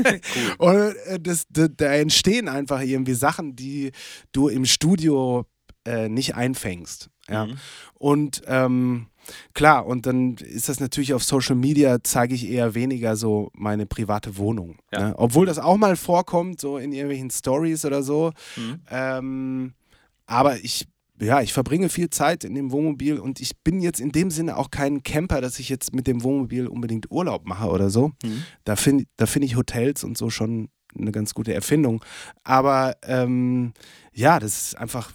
und 0.60 0.96
äh, 1.08 1.20
das, 1.20 1.46
da, 1.50 1.68
da 1.68 1.94
entstehen 1.94 2.48
einfach 2.48 2.82
irgendwie 2.82 3.14
Sachen, 3.14 3.58
die 3.58 3.92
du 4.32 4.48
im 4.48 4.64
Studio 4.64 5.46
äh, 5.86 6.08
nicht 6.08 6.36
einfängst. 6.36 7.10
Ja. 7.30 7.46
Mhm. 7.46 7.58
Und 7.96 8.42
ähm, 8.48 9.08
klar, 9.54 9.86
und 9.86 10.06
dann 10.06 10.36
ist 10.36 10.70
das 10.70 10.80
natürlich 10.80 11.14
auf 11.14 11.24
Social 11.24 11.56
Media, 11.56 11.98
zeige 12.04 12.36
ich 12.36 12.50
eher 12.50 12.74
weniger 12.74 13.18
so 13.18 13.50
meine 13.54 13.86
private 13.86 14.38
Wohnung. 14.38 14.78
Ja. 14.94 15.10
Ne? 15.10 15.14
Obwohl 15.18 15.46
das 15.46 15.60
auch 15.60 15.78
mal 15.78 15.98
vorkommt, 15.98 16.62
so 16.62 16.78
in 16.78 16.94
irgendwelchen 16.94 17.32
Stories 17.32 17.84
oder 17.84 18.02
so. 18.02 18.32
Mhm. 18.56 18.80
Ähm, 18.90 19.74
aber 20.34 20.64
ich, 20.64 20.88
ja, 21.20 21.42
ich 21.42 21.54
verbringe 21.54 21.90
viel 21.90 22.10
Zeit 22.10 22.44
in 22.44 22.56
dem 22.56 22.72
Wohnmobil 22.72 23.20
und 23.20 23.40
ich 23.40 23.58
bin 23.64 23.82
jetzt 23.82 24.02
in 24.02 24.12
dem 24.12 24.32
Sinne 24.32 24.58
auch 24.58 24.72
kein 24.72 25.04
Camper, 25.04 25.42
dass 25.42 25.60
ich 25.60 25.70
jetzt 25.70 25.94
mit 25.94 26.08
dem 26.08 26.24
Wohnmobil 26.24 26.68
unbedingt 26.68 27.12
Urlaub 27.12 27.46
mache 27.46 27.70
oder 27.70 27.90
so. 27.90 28.12
Mhm. 28.24 28.44
Da 28.64 28.76
finde 28.76 29.06
da 29.16 29.28
find 29.28 29.46
ich 29.46 29.56
Hotels 29.56 30.04
und 30.04 30.18
so 30.18 30.30
schon 30.30 30.70
eine 30.98 31.12
ganz 31.12 31.34
gute 31.34 31.54
Erfindung. 31.54 32.04
Aber 32.44 32.98
ähm, 33.04 33.74
ja, 34.12 34.40
das 34.40 34.62
ist 34.62 34.78
einfach 34.78 35.14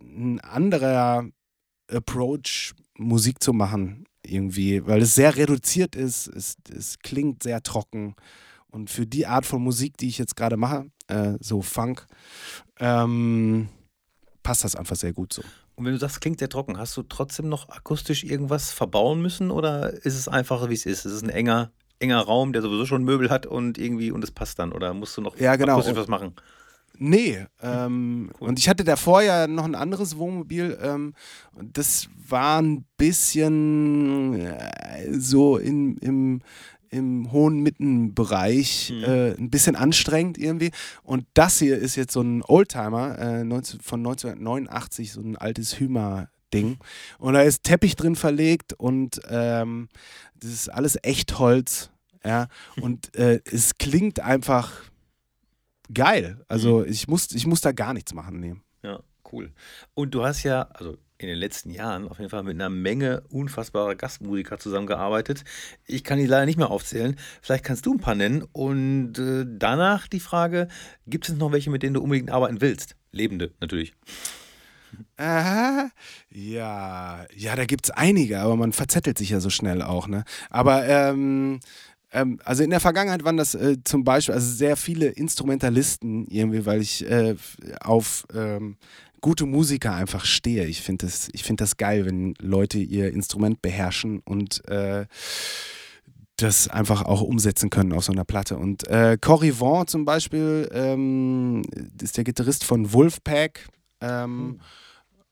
ein 0.00 0.40
anderer 0.40 1.26
Approach, 1.88 2.74
Musik 2.96 3.42
zu 3.42 3.52
machen 3.52 4.04
irgendwie, 4.26 4.84
weil 4.86 5.02
es 5.02 5.14
sehr 5.14 5.36
reduziert 5.36 5.96
ist, 5.96 6.26
es, 6.28 6.56
es 6.74 6.98
klingt 6.98 7.42
sehr 7.42 7.62
trocken. 7.62 8.14
Und 8.70 8.90
für 8.90 9.06
die 9.06 9.26
Art 9.26 9.46
von 9.46 9.62
Musik, 9.62 9.96
die 9.98 10.08
ich 10.08 10.18
jetzt 10.18 10.34
gerade 10.34 10.56
mache, 10.56 10.86
äh, 11.06 11.34
so 11.40 11.62
Funk, 11.62 12.06
ähm, 12.80 13.68
passt 14.44 14.62
das 14.62 14.76
einfach 14.76 14.94
sehr 14.94 15.12
gut 15.12 15.32
so. 15.32 15.42
Und 15.74 15.84
wenn 15.84 15.92
du 15.92 15.98
sagst, 15.98 16.20
klingt 16.20 16.38
sehr 16.38 16.48
trocken, 16.48 16.78
hast 16.78 16.96
du 16.96 17.02
trotzdem 17.02 17.48
noch 17.48 17.68
akustisch 17.70 18.22
irgendwas 18.22 18.70
verbauen 18.70 19.20
müssen 19.20 19.50
oder 19.50 19.92
ist 19.92 20.14
es 20.16 20.28
einfach, 20.28 20.68
wie 20.68 20.74
es 20.74 20.86
ist? 20.86 21.04
Es 21.04 21.12
ist 21.12 21.22
ein 21.24 21.30
enger, 21.30 21.72
enger 21.98 22.20
Raum, 22.20 22.52
der 22.52 22.62
sowieso 22.62 22.86
schon 22.86 23.02
Möbel 23.02 23.30
hat 23.30 23.46
und 23.46 23.76
irgendwie 23.78 24.12
und 24.12 24.22
es 24.22 24.30
passt 24.30 24.60
dann 24.60 24.70
oder 24.70 24.94
musst 24.94 25.16
du 25.16 25.22
noch 25.22 25.36
Ja, 25.38 25.56
genau. 25.56 25.72
akustisch 25.72 25.96
was 25.96 26.06
machen? 26.06 26.34
Nee, 26.96 27.44
ähm, 27.60 28.30
Cool. 28.40 28.48
und 28.50 28.58
ich 28.60 28.68
hatte 28.68 28.84
davor 28.84 29.20
ja 29.22 29.48
noch 29.48 29.64
ein 29.64 29.74
anderes 29.74 30.16
Wohnmobil. 30.16 30.78
Ähm, 30.80 31.14
und 31.52 31.76
das 31.76 32.06
war 32.28 32.62
ein 32.62 32.84
bisschen 32.96 34.40
äh, 34.40 35.12
so 35.18 35.56
in, 35.56 35.96
im, 35.96 36.40
im 36.94 37.32
hohen 37.32 37.60
Mittenbereich 37.60 38.92
Mhm. 38.94 39.04
äh, 39.04 39.30
ein 39.34 39.50
bisschen 39.50 39.76
anstrengend 39.76 40.38
irgendwie. 40.38 40.70
Und 41.02 41.26
das 41.34 41.58
hier 41.58 41.76
ist 41.76 41.96
jetzt 41.96 42.12
so 42.12 42.20
ein 42.22 42.42
Oldtimer 42.42 43.18
äh, 43.18 43.44
19, 43.44 43.80
von 43.80 44.00
1989, 44.00 45.12
so 45.12 45.20
ein 45.20 45.36
altes 45.36 45.78
Hümer-Ding. 45.80 46.78
Und 47.18 47.34
da 47.34 47.42
ist 47.42 47.64
Teppich 47.64 47.96
drin 47.96 48.16
verlegt 48.16 48.72
und 48.74 49.20
ähm, 49.28 49.88
das 50.40 50.50
ist 50.50 50.68
alles 50.68 50.98
Echtholz. 51.02 51.90
Ja, 52.24 52.48
und 52.80 53.14
äh, 53.16 53.40
es 53.44 53.76
klingt 53.76 54.20
einfach 54.20 54.72
geil. 55.92 56.42
Also 56.48 56.84
ich 56.84 57.06
muss, 57.08 57.30
ich 57.32 57.46
muss 57.46 57.60
da 57.60 57.72
gar 57.72 57.92
nichts 57.92 58.14
machen. 58.14 58.40
Nee. 58.40 58.54
Ja, 58.82 59.00
cool. 59.32 59.52
Und 59.94 60.14
du 60.14 60.24
hast 60.24 60.42
ja, 60.42 60.62
also 60.72 60.96
in 61.18 61.28
den 61.28 61.38
letzten 61.38 61.70
Jahren 61.70 62.08
auf 62.08 62.18
jeden 62.18 62.30
Fall 62.30 62.42
mit 62.42 62.54
einer 62.54 62.70
Menge 62.70 63.22
unfassbarer 63.30 63.94
Gastmusiker 63.94 64.58
zusammengearbeitet. 64.58 65.44
Ich 65.86 66.02
kann 66.04 66.18
die 66.18 66.26
leider 66.26 66.46
nicht 66.46 66.58
mehr 66.58 66.70
aufzählen. 66.70 67.16
Vielleicht 67.40 67.64
kannst 67.64 67.86
du 67.86 67.94
ein 67.94 68.00
paar 68.00 68.14
nennen. 68.14 68.44
Und 68.52 69.18
äh, 69.18 69.44
danach 69.46 70.08
die 70.08 70.20
Frage: 70.20 70.68
Gibt 71.06 71.28
es 71.28 71.36
noch 71.36 71.52
welche, 71.52 71.70
mit 71.70 71.82
denen 71.82 71.94
du 71.94 72.02
unbedingt 72.02 72.30
arbeiten 72.30 72.60
willst? 72.60 72.96
Lebende, 73.12 73.52
natürlich. 73.60 73.94
Äh, 75.16 75.88
ja, 76.30 77.26
ja, 77.34 77.56
da 77.56 77.64
gibt 77.64 77.86
es 77.86 77.90
einige, 77.90 78.40
aber 78.40 78.56
man 78.56 78.72
verzettelt 78.72 79.18
sich 79.18 79.30
ja 79.30 79.40
so 79.40 79.50
schnell 79.50 79.82
auch, 79.82 80.08
ne? 80.08 80.24
Aber 80.50 80.86
ähm, 80.86 81.60
Ähm, 82.14 82.38
also 82.44 82.62
in 82.62 82.70
der 82.70 82.78
Vergangenheit 82.78 83.24
waren 83.24 83.36
das 83.36 83.56
äh, 83.56 83.78
zum 83.82 84.04
Beispiel 84.04 84.36
also 84.36 84.46
sehr 84.54 84.76
viele 84.76 85.08
Instrumentalisten 85.08 86.28
irgendwie, 86.28 86.64
weil 86.64 86.80
ich 86.80 87.04
äh, 87.10 87.34
auf 87.80 88.24
ähm, 88.32 88.76
gute 89.24 89.46
Musiker 89.46 89.94
einfach 89.94 90.26
stehe. 90.26 90.66
Ich 90.66 90.82
finde 90.82 91.06
das, 91.06 91.30
ich 91.32 91.44
find 91.44 91.58
das 91.62 91.78
geil, 91.78 92.04
wenn 92.04 92.34
Leute 92.42 92.76
ihr 92.76 93.10
Instrument 93.10 93.62
beherrschen 93.62 94.20
und 94.26 94.68
äh, 94.68 95.06
das 96.36 96.68
einfach 96.68 97.06
auch 97.06 97.22
umsetzen 97.22 97.70
können 97.70 97.94
auf 97.94 98.04
so 98.04 98.12
einer 98.12 98.26
Platte. 98.26 98.58
Und 98.58 98.86
äh, 98.86 99.16
Cory 99.18 99.52
Vaughn 99.52 99.86
zum 99.86 100.04
Beispiel 100.04 100.68
ähm, 100.74 101.62
ist 102.02 102.18
der 102.18 102.24
Gitarrist 102.24 102.64
von 102.64 102.92
Wolfpack. 102.92 103.66
Ähm, 104.02 104.60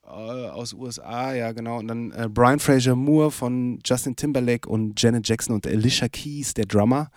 äh, 0.05 0.09
aus 0.09 0.72
USA, 0.72 1.35
ja 1.35 1.52
genau. 1.52 1.78
Und 1.78 1.88
dann 1.88 2.12
äh, 2.12 2.31
Brian 2.31 2.61
Fraser 2.61 2.96
Moore 2.96 3.31
von 3.31 3.78
Justin 3.85 4.16
Timberlake 4.16 4.66
und 4.70 5.02
Janet 5.02 5.28
Jackson 5.28 5.55
und 5.55 5.66
Alicia 5.66 6.09
Keys, 6.09 6.55
der 6.55 6.64
Drummer. 6.64 7.11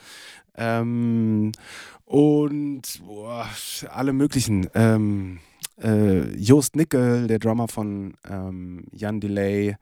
Ähm, 0.57 1.53
und 2.03 2.81
boah, 2.99 3.47
alle 3.91 4.11
möglichen. 4.11 4.67
Äh, 5.81 6.35
Joost 6.37 6.75
Nickel, 6.75 7.27
der 7.27 7.39
Drummer 7.39 7.67
von 7.67 8.15
ähm, 8.29 8.85
Jan 8.91 9.19
Delay. 9.19 9.75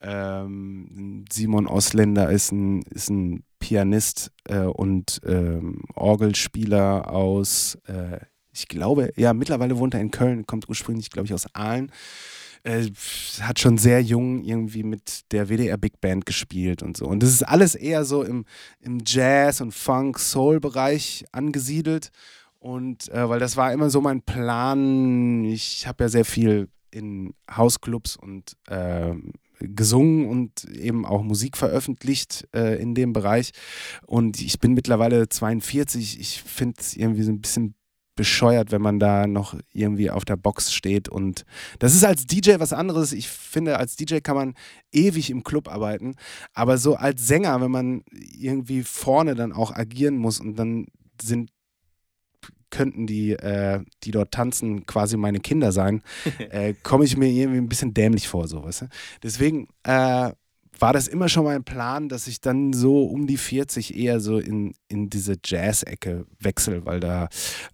Ähm, 0.00 1.24
Simon 1.30 1.66
Ausländer 1.66 2.30
ist 2.30 2.52
ein, 2.52 2.82
ist 2.90 3.10
ein 3.10 3.42
Pianist 3.58 4.30
äh, 4.44 4.58
und 4.58 5.20
ähm, 5.24 5.82
Orgelspieler 5.94 7.10
aus, 7.10 7.78
äh, 7.86 8.18
ich 8.52 8.68
glaube, 8.68 9.12
ja, 9.16 9.32
mittlerweile 9.32 9.78
wohnt 9.78 9.94
er 9.94 10.00
in 10.00 10.10
Köln, 10.10 10.46
kommt 10.46 10.68
ursprünglich, 10.68 11.10
glaube 11.10 11.26
ich, 11.26 11.34
aus 11.34 11.46
Aalen 11.54 11.90
äh, 12.64 12.90
hat 13.40 13.60
schon 13.60 13.78
sehr 13.78 14.02
jung 14.02 14.42
irgendwie 14.42 14.82
mit 14.82 15.30
der 15.32 15.48
WDR 15.48 15.76
Big 15.76 16.00
Band 16.00 16.26
gespielt 16.26 16.82
und 16.82 16.96
so. 16.96 17.06
Und 17.06 17.22
das 17.22 17.30
ist 17.30 17.42
alles 17.42 17.74
eher 17.74 18.04
so 18.04 18.22
im, 18.22 18.44
im 18.80 19.00
Jazz- 19.04 19.60
und 19.60 19.72
Funk-Soul-Bereich 19.72 21.26
angesiedelt. 21.30 22.10
Und 22.64 23.10
äh, 23.10 23.28
weil 23.28 23.40
das 23.40 23.58
war 23.58 23.74
immer 23.74 23.90
so 23.90 24.00
mein 24.00 24.22
Plan, 24.22 25.44
ich 25.44 25.86
habe 25.86 26.04
ja 26.04 26.08
sehr 26.08 26.24
viel 26.24 26.70
in 26.90 27.34
Hausclubs 27.54 28.16
und 28.16 28.56
äh, 28.68 29.12
gesungen 29.58 30.26
und 30.30 30.64
eben 30.64 31.04
auch 31.04 31.22
Musik 31.22 31.58
veröffentlicht 31.58 32.48
äh, 32.54 32.80
in 32.80 32.94
dem 32.94 33.12
Bereich. 33.12 33.50
Und 34.06 34.40
ich 34.40 34.60
bin 34.60 34.72
mittlerweile 34.72 35.28
42. 35.28 36.18
Ich 36.18 36.42
finde 36.42 36.76
es 36.80 36.96
irgendwie 36.96 37.24
so 37.24 37.32
ein 37.32 37.42
bisschen 37.42 37.74
bescheuert, 38.16 38.72
wenn 38.72 38.80
man 38.80 38.98
da 38.98 39.26
noch 39.26 39.54
irgendwie 39.74 40.10
auf 40.10 40.24
der 40.24 40.36
Box 40.36 40.72
steht. 40.72 41.10
Und 41.10 41.44
das 41.80 41.94
ist 41.94 42.04
als 42.04 42.24
DJ 42.24 42.52
was 42.60 42.72
anderes. 42.72 43.12
Ich 43.12 43.28
finde, 43.28 43.78
als 43.78 43.96
DJ 43.96 44.20
kann 44.20 44.36
man 44.36 44.54
ewig 44.90 45.28
im 45.28 45.44
Club 45.44 45.68
arbeiten. 45.68 46.14
Aber 46.54 46.78
so 46.78 46.94
als 46.94 47.26
Sänger, 47.26 47.60
wenn 47.60 47.70
man 47.70 48.04
irgendwie 48.10 48.84
vorne 48.84 49.34
dann 49.34 49.52
auch 49.52 49.70
agieren 49.70 50.16
muss 50.16 50.40
und 50.40 50.58
dann 50.58 50.86
sind 51.20 51.50
könnten 52.70 53.06
die, 53.06 53.32
äh, 53.32 53.80
die 54.02 54.10
dort 54.10 54.32
tanzen, 54.32 54.84
quasi 54.86 55.16
meine 55.16 55.40
Kinder 55.40 55.72
sein, 55.72 56.02
äh, 56.50 56.74
komme 56.82 57.04
ich 57.04 57.16
mir 57.16 57.28
irgendwie 57.28 57.58
ein 57.58 57.68
bisschen 57.68 57.94
dämlich 57.94 58.28
vor, 58.28 58.48
so, 58.48 58.64
weißt 58.64 58.82
du? 58.82 58.86
Deswegen 59.22 59.68
äh, 59.84 60.32
war 60.78 60.92
das 60.92 61.06
immer 61.06 61.28
schon 61.28 61.44
mein 61.44 61.64
Plan, 61.64 62.08
dass 62.08 62.26
ich 62.26 62.40
dann 62.40 62.72
so 62.72 63.04
um 63.04 63.26
die 63.26 63.36
40 63.36 63.96
eher 63.96 64.20
so 64.20 64.38
in, 64.38 64.74
in 64.88 65.08
diese 65.08 65.36
Jazz-Ecke 65.42 66.26
wechsle, 66.40 66.84
weil 66.84 67.00
da, 67.00 67.28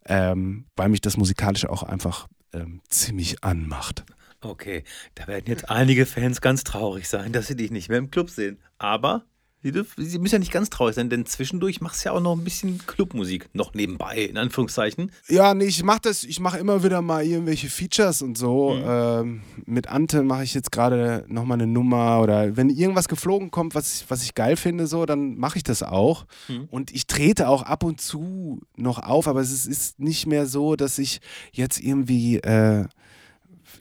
ähm, 0.06 0.66
weil 0.76 0.90
mich 0.90 1.00
das 1.00 1.16
musikalische 1.16 1.70
auch 1.70 1.83
einfach 1.83 2.28
ähm, 2.52 2.83
ziemlich 2.88 3.42
anmacht. 3.42 4.04
Okay, 4.42 4.85
da 5.14 5.26
werden 5.26 5.46
jetzt 5.46 5.70
einige 5.70 6.06
Fans 6.06 6.40
ganz 6.40 6.64
traurig 6.64 7.09
sein, 7.09 7.33
dass 7.33 7.46
sie 7.46 7.56
dich 7.56 7.70
nicht 7.70 7.88
mehr 7.88 7.98
im 7.98 8.11
Club 8.11 8.30
sehen. 8.30 8.59
Aber 8.78 9.24
Sie, 9.62 9.73
dürf, 9.73 9.94
Sie 9.96 10.18
müssen 10.18 10.37
ja 10.37 10.38
nicht 10.38 10.53
ganz 10.53 10.70
traurig 10.70 10.94
sein, 10.94 11.11
denn 11.11 11.27
zwischendurch 11.27 11.83
machst 11.83 12.03
du 12.03 12.09
ja 12.09 12.14
auch 12.14 12.20
noch 12.20 12.37
ein 12.37 12.44
bisschen 12.44 12.79
Clubmusik, 12.87 13.49
noch 13.53 13.75
nebenbei, 13.75 14.25
in 14.25 14.38
Anführungszeichen. 14.38 15.12
Ja, 15.29 15.53
nee, 15.53 15.66
ich 15.66 15.83
mache 15.83 16.01
das, 16.03 16.25
ich 16.25 16.40
mache 16.40 16.59
immer 16.59 16.83
wieder 16.83 17.03
mal 17.03 17.25
irgendwelche 17.25 17.68
Features 17.68 18.23
und 18.23 18.38
so. 18.38 18.75
Mhm. 18.75 18.85
Ähm, 18.87 19.40
mit 19.66 19.88
Ante 19.88 20.23
mache 20.23 20.44
ich 20.44 20.55
jetzt 20.55 20.73
gerade 20.73 21.27
nochmal 21.29 21.59
eine 21.59 21.66
Nummer 21.66 22.20
oder 22.23 22.57
wenn 22.57 22.70
irgendwas 22.70 23.09
geflogen 23.09 23.51
kommt, 23.51 23.75
was 23.75 24.01
ich, 24.01 24.11
was 24.11 24.23
ich 24.23 24.35
geil 24.35 24.57
finde, 24.57 24.87
so, 24.87 25.05
dann 25.05 25.37
mache 25.37 25.59
ich 25.59 25.62
das 25.62 25.83
auch. 25.83 26.25
Mhm. 26.49 26.68
Und 26.70 26.90
ich 26.92 27.07
trete 27.07 27.49
auch 27.49 27.62
ab 27.62 27.85
und 27.85 28.01
zu 28.01 28.62
noch 28.77 28.99
auf, 28.99 29.29
aber 29.29 29.40
es 29.40 29.53
ist, 29.53 29.66
ist 29.66 30.01
nicht 30.01 30.27
mehr 30.27 30.46
so, 30.46 30.75
dass 30.75 30.99
ich 30.99 31.20
jetzt 31.53 31.81
irgendwie 31.81 32.38
äh, 32.38 32.87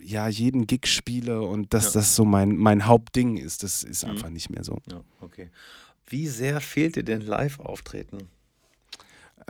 ja, 0.02 0.28
jeden 0.28 0.68
Gig 0.68 0.88
spiele 0.88 1.42
und 1.42 1.74
dass 1.74 1.94
Ja. 1.94 2.00
das 2.02 2.16
so 2.16 2.26
mein, 2.26 2.56
mein 2.58 2.86
Hauptding 2.86 3.38
ist. 3.38 3.64
Das 3.64 3.84
ist 3.84 4.04
Mhm. 4.06 4.12
einfach 4.12 4.30
nicht 4.30 4.50
mehr 4.50 4.64
so. 4.64 4.78
Ja, 4.90 5.02
okay. 5.22 5.50
Wie 6.08 6.28
sehr 6.28 6.60
fehlt 6.62 6.96
dir 6.96 7.04
denn 7.04 7.22
Live-Auftreten? 7.22 8.30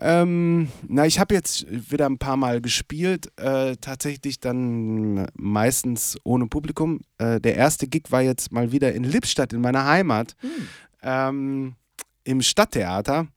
Ähm, 0.02 0.70
na, 0.88 1.06
ich 1.06 1.20
habe 1.20 1.34
jetzt 1.36 1.66
wieder 1.92 2.06
ein 2.06 2.18
paar 2.20 2.38
Mal 2.38 2.62
gespielt, 2.62 3.32
äh, 3.38 3.76
tatsächlich 3.82 4.40
dann 4.40 5.28
meistens 5.34 6.18
ohne 6.24 6.48
Publikum. 6.48 7.02
Äh, 7.18 7.42
der 7.42 7.56
erste 7.56 7.88
Gig 7.88 8.04
war 8.10 8.22
jetzt 8.22 8.52
mal 8.52 8.72
wieder 8.72 8.94
in 8.94 9.04
Lippstadt, 9.04 9.52
in 9.52 9.60
meiner 9.62 9.86
Heimat, 9.86 10.36
ähm, 11.02 11.76
im 12.24 12.42
Stadttheater 12.42 13.28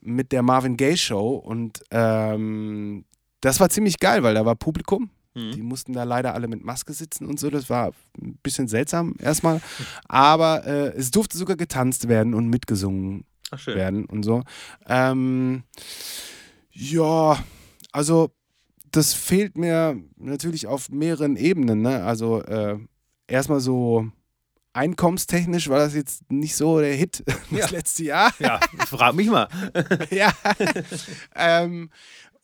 mit 0.00 0.32
der 0.32 0.42
Marvin 0.42 0.76
Gaye 0.78 0.96
Show 0.96 1.34
und 1.36 1.82
ähm, 1.90 3.04
das 3.42 3.60
war 3.60 3.68
ziemlich 3.68 3.98
geil, 3.98 4.22
weil 4.22 4.34
da 4.34 4.46
war 4.46 4.54
Publikum. 4.56 5.10
Mhm. 5.38 5.52
Die 5.52 5.62
mussten 5.62 5.92
da 5.92 6.04
leider 6.04 6.34
alle 6.34 6.48
mit 6.48 6.64
Maske 6.64 6.92
sitzen 6.92 7.26
und 7.26 7.38
so. 7.38 7.50
Das 7.50 7.70
war 7.70 7.92
ein 8.20 8.38
bisschen 8.42 8.68
seltsam 8.68 9.14
erstmal. 9.18 9.60
Aber 10.06 10.66
äh, 10.66 10.88
es 10.96 11.10
durfte 11.10 11.38
sogar 11.38 11.56
getanzt 11.56 12.08
werden 12.08 12.34
und 12.34 12.48
mitgesungen 12.48 13.24
Ach, 13.50 13.66
werden 13.66 14.04
und 14.06 14.22
so. 14.24 14.42
Ähm, 14.86 15.62
ja, 16.72 17.38
also 17.92 18.30
das 18.90 19.14
fehlt 19.14 19.56
mir 19.58 19.96
natürlich 20.16 20.66
auf 20.66 20.88
mehreren 20.90 21.36
Ebenen. 21.36 21.82
Ne? 21.82 22.04
Also 22.04 22.42
äh, 22.42 22.78
erstmal 23.26 23.60
so 23.60 24.10
einkommenstechnisch 24.72 25.68
war 25.68 25.78
das 25.78 25.94
jetzt 25.94 26.30
nicht 26.30 26.54
so 26.54 26.78
der 26.78 26.94
Hit 26.94 27.24
das 27.50 27.58
Ja. 27.58 27.66
letzte 27.70 28.04
Jahr. 28.04 28.32
Ja, 28.38 28.60
frag 28.86 29.14
mich 29.14 29.28
mal. 29.28 29.48
ja. 30.10 30.32
ähm, 31.34 31.90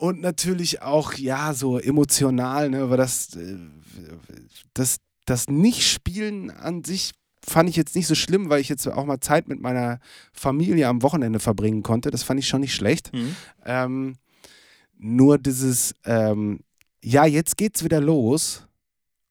und 0.05 0.21
natürlich 0.21 0.83
auch, 0.83 1.15
ja, 1.15 1.55
so 1.55 1.79
emotional, 1.79 2.69
ne, 2.69 2.83
aber 2.83 2.99
das, 2.99 3.35
äh, 3.37 3.57
das, 4.75 4.99
das 5.25 5.49
Nicht-Spielen 5.49 6.51
an 6.51 6.85
sich 6.85 7.13
fand 7.43 7.71
ich 7.71 7.77
jetzt 7.77 7.97
nicht 7.97 8.07
so 8.07 8.15
schlimm, 8.15 8.51
weil 8.51 8.61
ich 8.61 8.69
jetzt 8.69 8.87
auch 8.87 9.07
mal 9.07 9.21
Zeit 9.21 9.49
mit 9.49 9.61
meiner 9.61 10.01
Familie 10.35 10.89
am 10.89 11.01
Wochenende 11.01 11.41
verbringen 11.41 11.83
konnte. 11.83 12.11
Das 12.11 12.23
fand 12.23 12.39
ich 12.39 12.47
schon 12.47 12.61
nicht 12.61 12.75
schlecht. 12.75 13.15
Mhm. 13.15 13.37
Ähm, 13.65 14.17
nur 14.99 15.39
dieses, 15.39 15.95
ähm, 16.05 16.61
ja, 17.03 17.25
jetzt 17.25 17.57
geht's 17.57 17.83
wieder 17.83 18.03
los 18.03 18.67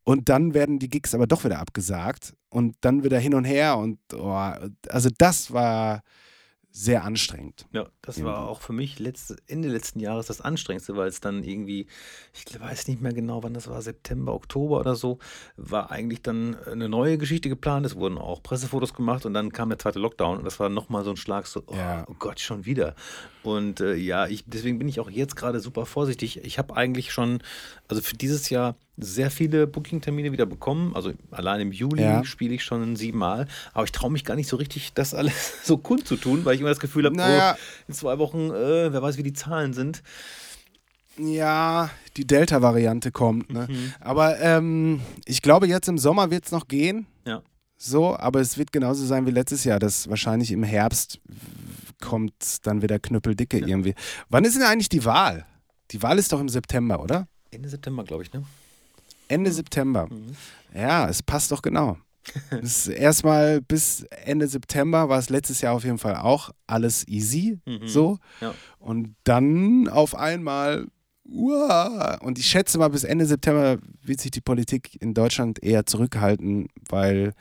und 0.04 0.28
dann 0.28 0.56
werden 0.56 0.80
die 0.80 0.90
Gigs 0.90 1.14
aber 1.14 1.28
doch 1.28 1.44
wieder 1.44 1.60
abgesagt 1.60 2.34
und 2.50 2.78
dann 2.82 3.04
wieder 3.04 3.20
hin 3.20 3.36
und 3.36 3.46
her 3.46 3.78
und 3.78 4.00
oh, 4.16 4.52
also 4.90 5.10
das 5.20 5.54
war 5.54 6.02
sehr 6.76 7.04
anstrengend. 7.04 7.68
Ja, 7.72 7.88
das 8.02 8.24
war 8.24 8.50
auch 8.50 8.62
für 8.62 8.74
mich 8.74 8.98
letzte, 8.98 9.36
Ende 9.46 9.70
letzten 9.70 10.00
Jahres 10.00 10.26
das 10.26 10.42
Anstrengendste, 10.42 10.98
weil 10.98 11.08
es 11.08 11.22
dann 11.22 11.44
irgendwie, 11.44 11.86
ich 12.34 12.60
weiß 12.60 12.88
nicht 12.88 13.00
mehr 13.00 13.14
genau, 13.14 13.44
wann 13.44 13.54
das 13.54 13.68
war, 13.68 13.80
September, 13.84 14.34
Oktober 14.34 14.80
oder 14.80 14.96
so, 14.96 15.20
war 15.56 15.92
eigentlich 15.92 16.24
dann 16.24 16.56
eine 16.66 16.90
neue 16.90 17.20
Geschichte 17.20 17.48
geplant. 17.48 17.86
Es 17.86 17.96
wurden 17.96 18.18
auch 18.18 18.42
Pressefotos 18.42 18.96
gemacht 18.96 19.28
und 19.28 19.36
dann 19.36 19.52
kam 19.52 19.70
der 19.70 19.78
zweite 19.78 20.00
Lockdown 20.00 20.40
und 20.40 20.46
das 20.46 20.60
war 20.60 20.70
nochmal 20.70 21.04
so 21.04 21.12
ein 21.12 21.18
Schlag, 21.18 21.46
so, 21.46 21.62
oh, 21.68 21.76
Ja. 21.76 22.06
oh 22.10 22.16
Gott, 22.18 22.40
schon 22.40 22.66
wieder. 22.66 22.96
Und 23.44 23.82
äh, 23.82 23.96
ja, 23.96 24.28
ich, 24.28 24.44
deswegen 24.48 24.80
bin 24.80 24.88
ich 24.88 25.00
auch 25.02 25.10
jetzt 25.10 25.36
gerade 25.36 25.60
super 25.60 25.86
vorsichtig. 25.86 26.40
Ich 26.44 26.58
habe 26.58 26.76
eigentlich 26.78 27.12
schon, 27.12 27.40
also 27.90 28.02
für 28.02 28.16
dieses 28.16 28.50
Jahr 28.50 28.76
sehr 28.98 29.30
viele 29.32 29.68
Booking-Termine 29.68 30.32
wieder 30.32 30.46
bekommen. 30.46 30.96
Also 30.96 31.12
allein 31.32 31.60
im 31.62 31.72
Juli 31.74 32.04
Ja. 32.04 32.24
spiele 32.24 32.54
ich 32.56 32.64
schon 32.64 32.96
siebenmal. 32.96 33.48
Aber 33.74 33.84
ich 33.84 33.92
traue 33.92 34.12
mich 34.12 34.24
gar 34.24 34.36
nicht 34.36 34.48
so 34.48 34.56
richtig, 34.56 34.94
das 34.94 35.14
alles 35.14 35.54
so 35.66 35.78
kundzutun, 35.78 36.46
weil 36.46 36.56
ich 36.56 36.62
immer 36.62 36.70
das 36.70 36.80
Gefühl 36.80 37.06
habe, 37.06 37.16
Naja. 37.18 37.56
oh, 37.58 37.62
in 37.90 37.94
zwei 37.94 38.18
Wochen, 38.18 38.50
äh, 38.52 38.94
wer 38.94 39.02
weiß, 39.02 39.18
wie 39.18 39.24
die 39.24 39.34
Zahlen 39.34 39.74
sind. 39.74 40.02
Ja, 41.18 41.92
die 42.18 42.26
Delta-Variante 42.26 43.12
kommt. 43.12 43.52
Ne? 43.52 43.68
Mhm. 43.70 43.94
Aber 44.00 44.40
ähm, 44.40 45.02
ich 45.26 45.42
glaube, 45.42 45.68
jetzt 45.68 45.88
im 45.88 45.98
Sommer 45.98 46.32
wird 46.32 46.46
es 46.46 46.52
noch 46.52 46.68
gehen. 46.68 47.06
Ja. 47.26 47.42
So, 47.78 48.16
aber 48.18 48.40
es 48.40 48.58
wird 48.58 48.72
genauso 48.72 49.06
sein 49.06 49.26
wie 49.28 49.32
letztes 49.32 49.64
Jahr, 49.64 49.78
dass 49.80 50.10
wahrscheinlich 50.10 50.52
im 50.52 50.64
Herbst 50.64 51.20
kommt 52.04 52.66
dann 52.68 52.82
wieder 52.82 53.00
Knüppeldicke 53.00 53.60
Ja. 53.60 53.68
irgendwie. 53.68 53.96
Wann 54.30 54.46
ist 54.46 54.56
denn 54.56 54.64
eigentlich 54.64 54.90
die 54.90 55.06
Wahl? 55.06 55.46
Die 55.92 56.02
Wahl 56.04 56.20
ist 56.20 56.32
doch 56.34 56.40
im 56.40 56.50
September, 56.50 57.02
oder? 57.02 57.28
Ende 57.52 57.70
September, 57.70 58.04
glaube 58.04 58.24
ich, 58.24 58.34
ne? 58.34 58.44
Ende 59.28 59.52
September. 59.52 60.08
Mhm. 60.08 60.36
Ja, 60.76 61.08
es 61.08 61.24
passt 61.24 61.52
doch 61.52 61.62
genau. 61.62 61.98
Erstmal 62.90 63.62
bis 63.62 64.04
Ende 64.26 64.48
September 64.48 65.10
war 65.10 65.20
es 65.20 65.30
letztes 65.30 65.62
Jahr 65.62 65.74
auf 65.76 65.84
jeden 65.84 65.98
Fall 65.98 66.16
auch 66.16 66.52
alles 66.68 67.08
easy 67.08 67.60
Mhm. 67.66 67.88
so. 67.88 68.18
Ja. 68.42 68.54
Und 68.80 69.16
dann 69.24 69.88
auf 69.90 70.16
einmal, 70.16 70.88
uah, 71.26 72.18
und 72.22 72.40
ich 72.40 72.48
schätze 72.48 72.78
mal, 72.78 72.90
bis 72.90 73.04
Ende 73.04 73.26
September 73.26 73.78
wird 74.02 74.22
sich 74.22 74.32
die 74.32 74.42
Politik 74.42 75.02
in 75.02 75.14
Deutschland 75.14 75.62
eher 75.64 75.86
zurückhalten, 75.86 76.68
weil 76.90 77.34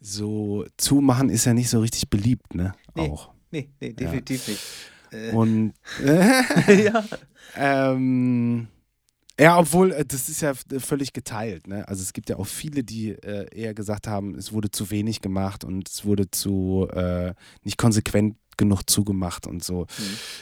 so 0.00 0.64
zumachen 0.76 1.28
ist 1.28 1.44
ja 1.44 1.54
nicht 1.54 1.68
so 1.70 1.80
richtig 1.80 2.08
beliebt, 2.10 2.54
ne? 2.54 2.72
Nee. 2.94 3.08
Auch. 3.10 3.30
Nee, 3.52 3.68
nee, 3.80 3.92
definitiv 3.92 4.48
nicht. 4.48 4.60
Äh, 5.12 5.30
Und 5.32 5.74
ja. 6.04 7.04
ähm, 7.56 8.66
ja, 9.38 9.58
obwohl, 9.58 9.92
äh, 9.92 10.04
das 10.04 10.28
ist 10.28 10.40
ja 10.42 10.50
f- 10.50 10.64
völlig 10.78 11.12
geteilt. 11.12 11.66
Ne? 11.66 11.86
Also 11.88 12.02
es 12.02 12.12
gibt 12.12 12.28
ja 12.30 12.36
auch 12.36 12.46
viele, 12.46 12.84
die 12.84 13.10
äh, 13.10 13.46
eher 13.54 13.74
gesagt 13.74 14.06
haben, 14.06 14.34
es 14.36 14.52
wurde 14.52 14.70
zu 14.70 14.90
wenig 14.90 15.20
gemacht 15.20 15.64
und 15.64 15.88
es 15.88 16.04
wurde 16.04 16.30
zu 16.30 16.88
äh, 16.92 17.34
nicht 17.62 17.78
konsequent 17.78 18.36
genug 18.58 18.82
zugemacht 18.88 19.46
und 19.46 19.64
so. 19.64 19.86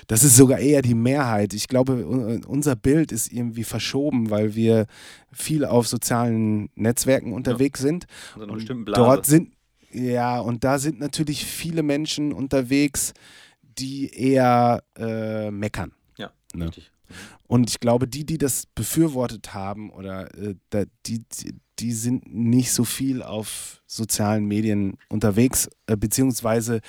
Das 0.08 0.24
ist 0.24 0.36
sogar 0.36 0.58
eher 0.58 0.82
die 0.82 0.96
Mehrheit. 0.96 1.54
Ich 1.54 1.68
glaube, 1.68 2.04
un- 2.04 2.44
unser 2.44 2.74
Bild 2.74 3.12
ist 3.12 3.32
irgendwie 3.32 3.62
verschoben, 3.62 4.30
weil 4.30 4.56
wir 4.56 4.86
viel 5.32 5.64
auf 5.64 5.86
sozialen 5.86 6.70
Netzwerken 6.74 7.32
unterwegs 7.32 7.78
sind. 7.80 8.06
So 8.34 8.42
eine 8.42 8.52
Und 8.52 8.84
dort 8.86 9.26
sind, 9.26 9.52
ja, 9.92 10.40
und 10.40 10.64
da 10.64 10.78
sind 10.78 11.00
natürlich 11.00 11.44
viele 11.44 11.82
Menschen 11.82 12.32
unterwegs, 12.32 13.12
die 13.62 14.12
eher 14.12 14.82
äh, 14.96 15.50
meckern. 15.50 15.92
ja, 16.16 16.30
Ne. 16.54 16.66
richtig. 16.66 16.90
Und 17.46 17.68
ich 17.70 17.80
glaube, 17.80 18.06
die, 18.06 18.24
die 18.24 18.38
das 18.38 18.66
befürwortet 18.66 19.52
haben 19.52 19.90
oder 19.90 20.32
äh, 20.38 20.86
die, 21.06 21.24
die 21.80 21.92
sind 21.92 22.32
nicht 22.32 22.70
so 22.70 22.84
viel 22.84 23.22
auf 23.22 23.82
sozialen 23.86 24.44
Medien 24.44 24.96
unterwegs, 25.08 25.68
äh, 25.86 25.96
beziehungsweise 25.96 26.80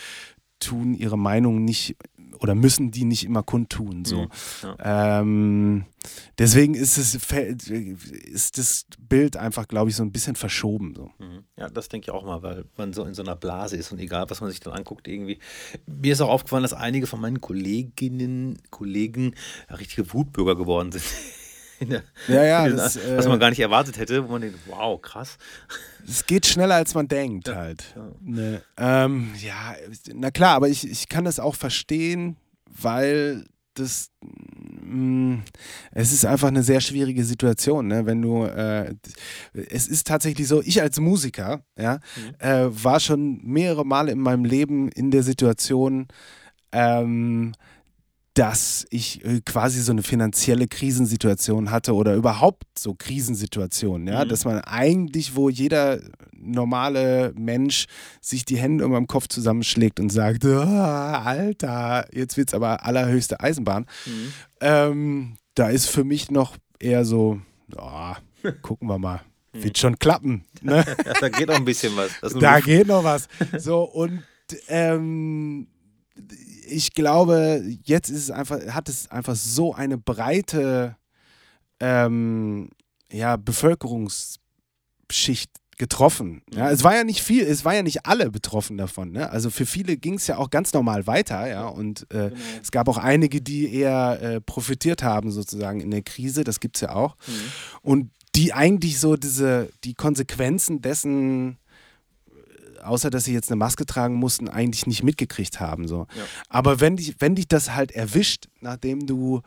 tun 0.60 0.94
ihre 0.94 1.18
Meinung 1.18 1.66
nicht 1.66 1.96
oder 2.42 2.56
müssen 2.56 2.92
die 2.92 3.06
nicht 3.06 3.24
immer 3.24 3.44
kundtun. 3.44 4.04
So. 4.04 4.24
Mhm, 4.24 4.30
ja. 4.64 5.20
Ähm, 5.20 5.86
deswegen 6.38 6.74
ist, 6.74 6.98
es, 6.98 7.14
ist 7.14 8.58
das 8.58 8.86
Bild 9.00 9.38
einfach, 9.38 9.68
glaube 9.68 9.92
ich, 9.92 9.96
so 9.96 10.04
ein 10.04 10.12
bisschen 10.12 10.36
verschoben. 10.36 10.94
So. 10.96 11.12
Mhm. 11.20 11.44
Ja, 11.58 11.70
das 11.70 11.88
denke 11.88 12.06
ich 12.06 12.12
auch 12.12 12.26
mal, 12.26 12.42
weil 12.42 12.66
man 12.78 12.94
so 12.94 13.06
in 13.06 13.14
so 13.14 13.22
einer 13.22 13.36
Blase 13.36 13.78
ist 13.78 13.92
und 13.92 14.00
egal, 14.00 14.30
was 14.30 14.42
man 14.42 14.50
sich 14.50 14.60
dann 14.60 14.74
anguckt, 14.74 15.08
irgendwie. 15.08 15.40
Mir 15.86 16.14
ist 16.14 16.22
auch 16.22 16.30
aufgefallen, 16.30 16.64
dass 16.64 16.74
einige 16.74 17.06
von 17.06 17.22
meinen 17.22 17.42
Kolleginnen, 17.42 18.58
Kollegen 18.72 19.36
richtige 19.70 20.12
Wutbürger 20.14 20.56
geworden 20.56 20.92
sind. 20.92 21.04
Der, 21.82 22.04
Ja, 22.28 22.44
ja, 22.44 22.66
in 22.68 22.78
das, 22.78 22.94
der, 22.94 23.18
was 23.18 23.26
äh, 23.26 23.30
man 23.30 23.40
gar 23.40 23.50
nicht 23.50 23.60
erwartet 23.60 23.98
hätte, 23.98 24.28
wo 24.28 24.34
man 24.34 24.42
denkt, 24.42 24.60
wow, 24.68 25.02
krass. 25.02 25.38
Es 26.08 26.26
geht 26.26 26.46
schneller, 26.46 26.76
als 26.76 26.94
man 26.94 27.08
denkt, 27.08 27.54
halt. 27.54 27.96
Ne, 28.22 28.62
ähm, 28.78 29.32
ja, 29.40 29.76
na 30.14 30.32
klar, 30.32 30.56
aber 30.56 30.70
ich, 30.70 30.90
ich 30.90 31.10
kann 31.10 31.26
das 31.26 31.40
auch 31.40 31.56
verstehen, 31.56 32.38
weil 32.66 33.46
das. 33.74 34.10
mh, 34.22 35.44
es 35.92 36.12
ist 36.12 36.26
einfach 36.26 36.50
eine 36.50 36.64
sehr 36.64 36.82
schwierige 36.82 37.24
Situation, 37.24 37.88
ne? 37.88 38.06
wenn 38.06 38.22
du. 38.22 38.46
Äh, 38.46 38.96
es 39.54 39.88
ist 39.88 40.08
tatsächlich 40.08 40.48
so, 40.48 40.62
ich 40.62 40.82
als 40.82 41.00
Musiker, 41.00 41.64
ja, 41.78 42.00
äh, 42.40 42.68
war 42.70 43.00
schon 43.00 43.40
mehrere 43.44 43.86
Male 43.86 44.12
in 44.12 44.20
meinem 44.20 44.46
Leben 44.46 44.90
in 44.90 45.12
der 45.12 45.24
Situation, 45.24 46.08
ähm, 46.72 47.54
dass 48.34 48.86
ich 48.90 49.24
äh, 49.26 49.42
quasi 49.46 49.82
so 49.82 49.92
eine 49.92 50.04
finanzielle 50.04 50.68
Krisensituation 50.68 51.70
hatte 51.70 51.94
oder 51.94 52.16
überhaupt 52.16 52.64
so 52.80 52.94
Krisensituationen, 52.98 54.08
ja, 54.08 54.24
Mhm. 54.24 54.30
dass 54.30 54.46
man 54.46 54.60
eigentlich, 54.62 55.36
wo 55.36 55.50
jeder 55.50 56.00
normale 56.34 57.34
Mensch 57.38 57.86
sich 58.22 58.46
die 58.46 58.58
Hände 58.58 58.86
um 58.86 58.94
den 58.94 59.08
Kopf 59.08 59.28
zusammenschlägt 59.28 60.00
und 60.00 60.10
sagt, 60.12 60.46
"Ah, 60.46 61.22
Alter, 61.24 62.08
jetzt 62.14 62.38
wird's 62.38 62.54
aber 62.54 62.86
allerhöchste 62.86 63.40
Eisenbahn. 63.42 63.86
Mhm. 64.06 64.34
Ähm, 64.62 65.34
da 65.56 65.70
ist 65.70 65.88
für 65.88 66.04
mich 66.04 66.32
noch 66.32 66.58
eher 66.80 67.04
so, 67.06 67.40
ja, 67.76 68.18
gucken 68.62 68.88
wir 68.88 68.98
mal, 68.98 69.22
wird 69.54 69.78
schon 69.78 70.00
klappen. 70.00 70.46
Ne? 70.62 70.86
Da 71.20 71.28
geht 71.30 71.50
auch 71.52 71.56
ein 71.56 71.66
bisschen 71.66 71.96
was. 71.98 72.12
Da 72.40 72.60
geht 72.62 72.88
noch 72.88 73.04
was. 73.04 73.28
So, 73.58 73.84
und 73.84 74.24
ähm, 74.70 75.68
ich 76.72 76.94
glaube, 76.94 77.64
jetzt 77.84 78.10
ist 78.10 78.24
es 78.24 78.32
einfach, 78.32 78.60
hat 78.68 78.90
es 78.90 79.10
einfach 79.12 79.36
so 79.36 79.74
eine 79.74 79.98
breite 79.98 80.96
ähm, 81.80 82.70
ja, 83.12 83.38
Bevölkerungsschicht 83.38 85.52
getroffen. 85.78 86.44
Ja, 86.54 86.70
es 86.70 86.84
war 86.84 86.96
ja 86.96 87.04
nicht 87.04 87.24
viel, 87.24 87.44
es 87.44 87.66
war 87.66 87.74
ja 87.74 87.82
nicht 87.82 88.06
alle 88.06 88.30
betroffen 88.30 88.78
davon. 88.78 89.12
Ne? 89.12 89.32
Also 89.32 89.50
für 89.50 89.66
viele 89.66 89.98
ging 89.98 90.14
es 90.14 90.28
ja 90.28 90.38
auch 90.38 90.52
ganz 90.52 90.74
normal 90.74 91.08
weiter, 91.08 91.48
ja. 91.48 91.68
Und 91.68 92.04
äh, 92.12 92.30
Genau. 92.30 92.36
es 92.62 92.72
gab 92.72 92.88
auch 92.88 93.00
einige, 93.00 93.42
die 93.42 93.74
eher 93.74 94.22
äh, 94.22 94.42
profitiert 94.42 95.02
haben, 95.02 95.32
sozusagen 95.32 95.82
in 95.82 95.90
der 95.90 96.04
Krise, 96.04 96.44
das 96.44 96.60
gibt 96.60 96.78
es 96.78 96.82
ja 96.82 96.94
auch. 96.94 97.16
Mhm. 97.26 97.34
Und 97.82 98.12
die 98.36 98.54
eigentlich 98.54 99.00
so 99.00 99.16
diese, 99.18 99.70
die 99.84 99.96
Konsequenzen 99.96 100.82
dessen, 100.82 101.58
außer 102.84 103.10
dass 103.10 103.26
sie 103.26 103.34
jetzt 103.34 103.50
eine 103.50 103.58
Maske 103.58 103.86
tragen 103.86 104.16
mussten, 104.16 104.48
eigentlich 104.50 104.88
nicht 104.88 105.04
mitgekriegt 105.04 105.60
haben. 105.60 105.88
So. 105.88 106.08
Ja. 106.16 106.24
Aber 106.50 106.80
wenn 106.80 106.98
dich, 106.98 107.16
wenn 107.20 107.36
dich 107.36 107.48
das 107.48 107.74
halt 107.74 107.92
erwischt, 107.92 108.48
nachdem 108.60 109.06
du, 109.06 109.42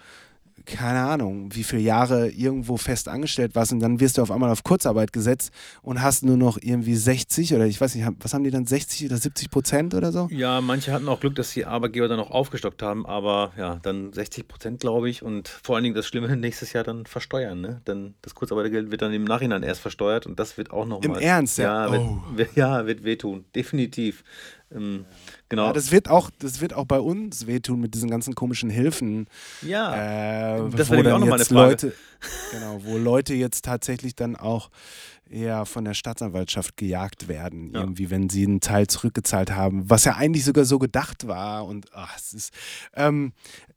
keine 0.66 1.00
Ahnung, 1.00 1.54
wie 1.54 1.64
viele 1.64 1.82
Jahre 1.82 2.28
irgendwo 2.30 2.76
fest 2.76 3.08
angestellt 3.08 3.54
warst 3.54 3.72
und 3.72 3.80
dann 3.80 4.00
wirst 4.00 4.18
du 4.18 4.22
auf 4.22 4.30
einmal 4.30 4.50
auf 4.50 4.62
Kurzarbeit 4.64 5.12
gesetzt 5.12 5.50
und 5.82 6.02
hast 6.02 6.24
nur 6.24 6.36
noch 6.36 6.58
irgendwie 6.60 6.94
60 6.96 7.54
oder 7.54 7.66
ich 7.66 7.80
weiß 7.80 7.94
nicht, 7.94 8.06
was 8.20 8.32
haben 8.34 8.44
die 8.44 8.50
dann, 8.50 8.66
60 8.66 9.06
oder 9.06 9.16
70 9.18 9.50
Prozent 9.50 9.94
oder 9.94 10.10
so? 10.12 10.28
Ja, 10.30 10.60
manche 10.60 10.92
hatten 10.92 11.08
auch 11.08 11.20
Glück, 11.20 11.34
dass 11.34 11.52
die 11.52 11.64
Arbeitgeber 11.66 12.08
dann 12.08 12.16
noch 12.18 12.30
aufgestockt 12.30 12.82
haben, 12.82 13.04
aber 13.06 13.52
ja, 13.58 13.78
dann 13.82 14.12
60 14.12 14.48
Prozent, 14.48 14.80
glaube 14.80 15.10
ich. 15.10 15.22
Und 15.22 15.48
vor 15.48 15.76
allen 15.76 15.84
Dingen 15.84 15.94
das 15.94 16.06
Schlimme 16.06 16.36
nächstes 16.36 16.72
Jahr 16.72 16.84
dann 16.84 17.06
versteuern, 17.06 17.60
ne? 17.60 17.82
Denn 17.86 18.14
das 18.22 18.34
Kurzarbeitergeld 18.34 18.90
wird 18.90 19.02
dann 19.02 19.12
im 19.12 19.24
Nachhinein 19.24 19.62
erst 19.62 19.80
versteuert 19.80 20.26
und 20.26 20.38
das 20.38 20.56
wird 20.56 20.70
auch 20.70 20.86
nochmal. 20.86 21.18
Im 21.18 21.22
Ernst, 21.22 21.58
ja? 21.58 21.86
Ja, 21.86 22.00
Oh. 22.00 22.18
wird, 22.34 22.50
ja, 22.56 22.86
wird 22.86 23.04
wehtun, 23.04 23.44
definitiv. 23.54 24.24
Ähm, 24.72 25.04
genau. 25.48 25.66
Ja, 25.66 25.72
das 25.72 25.92
wird 25.92 26.08
auch, 26.08 26.30
das 26.38 26.60
wird 26.60 26.74
auch 26.74 26.84
bei 26.86 26.98
uns 27.00 27.46
wehtun 27.46 27.80
mit 27.80 27.94
diesen 27.94 28.10
ganzen 28.10 28.34
komischen 28.34 28.70
Hilfen. 28.70 29.26
Ja, 29.62 30.56
Äh, 30.66 30.70
Das 30.70 30.90
wäre 30.90 31.14
auch 31.14 31.18
noch 31.18 31.26
mal 31.26 31.38
jetzt 31.38 31.50
eine 31.50 31.58
Frage. 31.60 31.70
Leute, 31.70 31.92
genau, 32.50 32.80
wo 32.84 32.96
Leute 32.98 33.34
jetzt 33.34 33.64
tatsächlich 33.64 34.14
dann 34.14 34.36
auch 34.36 34.70
eher 35.30 35.64
von 35.64 35.84
der 35.84 35.94
Staatsanwaltschaft 35.94 36.76
gejagt 36.76 37.28
werden, 37.28 37.72
Ja. 37.72 37.80
irgendwie, 37.80 38.10
wenn 38.10 38.28
sie 38.28 38.44
einen 38.46 38.60
Teil 38.60 38.86
zurückgezahlt 38.86 39.50
haben, 39.52 39.88
was 39.88 40.04
ja 40.04 40.16
eigentlich 40.16 40.44
sogar 40.44 40.64
so 40.66 40.78
gedacht 40.78 41.26
war 41.26 41.64
und 41.66 41.86
ach, 41.94 42.14
es 42.16 42.34
ist, 42.34 42.52
ähm, 42.94 43.32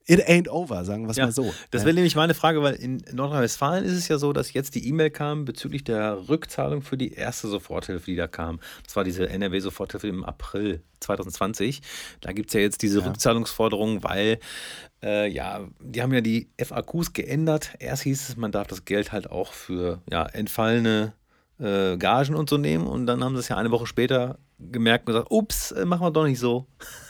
it 0.05 0.27
ain't 0.27 0.49
over, 0.49 0.83
sagen 0.83 1.05
wir 1.05 1.11
es 1.11 1.17
Ja, 1.17 1.25
mal 1.25 1.31
so. 1.31 1.53
Das 1.71 1.81
ne? 1.81 1.85
wäre 1.87 1.95
nämlich 1.95 2.15
meine 2.17 2.33
Frage, 2.33 2.61
weil 2.61 2.75
in 2.75 3.01
Nordrhein-Westfalen 3.13 3.85
ist 3.85 3.93
es 3.93 4.07
ja 4.09 4.17
so, 4.17 4.33
dass 4.33 4.51
jetzt 4.53 4.75
die 4.75 4.87
E-Mail 4.89 5.09
kam 5.09 5.45
bezüglich 5.45 5.85
der 5.85 6.27
Rückzahlung 6.27 6.81
für 6.81 6.97
die 6.97 7.13
erste 7.13 7.47
Soforthilfe, 7.47 8.05
die 8.05 8.15
da 8.17 8.27
kam. 8.27 8.59
Das 8.85 8.95
war 8.97 9.05
diese 9.05 9.29
NRW-Soforthilfe 9.29 10.07
im 10.07 10.25
April 10.25 10.81
2020. 10.99 11.81
Da 12.21 12.33
gibt 12.33 12.49
es 12.49 12.53
ja 12.55 12.59
jetzt 12.59 12.81
diese 12.81 13.05
Rückzahlungsforderung, 13.05 14.03
weil 14.03 14.39
äh, 15.03 15.27
ja, 15.29 15.67
die 15.81 16.01
haben 16.01 16.13
ja 16.13 16.21
die 16.21 16.49
FAQs 16.61 17.13
geändert. 17.13 17.75
Erst 17.79 18.03
hieß 18.03 18.29
es, 18.29 18.37
man 18.37 18.51
darf 18.51 18.67
das 18.67 18.85
Geld 18.85 19.11
halt 19.11 19.29
auch 19.29 19.53
für 19.53 20.01
ja, 20.11 20.25
entfallene 20.25 21.13
äh, 21.59 21.97
Gagen 21.97 22.35
und 22.35 22.49
so 22.49 22.57
nehmen. 22.57 22.87
Und 22.87 23.05
dann 23.07 23.23
haben 23.23 23.35
sie 23.35 23.39
es 23.41 23.47
ja 23.49 23.57
eine 23.57 23.71
Woche 23.71 23.85
später 23.87 24.39
gemerkt 24.59 25.07
und 25.07 25.13
gesagt, 25.13 25.31
ups, 25.31 25.71
äh, 25.71 25.85
machen 25.85 26.01
wir 26.05 26.11
doch 26.11 26.25
nicht 26.25 26.39
so. 26.39 26.65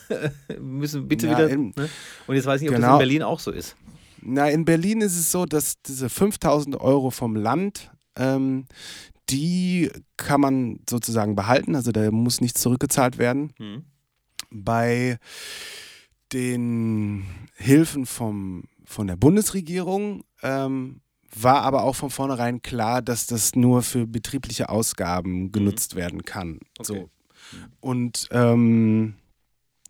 Wir 0.09 0.59
müssen 0.59 1.07
bitte 1.07 1.27
Ja, 1.27 1.33
wieder. 1.37 1.49
in- 1.49 1.73
Ne? 1.77 1.89
Und 2.27 2.35
jetzt 2.35 2.45
weiß 2.45 2.61
ich 2.61 2.67
nicht, 2.67 2.71
ob 2.71 2.75
das 2.75 2.81
Genau. 2.83 2.93
in 2.95 2.99
Berlin 2.99 3.23
auch 3.23 3.39
so 3.39 3.51
ist. 3.51 3.75
Na, 4.21 4.49
in 4.49 4.65
Berlin 4.65 5.01
ist 5.01 5.17
es 5.17 5.31
so, 5.31 5.45
dass 5.45 5.81
diese 5.83 6.09
5000 6.09 6.79
Euro 6.81 7.11
vom 7.11 7.35
Land, 7.35 7.91
ähm, 8.17 8.65
die 9.29 9.91
kann 10.17 10.41
man 10.41 10.79
sozusagen 10.89 11.35
behalten, 11.35 11.75
also 11.75 11.91
da 11.91 12.09
muss 12.11 12.41
nichts 12.41 12.61
zurückgezahlt 12.61 13.17
werden. 13.17 13.53
Mhm. 13.59 13.83
bei 14.49 15.17
den 16.33 17.25
Hilfen 17.55 18.05
vom, 18.05 18.63
von 18.85 19.07
der 19.07 19.15
Bundesregierung 19.15 20.23
ähm, 20.41 21.01
war 21.35 21.61
aber 21.61 21.83
auch 21.83 21.95
von 21.95 22.09
vornherein 22.09 22.61
klar, 22.61 23.01
dass 23.01 23.27
das 23.27 23.55
nur 23.55 23.81
für 23.83 24.07
betriebliche 24.07 24.69
Ausgaben 24.69 25.51
genutzt 25.51 25.95
werden 25.95 26.23
kann. 26.25 26.49
Mhm. 26.49 26.59
Okay. 26.79 26.83
So. 26.83 27.09
Und 27.79 28.27
ähm, 28.31 29.15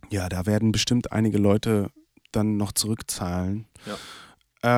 ja, 0.10 0.30
da 0.30 0.46
werden 0.46 0.72
bestimmt 0.72 1.12
einige 1.12 1.38
Leute 1.38 1.90
dann 2.32 2.58
noch 2.58 2.72
zurückzahlen. 2.72 3.66
Ja. 3.86 3.98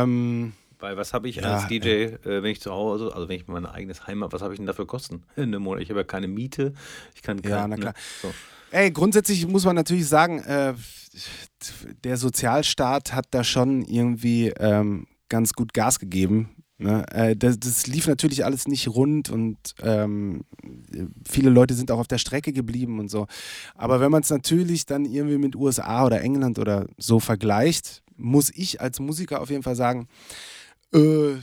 Ähm, 0.04 0.54
Weil 0.80 0.96
was 0.98 1.14
habe 1.14 1.28
ich 1.28 1.38
Ja, 1.38 1.56
als 1.56 1.68
DJ, 1.68 1.88
äh, 1.88 2.20
wenn 2.44 2.46
ich 2.52 2.62
zu 2.62 2.72
Hause, 2.72 3.12
also 3.14 3.28
wenn 3.28 3.36
ich 3.38 3.48
mein 3.48 3.66
eigenes 3.66 4.08
Heim 4.08 4.24
habe, 4.24 4.32
was 4.34 4.42
habe 4.42 4.54
ich 4.54 4.60
denn 4.60 4.68
dafür 4.68 4.88
Kosten? 4.88 5.24
Ich 5.36 5.90
habe 5.90 6.00
ja 6.00 6.04
keine 6.04 6.28
Miete. 6.28 6.74
Ich 7.16 7.22
kann 7.22 7.40
Ja, 7.44 7.62
kein- 7.62 7.70
na 7.72 7.76
klar. 7.78 7.94
Ne? 7.94 8.00
So. 8.22 8.34
Ey, 8.72 8.92
grundsätzlich 8.92 9.48
muss 9.48 9.66
man 9.66 9.76
natürlich 9.76 10.08
sagen, 10.08 10.40
äh, 10.40 10.74
der 12.04 12.18
Sozialstaat 12.18 13.14
hat 13.14 13.28
da 13.32 13.44
schon 13.44 13.84
irgendwie 13.84 14.50
ähm, 14.58 15.08
ganz 15.30 15.54
gut 15.54 15.74
Gas 15.74 16.00
gegeben. 16.00 16.50
Ne? 16.78 17.06
Äh, 17.12 17.36
das, 17.36 17.60
das 17.60 17.88
lief 17.88 18.08
natürlich 18.08 18.46
alles 18.46 18.68
nicht 18.68 18.88
rund 18.88 19.30
und 19.30 19.58
ähm, 19.82 20.46
viele 21.28 21.50
Leute 21.50 21.74
sind 21.74 21.92
auch 21.92 22.00
auf 22.00 22.08
der 22.08 22.20
Strecke 22.20 22.54
geblieben 22.54 23.00
und 23.00 23.10
so. 23.10 23.28
Aber 23.76 24.00
wenn 24.00 24.12
man 24.12 24.22
es 24.22 24.30
natürlich 24.30 24.86
dann 24.86 25.06
irgendwie 25.06 25.38
mit 25.38 25.56
USA 25.56 26.06
oder 26.06 26.22
England 26.22 26.58
oder 26.58 26.88
so 26.98 27.20
vergleicht, 27.20 28.02
muss 28.16 28.50
ich 28.50 28.80
als 28.80 29.00
Musiker 29.00 29.42
auf 29.42 29.50
jeden 29.50 29.64
Fall 29.64 29.76
sagen, 29.76 30.08
äh, 30.94 31.36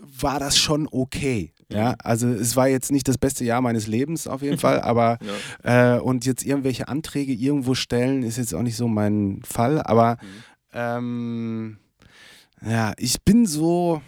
war 0.00 0.38
das 0.38 0.56
schon 0.58 0.88
okay. 0.90 1.52
Ja, 1.72 1.94
also 2.02 2.28
es 2.28 2.56
war 2.56 2.68
jetzt 2.68 2.92
nicht 2.92 3.08
das 3.08 3.18
beste 3.18 3.44
Jahr 3.44 3.60
meines 3.60 3.86
Lebens 3.86 4.26
auf 4.26 4.42
jeden 4.42 4.58
Fall, 4.58 4.80
aber 4.80 5.18
äh, 5.62 5.98
und 5.98 6.24
jetzt 6.24 6.44
irgendwelche 6.44 6.88
Anträge 6.88 7.32
irgendwo 7.32 7.74
stellen 7.74 8.22
ist 8.22 8.36
jetzt 8.38 8.54
auch 8.54 8.62
nicht 8.62 8.76
so 8.76 8.88
mein 8.88 9.40
Fall, 9.44 9.82
aber 9.82 10.18
ähm, 10.72 11.78
ja, 12.64 12.92
ich 12.96 13.22
bin 13.22 13.46
so 13.46 14.00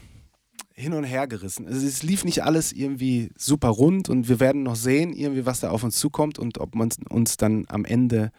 hin 0.74 0.92
und 0.92 1.04
her 1.04 1.26
gerissen. 1.26 1.66
Also 1.66 1.86
es 1.86 2.02
lief 2.02 2.24
nicht 2.24 2.42
alles 2.42 2.72
irgendwie 2.72 3.30
super 3.38 3.68
rund 3.68 4.08
und 4.08 4.28
wir 4.28 4.40
werden 4.40 4.64
noch 4.64 4.76
sehen, 4.76 5.12
irgendwie 5.12 5.46
was 5.46 5.60
da 5.60 5.70
auf 5.70 5.84
uns 5.84 5.96
zukommt 5.98 6.38
und 6.38 6.58
ob 6.58 6.74
man 6.74 6.90
uns 7.08 7.36
dann 7.36 7.64
am 7.68 7.84
Ende 7.84 8.30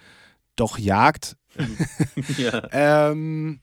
doch 0.56 0.78
jagt. 0.78 1.38
ja. 2.38 2.68
Ähm, 2.72 3.62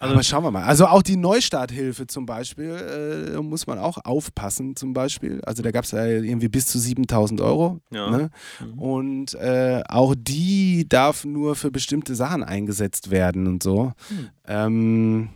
Also- 0.00 0.14
aber 0.14 0.22
schauen 0.22 0.44
wir 0.44 0.50
mal. 0.50 0.64
Also 0.64 0.86
auch 0.86 1.02
die 1.02 1.16
Neustarthilfe 1.16 2.06
zum 2.06 2.24
Beispiel, 2.24 3.34
äh, 3.36 3.40
muss 3.42 3.66
man 3.66 3.78
auch 3.78 3.98
aufpassen 4.04 4.74
zum 4.74 4.94
Beispiel. 4.94 5.42
Also 5.44 5.62
da 5.62 5.70
gab 5.70 5.84
es 5.84 5.90
ja 5.90 6.04
irgendwie 6.06 6.48
bis 6.48 6.66
zu 6.66 6.78
7000 6.78 7.40
Euro. 7.42 7.80
Ja. 7.90 8.10
Ne? 8.10 8.30
Und 8.76 9.34
äh, 9.34 9.82
auch 9.88 10.14
die 10.16 10.88
darf 10.88 11.26
nur 11.26 11.54
für 11.54 11.70
bestimmte 11.70 12.14
Sachen 12.14 12.42
eingesetzt 12.42 13.10
werden 13.10 13.46
und 13.46 13.62
so. 13.62 13.92
Hm. 14.08 14.28
Ähm, 14.46 15.28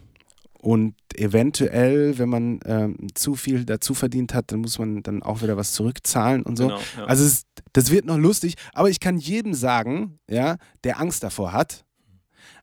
und 0.62 0.95
eventuell, 1.15 2.17
wenn 2.19 2.31
man 2.31 2.61
ähm, 2.65 2.97
zu 3.15 3.35
viel 3.35 3.67
dazu 3.67 3.93
verdient 3.93 4.33
hat, 4.33 4.51
dann 4.51 4.61
muss 4.61 4.79
man 4.79 5.03
dann 5.03 5.23
auch 5.23 5.43
wieder 5.43 5.59
was 5.59 5.75
zurückzahlen 5.75 6.43
und 6.43 6.57
so. 6.57 6.69
Genau, 6.69 6.81
ja. 6.97 7.05
Also 7.05 7.23
es, 7.25 7.43
das 7.75 7.91
wird 7.91 8.07
noch 8.07 8.17
lustig, 8.17 8.55
aber 8.73 8.89
ich 8.89 8.99
kann 8.99 9.19
jedem 9.19 9.53
sagen, 9.53 10.19
ja, 10.27 10.57
der 10.83 11.01
Angst 11.01 11.23
davor 11.23 11.53
hat, 11.53 11.85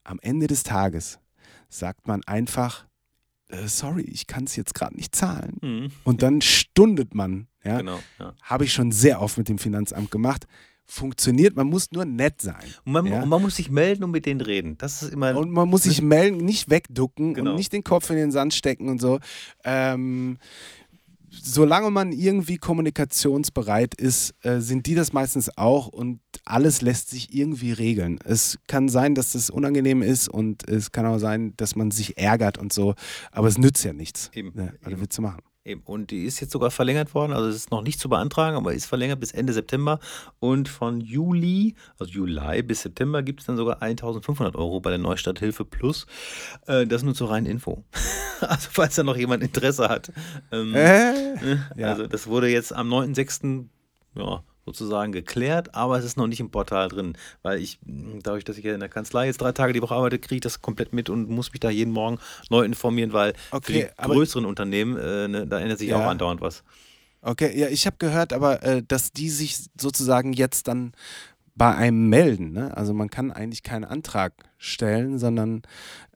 am 0.04 0.18
Ende 0.24 0.48
des 0.48 0.64
Tages 0.64 1.20
sagt 1.72 2.08
man 2.08 2.22
einfach, 2.26 2.86
äh, 3.48 3.68
sorry, 3.68 4.04
ich 4.04 4.28
kann 4.28 4.44
es 4.44 4.56
jetzt 4.56 4.76
gerade 4.76 4.96
nicht 4.96 5.16
zahlen. 5.16 5.58
Mhm. 5.62 5.92
Und 6.04 6.22
dann 6.22 6.42
stundet 6.42 7.16
man. 7.16 7.48
Ja? 7.64 7.78
Genau, 7.78 8.00
ja. 8.20 8.34
Habe 8.44 8.66
ich 8.66 8.74
schon 8.74 8.92
sehr 8.92 9.22
oft 9.22 9.38
mit 9.38 9.50
dem 9.50 9.58
Finanzamt 9.58 10.12
gemacht. 10.12 10.46
Funktioniert, 10.86 11.56
man 11.56 11.68
muss 11.68 11.92
nur 11.92 12.04
nett 12.04 12.42
sein. 12.42 12.66
Und 12.86 12.92
man, 12.92 13.06
Ja. 13.06 13.24
und 13.24 13.30
man 13.30 13.42
muss 13.42 13.56
sich 13.56 13.70
melden 13.72 14.04
und 14.04 14.12
mit 14.12 14.26
denen 14.26 14.42
reden. 14.42 14.78
Das 14.78 15.02
ist 15.02 15.14
immer. 15.14 15.36
Und 15.38 15.50
man 15.52 15.70
muss 15.70 15.84
sich 15.84 16.02
melden, 16.02 16.38
nicht 16.38 16.70
wegducken 16.70 17.34
Genau. 17.34 17.52
und 17.52 17.58
nicht 17.58 17.72
den 17.72 17.84
Kopf 17.84 18.10
in 18.10 18.18
den 18.18 18.32
Sand 18.32 18.54
stecken 18.54 18.90
und 18.90 19.00
so. 19.00 19.20
Ähm, 19.64 20.38
solange 21.30 21.92
man 21.92 22.12
irgendwie 22.12 22.58
kommunikationsbereit 22.58 23.96
ist, 23.96 24.34
äh, 24.44 24.60
sind 24.60 24.86
die 24.86 24.96
das 24.96 25.14
meistens 25.14 25.56
auch 25.58 25.88
und 25.88 26.20
alles 26.46 26.82
lässt 26.82 27.10
sich 27.10 27.34
irgendwie 27.36 27.72
regeln. 27.72 28.20
Es 28.24 28.58
kann 28.68 28.90
sein, 28.90 29.16
dass 29.16 29.34
das 29.34 29.50
unangenehm 29.50 30.02
ist 30.02 30.28
und 30.28 30.68
es 30.68 30.92
kann 30.92 31.06
auch 31.06 31.20
sein, 31.20 31.54
dass 31.58 31.76
man 31.76 31.92
sich 31.92 32.18
ärgert 32.18 32.58
und 32.58 32.74
so, 32.74 32.96
aber 33.32 33.48
es 33.48 33.58
nützt 33.58 33.84
ja 33.84 33.94
nichts. 33.94 34.32
Eben, 34.34 34.52
Ja, 34.56 34.72
was 34.82 34.92
eben. 34.92 35.02
willst 35.02 35.18
du 35.18 35.22
machen? 35.22 35.42
Eben. 35.64 35.82
Und 35.84 36.10
die 36.10 36.24
ist 36.26 36.40
jetzt 36.40 36.54
sogar 36.54 36.72
verlängert 36.72 37.14
worden. 37.14 37.34
Also 37.34 37.48
es 37.48 37.56
ist 37.56 37.70
noch 37.70 37.84
nicht 37.84 38.00
zu 38.00 38.10
beantragen, 38.10 38.58
aber 38.58 38.74
ist 38.74 38.88
verlängert 38.88 39.20
bis 39.20 39.32
Ende 39.32 39.54
September. 39.54 40.00
Und 40.40 40.68
von 40.68 41.00
Juli, 41.02 41.76
also 42.00 42.12
Juli 42.12 42.64
bis 42.64 42.82
September, 42.82 43.22
gibt 43.22 43.42
es 43.42 43.46
dann 43.46 43.58
sogar 43.58 43.80
1500 43.80 44.56
Euro 44.56 44.80
bei 44.80 44.90
der 44.90 44.98
Neustarthilfe 44.98 45.64
Plus. 45.64 46.08
Äh, 46.66 46.88
das 46.88 47.04
nur 47.04 47.14
zur 47.14 47.30
reinen 47.30 47.46
Info. 47.46 47.84
also 48.42 48.70
falls 48.72 48.96
da 48.96 49.04
noch 49.04 49.16
jemand 49.16 49.44
Interesse 49.44 49.88
hat. 49.88 50.12
Ähm, 50.52 50.74
Äh, 50.74 51.58
ja. 51.78 51.90
Also 51.90 52.08
das 52.08 52.26
wurde 52.26 52.48
jetzt 52.48 52.74
am 52.74 52.92
9.6. 52.92 53.66
Ja, 54.16 54.44
sozusagen 54.66 55.12
geklärt, 55.12 55.74
aber 55.76 55.98
es 55.98 56.06
ist 56.06 56.18
noch 56.18 56.28
nicht 56.28 56.40
im 56.40 56.50
Portal 56.52 56.88
drin, 56.90 57.14
weil 57.42 57.60
ich, 57.60 57.80
mh, 57.86 58.20
dadurch, 58.24 58.44
dass 58.44 58.58
ich 58.58 58.64
ja 58.64 58.74
in 58.74 58.80
der 58.80 58.90
Kanzlei 58.90 59.26
jetzt 59.26 59.42
drei 59.42 59.52
Tage 59.52 59.74
die 59.74 59.82
Woche 59.82 59.96
arbeite, 59.96 60.20
kriege 60.20 60.36
ich 60.36 60.42
das 60.42 60.62
komplett 60.62 60.94
mit 60.94 61.10
und 61.10 61.30
muss 61.30 61.52
mich 61.52 61.60
da 61.60 61.70
jeden 61.70 61.92
Morgen 61.94 62.20
neu 62.50 62.64
informieren, 62.64 63.14
weil 63.14 63.34
für 63.34 63.56
Okay, 63.58 63.74
die 63.92 64.00
aber- 64.00 64.14
größeren 64.14 64.46
Unternehmen, 64.46 64.98
äh, 64.98 65.28
ne, 65.28 65.48
da 65.48 65.60
ändert 65.60 65.80
sich 65.80 65.90
Ja. 65.90 65.98
auch 65.98 66.08
andauernd 66.10 66.42
was. 66.42 66.64
Okay, 67.22 67.58
ja, 67.60 67.68
ich 67.68 67.86
habe 67.86 67.98
gehört, 68.00 68.34
aber 68.34 68.64
äh, 68.64 68.82
dass 68.88 69.12
die 69.12 69.30
sich 69.30 69.58
sozusagen 69.80 70.34
jetzt 70.34 70.68
dann 70.68 70.94
bei 71.56 71.76
einem 71.76 72.10
melden. 72.10 72.52
Ne? 72.54 72.76
Also 72.76 72.94
man 72.94 73.10
kann 73.10 73.30
eigentlich 73.32 73.62
keinen 73.62 73.84
Antrag 73.84 74.34
stellen, 74.58 75.20
sondern 75.20 75.62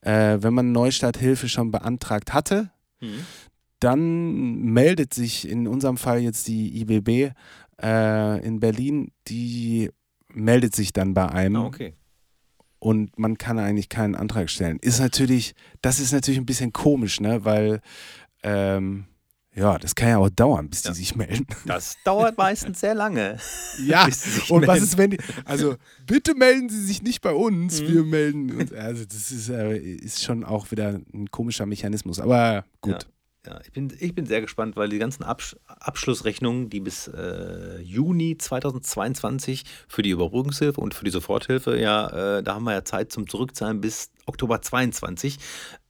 äh, 0.02 0.38
wenn 0.42 0.54
man 0.54 0.72
Neustarthilfe 0.72 1.48
schon 1.50 1.70
beantragt 1.72 2.34
hatte, 2.34 2.72
Mhm. 3.02 3.26
dann 3.80 4.56
meldet 4.62 5.14
sich 5.14 5.48
in 5.48 5.68
unserem 5.68 5.98
Fall 5.98 6.20
jetzt 6.20 6.48
die 6.48 6.80
IBB 6.82 7.34
äh, 7.82 8.46
in 8.46 8.60
Berlin, 8.60 9.12
die 9.28 9.90
meldet 10.30 10.76
sich 10.76 10.94
dann 10.94 11.14
bei 11.14 11.28
einem 11.30 11.56
Ah, 11.58 11.66
okay. 11.66 11.94
und 12.80 13.18
man 13.18 13.38
kann 13.38 13.58
eigentlich 13.60 13.90
keinen 13.90 14.16
Antrag 14.16 14.50
stellen. 14.50 14.80
Ist 14.80 15.00
natürlich, 15.00 15.56
das 15.82 16.00
ist 16.00 16.12
natürlich 16.12 16.40
ein 16.40 16.46
bisschen 16.46 16.74
komisch, 16.74 17.20
ne? 17.22 17.46
weil 17.46 17.82
ähm, 18.44 19.06
ja, 19.58 19.78
das 19.78 19.96
kann 19.96 20.10
ja 20.10 20.18
auch 20.18 20.30
dauern, 20.30 20.70
bis 20.70 20.84
Ja. 20.84 20.92
die 20.92 20.98
sich 20.98 21.16
melden. 21.16 21.48
Das 21.66 21.96
dauert 22.04 22.38
meistens 22.38 22.82
sehr 22.82 22.94
lange. 22.94 23.38
Ja, 23.86 24.06
und 24.50 24.68
was 24.68 24.80
melden. 24.80 24.84
ist, 24.84 24.98
wenn 24.98 25.10
die, 25.12 25.18
also 25.46 25.76
bitte 26.06 26.34
melden 26.36 26.70
Sie 26.70 26.84
sich 26.86 27.02
nicht 27.02 27.22
bei 27.22 27.32
uns, 27.32 27.82
Mhm. 27.82 27.88
wir 27.88 28.04
melden 28.04 28.52
uns. 28.60 28.72
Also 28.74 29.06
das 29.06 29.32
ist, 29.32 29.50
äh, 29.50 29.78
ist 29.78 30.24
schon 30.24 30.44
auch 30.44 30.72
wieder 30.72 31.00
ein 31.14 31.30
komischer 31.32 31.66
Mechanismus, 31.66 32.20
aber 32.20 32.66
gut. 32.82 33.04
Ja, 33.04 33.10
ich 33.64 33.72
bin, 33.72 33.92
ich 34.00 34.16
bin 34.16 34.26
sehr 34.26 34.42
gespannt, 34.42 34.76
weil 34.76 34.90
die 34.90 34.98
ganzen 34.98 35.24
Absch 35.24 35.56
Abschlussrechnungen, 35.68 36.70
die 36.70 36.80
bis 36.80 37.08
äh, 37.08 37.80
Juni 37.82 38.38
2022 38.38 39.64
für 39.88 40.02
die 40.02 40.10
Überbrückungshilfe 40.10 40.80
und 40.80 40.94
für 40.94 41.06
die 41.06 41.12
Soforthilfe, 41.12 41.80
ja, 41.80 42.38
äh, 42.38 42.44
da 42.44 42.56
haben 42.56 42.64
wir 42.66 42.74
ja 42.74 42.84
Zeit 42.84 43.12
zum 43.12 43.28
Zurückzahlen 43.28 43.82
bis 43.82 44.12
Oktober 44.26 44.62
22. 44.62 45.38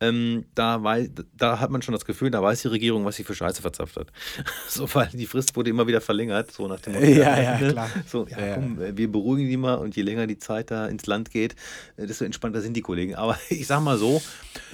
Ähm, 0.01 0.45
da, 0.55 0.83
wei- 0.83 1.09
da 1.37 1.59
hat 1.59 1.71
man 1.71 1.81
schon 1.81 1.93
das 1.93 2.05
Gefühl, 2.05 2.31
da 2.31 2.41
weiß 2.43 2.61
die 2.63 2.67
Regierung, 2.67 3.05
was 3.05 3.15
sie 3.15 3.23
für 3.23 3.33
Scheiße 3.33 3.61
verzapft 3.61 3.95
hat. 3.95 4.07
so, 4.67 4.87
weil 4.93 5.07
die 5.13 5.25
Frist 5.25 5.55
wurde 5.55 5.69
immer 5.69 5.87
wieder 5.87 6.01
verlängert, 6.01 6.51
so 6.51 6.67
nach 6.67 6.79
dem 6.81 6.93
Motto, 6.93 7.05
Ja, 7.05 7.39
ja, 7.41 7.59
ne? 7.59 7.71
klar. 7.71 7.89
So, 8.07 8.27
ja, 8.27 8.55
komm, 8.55 8.81
äh, 8.81 8.97
wir 8.97 9.11
beruhigen 9.11 9.47
die 9.47 9.57
mal 9.57 9.75
und 9.75 9.95
je 9.95 10.01
länger 10.03 10.27
die 10.27 10.37
Zeit 10.37 10.69
da 10.71 10.87
ins 10.87 11.05
Land 11.05 11.31
geht, 11.31 11.55
äh, 11.97 12.05
desto 12.07 12.25
entspannter 12.25 12.61
sind 12.61 12.73
die 12.75 12.81
Kollegen. 12.81 13.15
Aber 13.15 13.37
ich 13.49 13.67
sag 13.67 13.81
mal 13.81 13.97
so, 13.97 14.21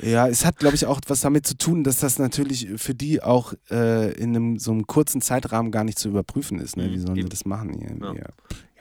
Ja, 0.02 0.28
es 0.28 0.44
hat, 0.46 0.58
glaube 0.58 0.76
ich, 0.76 0.86
auch 0.88 1.00
was 1.08 1.22
damit 1.22 1.46
zu 1.46 1.56
tun, 1.56 1.84
dass 1.84 2.00
das 2.00 2.18
natürlich 2.20 2.68
für 2.78 2.96
die 2.96 3.22
auch 3.22 3.54
äh, 3.70 4.12
in 4.14 4.36
einem, 4.36 4.58
so 4.60 4.72
einem 4.72 4.88
kurzen 4.88 5.22
Zeitrahmen 5.22 5.72
gar 5.72 5.84
nicht 5.84 6.00
zu 6.00 6.10
überprüfen 6.10 6.60
ist. 6.60 6.78
Ne? 6.78 6.92
Wie 6.92 6.98
sollen 6.98 7.14
sie 7.16 7.22
eben. 7.22 7.30
das 7.30 7.46
machen? 7.46 7.80
Ja. 8.02 8.14
Ja. 8.14 8.22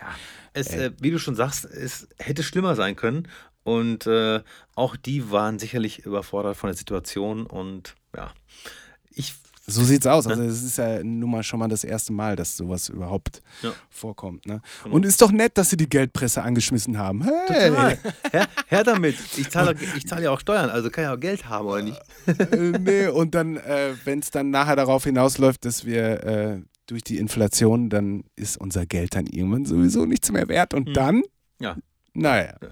Ja, 0.00 0.06
es, 0.54 0.68
äh, 0.68 0.92
wie 0.98 1.10
du 1.10 1.18
schon 1.18 1.34
sagst, 1.36 1.66
es 1.66 2.08
hätte 2.18 2.42
schlimmer 2.42 2.74
sein 2.74 2.96
können. 2.96 3.28
Und 3.76 4.06
äh, 4.06 4.40
auch 4.74 4.96
die 4.96 5.30
waren 5.30 5.58
sicherlich 5.58 6.00
überfordert 6.06 6.56
von 6.56 6.68
der 6.68 6.76
Situation. 6.76 7.46
Und 7.46 7.94
ja, 8.16 8.30
ich, 9.12 9.34
So 9.66 9.84
sieht's 9.84 10.06
aus. 10.06 10.26
Also 10.26 10.42
es 10.42 10.62
ist 10.64 10.78
ja 10.78 11.02
nun 11.04 11.30
mal 11.30 11.42
schon 11.42 11.58
mal 11.60 11.68
das 11.68 11.84
erste 11.84 12.12
Mal, 12.12 12.34
dass 12.36 12.56
sowas 12.56 12.88
überhaupt 12.88 13.42
Ja. 13.62 13.72
vorkommt. 13.88 14.46
Ne? 14.46 14.60
Genau. 14.82 14.96
Und 14.96 15.06
ist 15.06 15.20
doch 15.22 15.30
nett, 15.30 15.56
dass 15.58 15.70
sie 15.70 15.76
die 15.76 15.88
Geldpresse 15.88 16.42
angeschmissen 16.42 16.98
haben. 16.98 17.22
Hey! 17.22 17.68
total. 17.70 17.98
her, 18.32 18.48
her 18.66 18.84
damit. 18.84 19.16
Ich 19.36 19.48
zahle 19.50 19.76
ich 19.96 20.06
zahle 20.08 20.24
ja 20.24 20.30
auch 20.30 20.40
Steuern, 20.40 20.70
also 20.70 20.90
kann 20.90 21.04
ja 21.04 21.14
auch 21.14 21.20
Geld 21.20 21.48
haben, 21.48 21.66
oder 21.68 21.82
nicht? 21.82 22.00
äh, 22.26 22.56
nee, 22.78 23.06
und 23.06 23.34
dann, 23.34 23.56
äh, 23.58 23.94
wenn 24.04 24.18
es 24.20 24.30
dann 24.30 24.50
nachher 24.50 24.76
darauf 24.76 25.04
hinausläuft, 25.04 25.64
dass 25.64 25.84
wir 25.84 26.24
äh, 26.24 26.60
durch 26.86 27.04
die 27.04 27.18
Inflation, 27.18 27.88
dann 27.90 28.24
ist 28.34 28.56
unser 28.56 28.86
Geld 28.86 29.14
dann 29.14 29.26
irgendwann 29.26 29.64
sowieso 29.66 30.06
nichts 30.06 30.32
mehr 30.32 30.48
wert. 30.48 30.74
Und 30.74 30.96
dann, 30.96 31.16
Hm. 31.16 31.24
Ja. 31.60 31.76
naja, 32.14 32.54
Ja, 32.60 32.68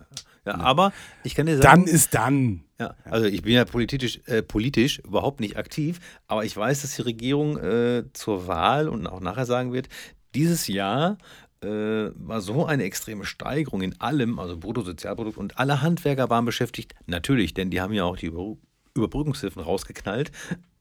aber 0.54 0.92
ich 1.24 1.34
kann 1.34 1.46
dir 1.46 1.58
dann 1.58 1.80
sagen. 1.80 1.84
ist 1.86 2.14
dann. 2.14 2.64
Ja, 2.80 2.94
also 3.04 3.26
ich 3.26 3.42
bin 3.42 3.54
ja 3.54 3.64
politisch, 3.64 4.20
äh, 4.26 4.42
politisch 4.42 5.00
überhaupt 5.00 5.40
nicht 5.40 5.56
aktiv, 5.56 5.98
aber 6.28 6.44
ich 6.44 6.56
weiß, 6.56 6.82
dass 6.82 6.94
die 6.94 7.02
Regierung 7.02 7.58
äh, 7.58 8.04
zur 8.12 8.46
Wahl 8.46 8.88
und 8.88 9.06
auch 9.06 9.20
nachher 9.20 9.46
sagen 9.46 9.72
wird, 9.72 9.88
dieses 10.34 10.68
Jahr 10.68 11.18
äh, 11.60 11.66
war 12.14 12.40
so 12.40 12.66
eine 12.66 12.84
extreme 12.84 13.24
Steigerung 13.24 13.82
in 13.82 14.00
allem, 14.00 14.38
also 14.38 14.56
Bruttosozialprodukt 14.56 15.36
und 15.38 15.58
alle 15.58 15.82
Handwerker 15.82 16.30
waren 16.30 16.44
beschäftigt. 16.44 16.94
Natürlich, 17.06 17.52
denn 17.52 17.70
die 17.70 17.80
haben 17.80 17.92
ja 17.92 18.04
auch 18.04 18.16
die 18.16 18.26
Über 18.26 18.56
Überbrückungshilfen 18.94 19.62
rausgeknallt 19.62 20.30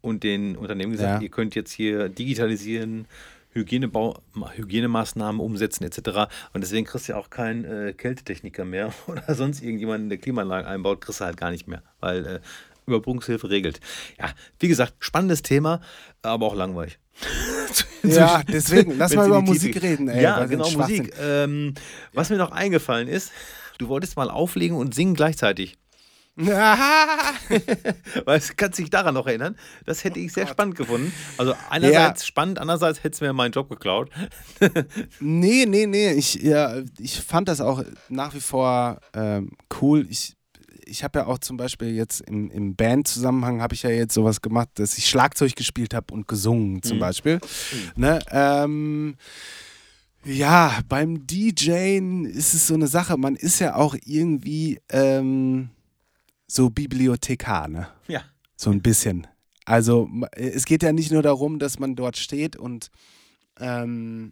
und 0.01 0.24
den 0.24 0.55
Unternehmen 0.55 0.91
gesagt, 0.91 1.22
Ja. 1.22 1.24
ihr 1.24 1.30
könnt 1.30 1.55
jetzt 1.55 1.72
hier 1.72 2.09
digitalisieren, 2.09 3.07
Hygienebau, 3.58 4.22
Hygienemaßnahmen 4.55 5.41
umsetzen 5.41 5.84
etc. 5.84 6.32
Und 6.53 6.62
deswegen 6.62 6.86
kriegst 6.86 7.08
du 7.08 7.14
ja 7.14 7.20
auch 7.20 7.30
keinen 7.30 7.66
äh, 7.66 7.93
Kältetechniker 7.93 8.66
mehr 8.66 8.93
oder 9.08 9.34
sonst 9.36 9.62
irgendjemanden, 9.62 10.10
der 10.10 10.18
Klimaanlagen 10.18 10.68
einbaut, 10.68 11.01
kriegst 11.01 11.22
du 11.22 11.26
halt 11.26 11.38
gar 11.38 11.51
nicht 11.51 11.68
mehr, 11.68 11.84
weil 11.99 12.26
äh, 12.26 12.39
Überbrückungshilfe 12.86 13.49
regelt. 13.49 13.80
Ja, 14.18 14.30
wie 14.60 14.68
gesagt, 14.68 14.95
spannendes 14.99 15.41
Thema, 15.41 15.82
aber 16.22 16.45
auch 16.45 16.55
langweilig. 16.55 16.99
Ja, 18.03 18.41
deswegen, 18.47 18.97
lass 18.97 19.14
mal 19.16 19.28
über 19.28 19.41
Musik 19.41 19.74
geht. 19.74 19.84
reden, 19.84 20.08
ey. 20.08 20.22
Ja, 20.22 20.45
genau, 20.45 20.70
Musik. 20.70 21.14
Ähm, 21.20 21.74
was 22.14 22.30
mir 22.30 22.38
noch 22.38 22.51
eingefallen 22.51 23.10
ist, 23.10 23.34
du 23.80 23.89
wolltest 23.89 24.16
mal 24.16 24.30
auflegen 24.30 24.78
und 24.78 24.95
singen 24.95 25.14
gleichzeitig. 25.14 25.78
Weißt, 28.26 28.50
du, 28.50 28.54
kannst 28.56 28.78
dich 28.80 28.90
daran 28.90 29.16
noch 29.16 29.26
erinnern? 29.26 29.56
Das 29.86 30.04
hätte 30.04 30.20
ich 30.20 30.32
sehr 30.34 30.46
spannend 30.48 30.76
gefunden. 30.76 31.12
Also 31.38 31.54
einerseits 31.70 32.26
spannend, 32.28 32.60
andererseits 32.60 33.00
hätte 33.04 33.16
es 33.16 33.22
mir 33.22 33.34
meinen 33.34 33.52
Job 33.52 33.70
geklaut. 33.70 34.10
Nee, 35.20 35.66
nee, 35.68 35.86
nee. 35.88 36.12
Ich, 36.14 36.36
ja, 36.36 36.76
ich 37.00 37.20
fand 37.22 37.48
das 37.48 37.62
auch 37.62 37.84
nach 38.10 38.34
wie 38.34 38.40
vor 38.40 39.00
ähm, 39.14 39.52
cool. 39.82 40.06
Ich, 40.10 40.34
ich 40.86 41.04
habe 41.04 41.20
ja 41.20 41.26
auch 41.28 41.40
zum 41.40 41.58
Beispiel 41.58 41.90
jetzt 41.96 42.22
im, 42.22 42.50
im 42.52 42.76
Band-Zusammenhang 42.76 43.62
habe 43.62 43.74
ich 43.74 43.84
ja 43.84 43.90
jetzt 43.90 44.14
sowas 44.14 44.42
gemacht, 44.42 44.70
dass 44.76 44.98
ich 44.98 45.08
Schlagzeug 45.10 45.56
gespielt 45.56 45.94
habe 45.94 46.14
und 46.14 46.28
gesungen 46.28 46.82
zum 46.84 46.98
Mhm. 46.98 47.02
Beispiel. 47.02 47.40
Ne? 47.96 48.20
Ähm, 48.32 49.16
ja, 50.24 50.80
beim 50.90 51.26
DJen 51.26 52.26
ist 52.26 52.54
es 52.54 52.68
so 52.68 52.74
eine 52.74 52.88
Sache, 52.88 53.18
man 53.18 53.36
ist 53.36 53.60
ja 53.60 53.76
auch 53.76 53.96
irgendwie 54.06 54.80
ähm, 54.90 55.70
so 56.48 56.70
Bibliothekar, 56.70 57.68
ne? 57.68 57.88
Ja. 58.08 58.24
So 58.56 58.72
ein 58.72 58.82
bisschen. 58.82 59.28
Also 59.66 60.10
es 60.32 60.66
geht 60.66 60.82
ja 60.82 60.93
nicht 60.93 61.12
nur 61.12 61.22
darum, 61.22 61.60
dass 61.60 61.78
man 61.78 61.95
dort 61.95 62.18
steht 62.18 62.56
und 62.56 62.89
ähm, 63.60 64.32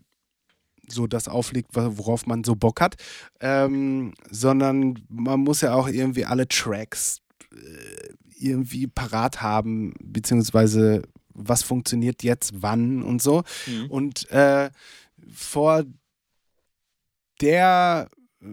so 0.88 1.08
das 1.08 1.28
auflegt, 1.28 1.72
worauf 1.74 2.26
man 2.26 2.44
so 2.44 2.56
Bock 2.56 2.80
hat, 2.80 2.96
ähm, 3.40 4.14
sondern 4.30 5.00
man 5.10 5.42
muss 5.42 5.62
ja 5.62 5.74
auch 5.74 5.88
irgendwie 5.88 6.26
alle 6.26 6.48
Tracks 6.48 7.22
äh, 7.52 8.14
irgendwie 8.38 8.88
parat 8.88 9.42
haben, 9.42 9.94
beziehungsweise 10.02 11.02
was 11.34 11.64
funktioniert 11.64 12.24
jetzt, 12.24 12.54
wann 12.62 13.04
und 13.04 13.22
so. 13.22 13.44
Mhm. 13.68 13.92
Und 13.92 14.32
äh, 14.32 14.70
vor 15.32 15.84
der 17.42 18.10
äh, 18.42 18.46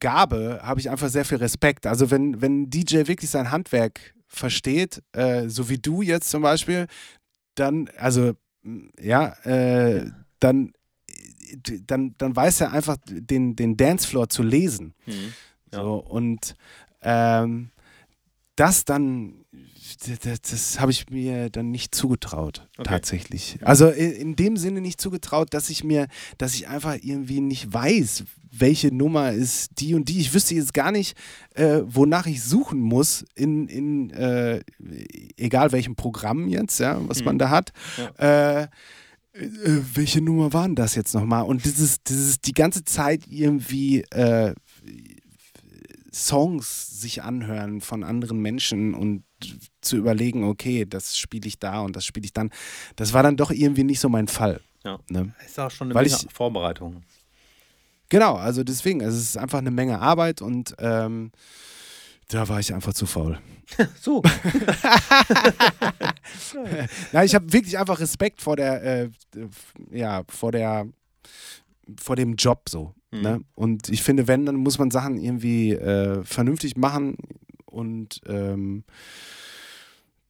Gabe 0.00 0.60
habe 0.62 0.80
ich 0.80 0.90
einfach 0.90 1.08
sehr 1.08 1.24
viel 1.24 1.38
Respekt. 1.38 1.86
Also 1.86 2.10
wenn, 2.10 2.40
wenn 2.40 2.62
ein 2.62 2.70
DJ 2.70 3.06
wirklich 3.06 3.30
sein 3.30 3.50
Handwerk 3.50 4.14
versteht, 4.26 5.02
äh, 5.12 5.48
so 5.48 5.68
wie 5.68 5.78
du 5.78 6.02
jetzt 6.02 6.30
zum 6.30 6.42
Beispiel, 6.42 6.86
dann, 7.54 7.88
also 7.96 8.32
m, 8.64 8.90
ja, 9.00 9.28
äh, 9.44 10.10
dann, 10.38 10.72
äh, 11.08 11.80
dann, 11.86 12.14
dann 12.18 12.34
weiß 12.34 12.62
er 12.62 12.72
einfach 12.72 12.96
den, 13.06 13.56
den 13.56 13.76
Dancefloor 13.76 14.28
zu 14.28 14.42
lesen. 14.42 14.94
Mhm. 15.06 15.34
Ja. 15.72 15.82
So, 15.82 15.94
und 15.96 16.56
ähm, 17.02 17.70
das 18.56 18.84
dann, 18.84 19.39
das, 20.06 20.40
das 20.40 20.80
habe 20.80 20.90
ich 20.92 21.10
mir 21.10 21.50
dann 21.50 21.70
nicht 21.70 21.94
zugetraut, 21.94 22.68
Okay. 22.78 22.88
tatsächlich. 22.88 23.58
Also 23.62 23.88
in, 23.88 24.12
in 24.12 24.36
dem 24.36 24.56
Sinne 24.56 24.80
nicht 24.80 25.00
zugetraut, 25.00 25.52
dass 25.52 25.70
ich 25.70 25.84
mir, 25.84 26.06
dass 26.38 26.54
ich 26.54 26.68
einfach 26.68 26.96
irgendwie 27.00 27.40
nicht 27.40 27.72
weiß, 27.72 28.24
welche 28.52 28.94
Nummer 28.94 29.32
ist 29.32 29.78
die 29.78 29.94
und 29.94 30.08
die. 30.08 30.20
Ich 30.20 30.34
wüsste 30.34 30.54
jetzt 30.54 30.74
gar 30.74 30.90
nicht, 30.90 31.16
äh, 31.54 31.80
wonach 31.84 32.26
ich 32.26 32.42
suchen 32.42 32.80
muss, 32.80 33.24
in, 33.34 33.68
in 33.68 34.10
äh, 34.10 34.62
egal 35.36 35.72
welchem 35.72 35.94
Programm 35.96 36.48
jetzt, 36.48 36.80
ja, 36.80 36.98
was 37.08 37.22
man 37.24 37.38
da 37.38 37.50
hat. 37.50 37.72
Äh, 38.18 38.62
äh, 38.62 38.68
welche 39.94 40.20
Nummer 40.20 40.52
waren 40.52 40.74
das 40.74 40.94
jetzt 40.96 41.14
nochmal? 41.14 41.44
Und 41.44 41.64
dieses, 41.64 42.02
dieses 42.02 42.40
die 42.40 42.52
ganze 42.52 42.84
Zeit 42.84 43.26
irgendwie 43.28 44.02
äh, 44.10 44.54
Songs 46.12 47.00
sich 47.00 47.22
anhören 47.22 47.80
von 47.80 48.02
anderen 48.02 48.40
Menschen 48.40 48.94
und 48.94 49.22
zu 49.80 49.96
überlegen, 49.96 50.44
okay, 50.44 50.84
das 50.86 51.16
spiele 51.18 51.46
ich 51.48 51.58
da 51.58 51.80
und 51.80 51.96
das 51.96 52.04
spiele 52.04 52.24
ich 52.24 52.32
dann, 52.32 52.50
das 52.96 53.12
war 53.12 53.22
dann 53.22 53.36
doch 53.36 53.50
irgendwie 53.50 53.84
nicht 53.84 54.00
so 54.00 54.08
mein 54.08 54.28
Fall. 54.28 54.60
Ja. 54.84 54.98
Ne? 55.08 55.34
Ist 55.44 55.58
auch 55.60 55.70
schon 55.70 55.88
eine 55.88 55.94
Weil 55.94 56.04
Menge 56.06 56.16
ich- 56.16 56.32
Vorbereitung. 56.32 57.02
Genau, 58.08 58.34
also 58.34 58.64
deswegen, 58.64 59.02
also 59.02 59.16
es 59.16 59.22
ist 59.22 59.36
einfach 59.38 59.58
eine 59.58 59.70
Menge 59.70 60.00
Arbeit 60.00 60.42
und 60.42 60.74
ähm, 60.78 61.30
da 62.28 62.48
war 62.48 62.58
ich 62.60 62.74
einfach 62.74 62.92
zu 62.94 63.06
faul. 63.06 63.38
So. 64.00 64.22
Ja, 67.12 67.24
ich 67.24 67.34
habe 67.34 67.52
wirklich 67.52 67.78
einfach 67.78 68.00
Respekt 68.00 68.40
vor 68.42 68.56
der, 68.56 68.82
äh, 68.82 69.10
ja, 69.90 70.22
vor 70.28 70.52
der, 70.52 70.86
vor 71.98 72.16
dem 72.16 72.34
Job 72.34 72.68
so. 72.68 72.94
Mhm. 73.10 73.20
Ne? 73.20 73.40
Und 73.54 73.88
ich 73.88 74.02
finde, 74.02 74.28
wenn, 74.28 74.46
dann 74.46 74.56
muss 74.56 74.78
man 74.78 74.90
Sachen 74.90 75.18
irgendwie 75.18 75.72
äh, 75.72 76.22
vernünftig 76.24 76.76
machen 76.76 77.16
und 77.70 78.20
ähm, 78.26 78.84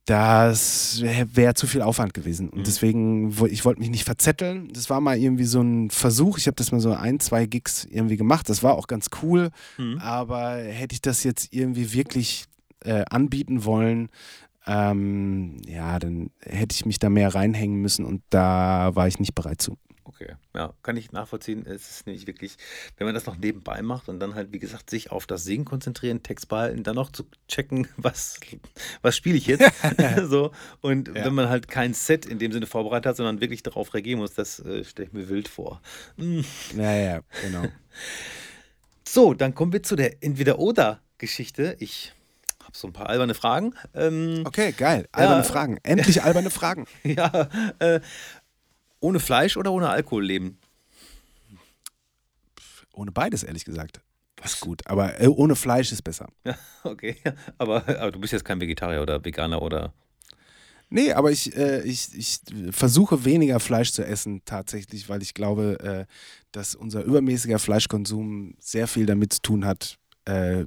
das 0.05 0.99
wäre 1.01 1.35
wär 1.35 1.55
zu 1.55 1.67
viel 1.67 1.81
Aufwand 1.81 2.13
gewesen. 2.13 2.49
Und 2.49 2.59
Mhm. 2.59 2.63
deswegen, 2.63 3.45
ich 3.49 3.63
wollte 3.65 3.79
mich 3.79 3.91
nicht 3.91 4.03
verzetteln. 4.03 4.69
Das 4.73 4.89
war 4.89 4.99
mal 4.99 5.17
irgendwie 5.17 5.43
so 5.45 5.61
ein 5.61 5.89
Versuch. 5.91 6.37
Ich 6.37 6.47
habe 6.47 6.55
das 6.55 6.71
mal 6.71 6.81
so 6.81 6.91
ein, 6.93 7.19
zwei 7.19 7.45
Gigs 7.45 7.85
irgendwie 7.85 8.17
gemacht. 8.17 8.49
Das 8.49 8.63
war 8.63 8.73
auch 8.77 8.87
ganz 8.87 9.07
cool. 9.21 9.51
Mhm. 9.77 9.99
Aber 9.99 10.55
hätte 10.55 10.93
ich 10.93 11.01
das 11.01 11.23
jetzt 11.23 11.53
irgendwie 11.53 11.93
wirklich 11.93 12.45
äh, 12.83 13.03
anbieten 13.09 13.63
wollen, 13.63 14.09
ähm, 14.65 15.57
ja, 15.67 15.99
dann 15.99 16.31
hätte 16.41 16.75
ich 16.75 16.85
mich 16.85 16.97
da 16.99 17.09
mehr 17.09 17.33
reinhängen 17.33 17.79
müssen 17.79 18.05
und 18.05 18.21
da 18.31 18.91
war 18.95 19.07
ich 19.07 19.19
nicht 19.19 19.35
bereit 19.35 19.61
zu. 19.61 19.77
Okay, 20.03 20.35
ja, 20.55 20.73
kann 20.81 20.97
ich 20.97 21.11
nachvollziehen. 21.11 21.65
Es 21.65 21.89
ist 21.91 22.07
nämlich 22.07 22.25
wirklich, 22.25 22.57
wenn 22.97 23.05
man 23.05 23.13
das 23.13 23.25
noch 23.27 23.37
nebenbei 23.37 23.81
macht 23.83 24.09
und 24.09 24.19
dann 24.19 24.33
halt, 24.35 24.51
wie 24.51 24.57
gesagt, 24.59 24.89
sich 24.89 25.11
auf 25.11 25.27
das 25.27 25.43
Singen 25.43 25.63
konzentrieren, 25.65 26.23
Text 26.23 26.47
behalten, 26.49 26.83
dann 26.83 26.95
noch 26.95 27.11
zu 27.11 27.23
checken, 27.47 27.87
was, 27.97 28.39
was 29.03 29.15
spiele 29.15 29.37
ich 29.37 29.45
jetzt. 29.47 29.71
so. 30.23 30.51
Und 30.81 31.09
Ja. 31.09 31.25
wenn 31.25 31.35
man 31.35 31.49
halt 31.49 31.67
kein 31.67 31.93
Set 31.93 32.25
in 32.25 32.39
dem 32.39 32.51
Sinne 32.51 32.65
vorbereitet 32.65 33.05
hat, 33.07 33.17
sondern 33.17 33.41
wirklich 33.41 33.61
darauf 33.63 33.93
reagieren 33.93 34.19
muss, 34.19 34.33
das 34.33 34.59
äh, 34.59 34.83
stelle 34.83 35.07
ich 35.07 35.13
mir 35.13 35.29
wild 35.29 35.47
vor. 35.47 35.81
Mm. 36.17 36.41
Naja, 36.75 37.21
genau. 37.41 37.65
So, 39.07 39.33
dann 39.33 39.53
kommen 39.53 39.73
wir 39.73 39.83
zu 39.83 39.95
der 39.95 40.23
Entweder-Oder-Geschichte. 40.23 41.75
Ich 41.79 42.13
habe 42.63 42.77
so 42.77 42.87
ein 42.87 42.93
paar 42.93 43.09
alberne 43.09 43.33
Fragen. 43.33 43.73
Ähm, 43.93 44.43
Okay, 44.45 44.71
geil. 44.71 45.07
Alberne 45.11 45.41
Ja. 45.41 45.43
Fragen. 45.43 45.77
Endlich 45.83 46.23
alberne 46.23 46.49
Fragen. 46.49 46.85
ja, 47.03 47.49
äh, 47.79 47.99
ohne 49.01 49.19
Fleisch 49.19 49.57
oder 49.57 49.73
ohne 49.73 49.89
Alkohol 49.89 50.25
leben? 50.25 50.57
Ohne 52.93 53.11
beides, 53.11 53.43
ehrlich 53.43 53.65
gesagt. 53.65 54.01
Ist 54.43 54.59
gut. 54.59 54.81
Aber 54.85 55.19
äh, 55.19 55.27
ohne 55.27 55.55
Fleisch 55.55 55.91
ist 55.91 56.03
besser. 56.03 56.27
Ja, 56.45 56.57
okay. 56.83 57.17
Aber, 57.57 57.87
aber 57.87 58.11
du 58.11 58.19
bist 58.19 58.33
jetzt 58.33 58.45
kein 58.45 58.59
Vegetarier 58.59 59.01
oder 59.01 59.23
Veganer 59.23 59.61
oder. 59.61 59.93
Nee, 60.89 61.13
aber 61.13 61.31
ich, 61.31 61.55
äh, 61.55 61.83
ich, 61.83 62.09
ich 62.17 62.39
versuche 62.71 63.23
weniger 63.23 63.59
Fleisch 63.59 63.91
zu 63.91 64.05
essen 64.05 64.41
tatsächlich, 64.45 65.07
weil 65.09 65.21
ich 65.21 65.33
glaube, 65.33 65.79
äh, 65.79 66.05
dass 66.51 66.75
unser 66.75 67.03
übermäßiger 67.03 67.59
Fleischkonsum 67.59 68.55
sehr 68.59 68.87
viel 68.87 69.05
damit 69.05 69.33
zu 69.33 69.41
tun 69.41 69.65
hat, 69.65 69.97
äh, 70.25 70.65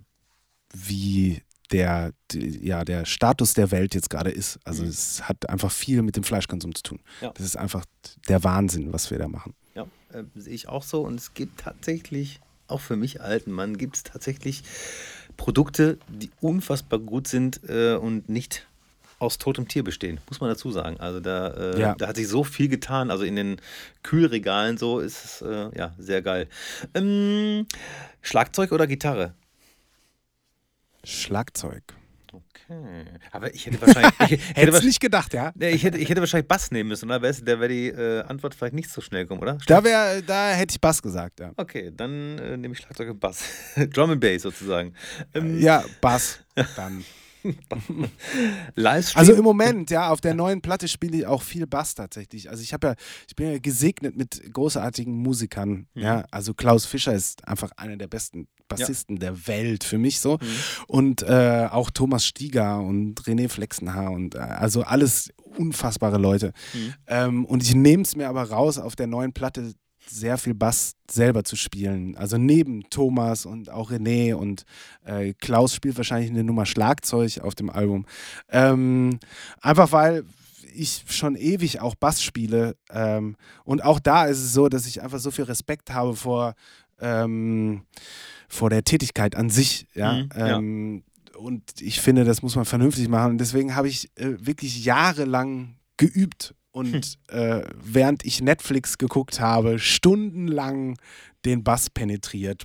wie 0.73 1.43
der, 1.75 2.13
die, 2.31 2.65
ja, 2.67 2.85
der 2.85 3.05
Status 3.05 3.53
der 3.55 3.71
Welt 3.73 3.95
jetzt 3.97 4.09
gerade 4.09 4.31
ist. 4.31 4.59
Also 4.65 4.85
Mhm. 4.85 4.89
es 4.91 5.29
hat 5.29 5.49
einfach 5.51 5.73
viel 5.73 6.03
mit 6.03 6.15
dem 6.17 6.23
Fleischkonsum 6.23 6.73
zu 6.75 6.83
tun. 6.85 7.01
Ja. 7.21 7.33
Das 7.37 7.45
ist 7.45 7.57
einfach 7.57 7.85
der 8.29 8.45
Wahnsinn, 8.45 8.93
was 8.93 9.11
wir 9.11 9.19
da 9.19 9.27
machen. 9.29 9.55
Ja, 9.75 9.83
äh, 10.13 10.23
sehe 10.37 10.55
ich 10.55 10.69
auch 10.69 10.85
so. 10.85 11.03
Und 11.03 11.17
es 11.17 11.35
gibt 11.35 11.61
tatsächlich, 11.61 12.41
auch 12.69 12.81
für 12.81 12.95
mich 12.97 13.21
alten 13.21 13.51
Mann, 13.51 13.77
gibt 13.77 13.97
es 13.97 14.03
tatsächlich 14.05 14.63
Produkte, 15.37 15.99
die 16.09 16.31
unfassbar 16.41 17.01
gut 17.01 17.27
sind 17.27 17.61
äh, 17.69 17.95
und 17.97 18.29
nicht 18.29 18.67
aus 19.19 19.39
totem 19.39 19.67
Tier 19.69 19.83
bestehen, 19.83 20.21
muss 20.29 20.41
man 20.41 20.51
dazu 20.51 20.71
sagen. 20.71 20.99
Also 21.01 21.19
da, 21.21 21.49
äh, 21.75 21.81
Ja. 21.81 21.95
da 21.97 22.07
hat 22.09 22.17
sich 22.17 22.29
so 22.29 22.45
viel 22.45 22.69
getan. 22.69 23.11
Also 23.11 23.25
in 23.25 23.35
den 23.37 23.57
Kühlregalen 24.03 24.79
so 24.79 25.01
ist 25.01 25.25
es 25.25 25.43
äh, 25.43 25.71
ja 25.77 25.93
sehr 25.99 26.23
geil. 26.23 26.47
Ähm, 26.95 27.67
Schlagzeug 28.23 28.71
oder 28.73 28.87
Gitarre? 28.87 29.35
Schlagzeug. 31.05 31.83
Okay. 32.33 33.05
Aber 33.31 33.55
ich 33.55 33.67
hätte 33.67 33.81
wahrscheinlich. 33.81 34.13
Ich, 34.21 34.31
hätte, 34.31 34.73
wahrscheinlich 34.73 34.85
nicht 34.85 35.01
gedacht, 35.01 35.35
ja? 35.35 35.53
nee, 35.55 35.71
ich, 35.71 35.85
hätte, 35.85 35.99
ich 35.99 36.09
hätte 36.09 36.21
wahrscheinlich 36.21 36.49
Bass 36.49 36.71
nehmen 36.71 36.89
müssen, 36.89 37.07
oder? 37.11 37.21
Da 37.21 37.61
wäre 37.61 37.69
die 37.69 37.89
äh, 37.89 38.23
Antwort 38.23 38.55
vielleicht 38.55 38.75
nicht 38.75 38.91
so 38.91 39.01
schnell 39.01 39.27
kommen, 39.27 39.43
oder? 39.43 39.59
Da, 39.67 39.85
wär, 39.85 40.23
da 40.23 40.51
hätte 40.51 40.73
ich 40.73 40.81
Bass 40.81 41.01
gesagt, 41.01 41.41
ja. 41.41 41.53
Okay, 41.57 41.93
dann 41.95 42.39
äh, 42.39 42.57
nehme 42.57 42.75
ich 42.75 42.81
Schlagzeug 42.81 43.11
und 43.11 43.21
Bass. 43.21 43.45
Drum 43.93 44.11
and 44.11 44.21
Bass 44.21 44.43
sozusagen. 44.43 44.95
Ähm, 45.35 45.61
Ja, 45.61 45.85
Bass. 46.01 46.41
Dann. 46.77 47.05
Livestream. 48.75 49.21
Also 49.21 49.33
im 49.35 49.45
Moment, 49.45 49.91
ja, 49.91 50.11
auf 50.11 50.21
der 50.21 50.35
neuen 50.35 50.63
Platte 50.63 50.89
spiele 50.89 51.19
ich 51.19 51.27
auch 51.27 51.43
viel 51.43 51.67
Bass 51.67 51.95
tatsächlich. 51.95 52.51
Also 52.51 52.63
ich 52.63 52.73
habe 52.73 52.89
ja, 52.89 52.95
ich 53.29 53.37
bin 53.37 53.53
ja 53.53 53.59
gesegnet 53.59 54.17
mit 54.17 54.43
großartigen 54.53 55.15
Musikern. 55.15 55.87
Mhm. 55.95 56.03
Ja, 56.03 56.25
also 56.31 56.55
Klaus 56.55 56.87
Fischer 56.87 57.15
ist 57.15 57.47
einfach 57.47 57.71
einer 57.77 57.97
der 57.97 58.09
besten 58.09 58.49
Bassisten 58.69 59.19
der 59.19 59.47
Welt 59.47 59.85
für 59.85 59.99
mich 59.99 60.21
so. 60.21 60.39
Und 60.87 61.23
äh, 61.23 61.69
auch 61.71 61.91
Thomas 61.91 62.27
Stieger 62.27 62.81
und 62.81 63.21
René 63.23 63.49
Flexenhaar 63.49 64.11
und 64.11 64.35
äh, 64.35 64.39
also 64.39 64.83
alles 64.83 65.31
unfassbare 65.57 66.19
Leute. 66.19 66.53
Mhm. 66.73 66.95
Ähm, 67.07 67.45
und 67.45 67.63
ich 67.63 67.75
nehme 67.75 68.03
es 68.03 68.17
mir 68.17 68.29
aber 68.29 68.43
raus, 68.51 68.79
auf 68.79 68.97
der 68.97 69.07
neuen 69.07 69.33
Platte 69.33 69.75
sehr 70.07 70.39
viel 70.39 70.55
Bass 70.55 70.95
selber 71.11 71.45
zu 71.45 71.57
spielen. 71.57 72.17
Also 72.17 72.39
neben 72.39 72.89
Thomas 72.91 73.47
und 73.47 73.71
auch 73.71 73.91
René 73.91 74.35
und 74.35 74.65
äh, 75.05 75.35
Klaus 75.35 75.75
spielt 75.75 75.97
wahrscheinlich 75.97 76.31
eine 76.31 76.45
Nummer 76.45 76.67
Schlagzeug 76.67 77.41
auf 77.41 77.55
dem 77.55 77.71
Album. 77.71 78.07
Ähm, 78.49 79.19
einfach 79.61 79.93
weil 79.93 80.25
ich 80.75 81.05
schon 81.09 81.37
ewig 81.37 81.81
auch 81.81 81.95
Bass 81.95 82.23
spiele. 82.23 82.77
Ähm, 82.91 83.37
und 83.65 83.85
auch 83.85 84.01
da 84.01 84.25
ist 84.27 84.39
es 84.39 84.53
so, 84.53 84.69
dass 84.69 84.87
ich 84.87 85.03
einfach 85.03 85.19
so 85.19 85.31
viel 85.31 85.45
Respekt 85.45 85.93
habe 85.93 86.17
vor, 86.17 86.55
ähm, 87.01 87.83
vor 88.49 88.71
der 88.71 88.85
Tätigkeit 88.85 89.37
an 89.37 89.51
sich. 89.51 89.87
Ja? 89.95 90.15
Mhm, 90.15 90.29
ja. 90.37 90.59
Ähm, 90.59 91.03
Und 91.37 91.81
ich 91.81 92.01
finde, 92.01 92.25
das 92.25 92.43
muss 92.43 92.57
man 92.57 92.65
vernünftig 92.65 93.09
machen. 93.09 93.33
Und 93.33 93.39
deswegen 93.39 93.75
habe 93.75 93.89
ich 93.89 94.11
äh, 94.17 94.35
wirklich 94.39 94.85
jahrelang 94.85 95.77
geübt 95.97 96.55
und 96.75 97.19
äh, 97.29 97.63
während 97.83 98.25
ich 98.27 98.43
Netflix 98.43 98.99
geguckt 98.99 99.39
habe, 99.39 99.79
stundenlang 99.79 100.99
den 101.45 101.63
Bass 101.63 101.89
penetriert, 101.89 102.65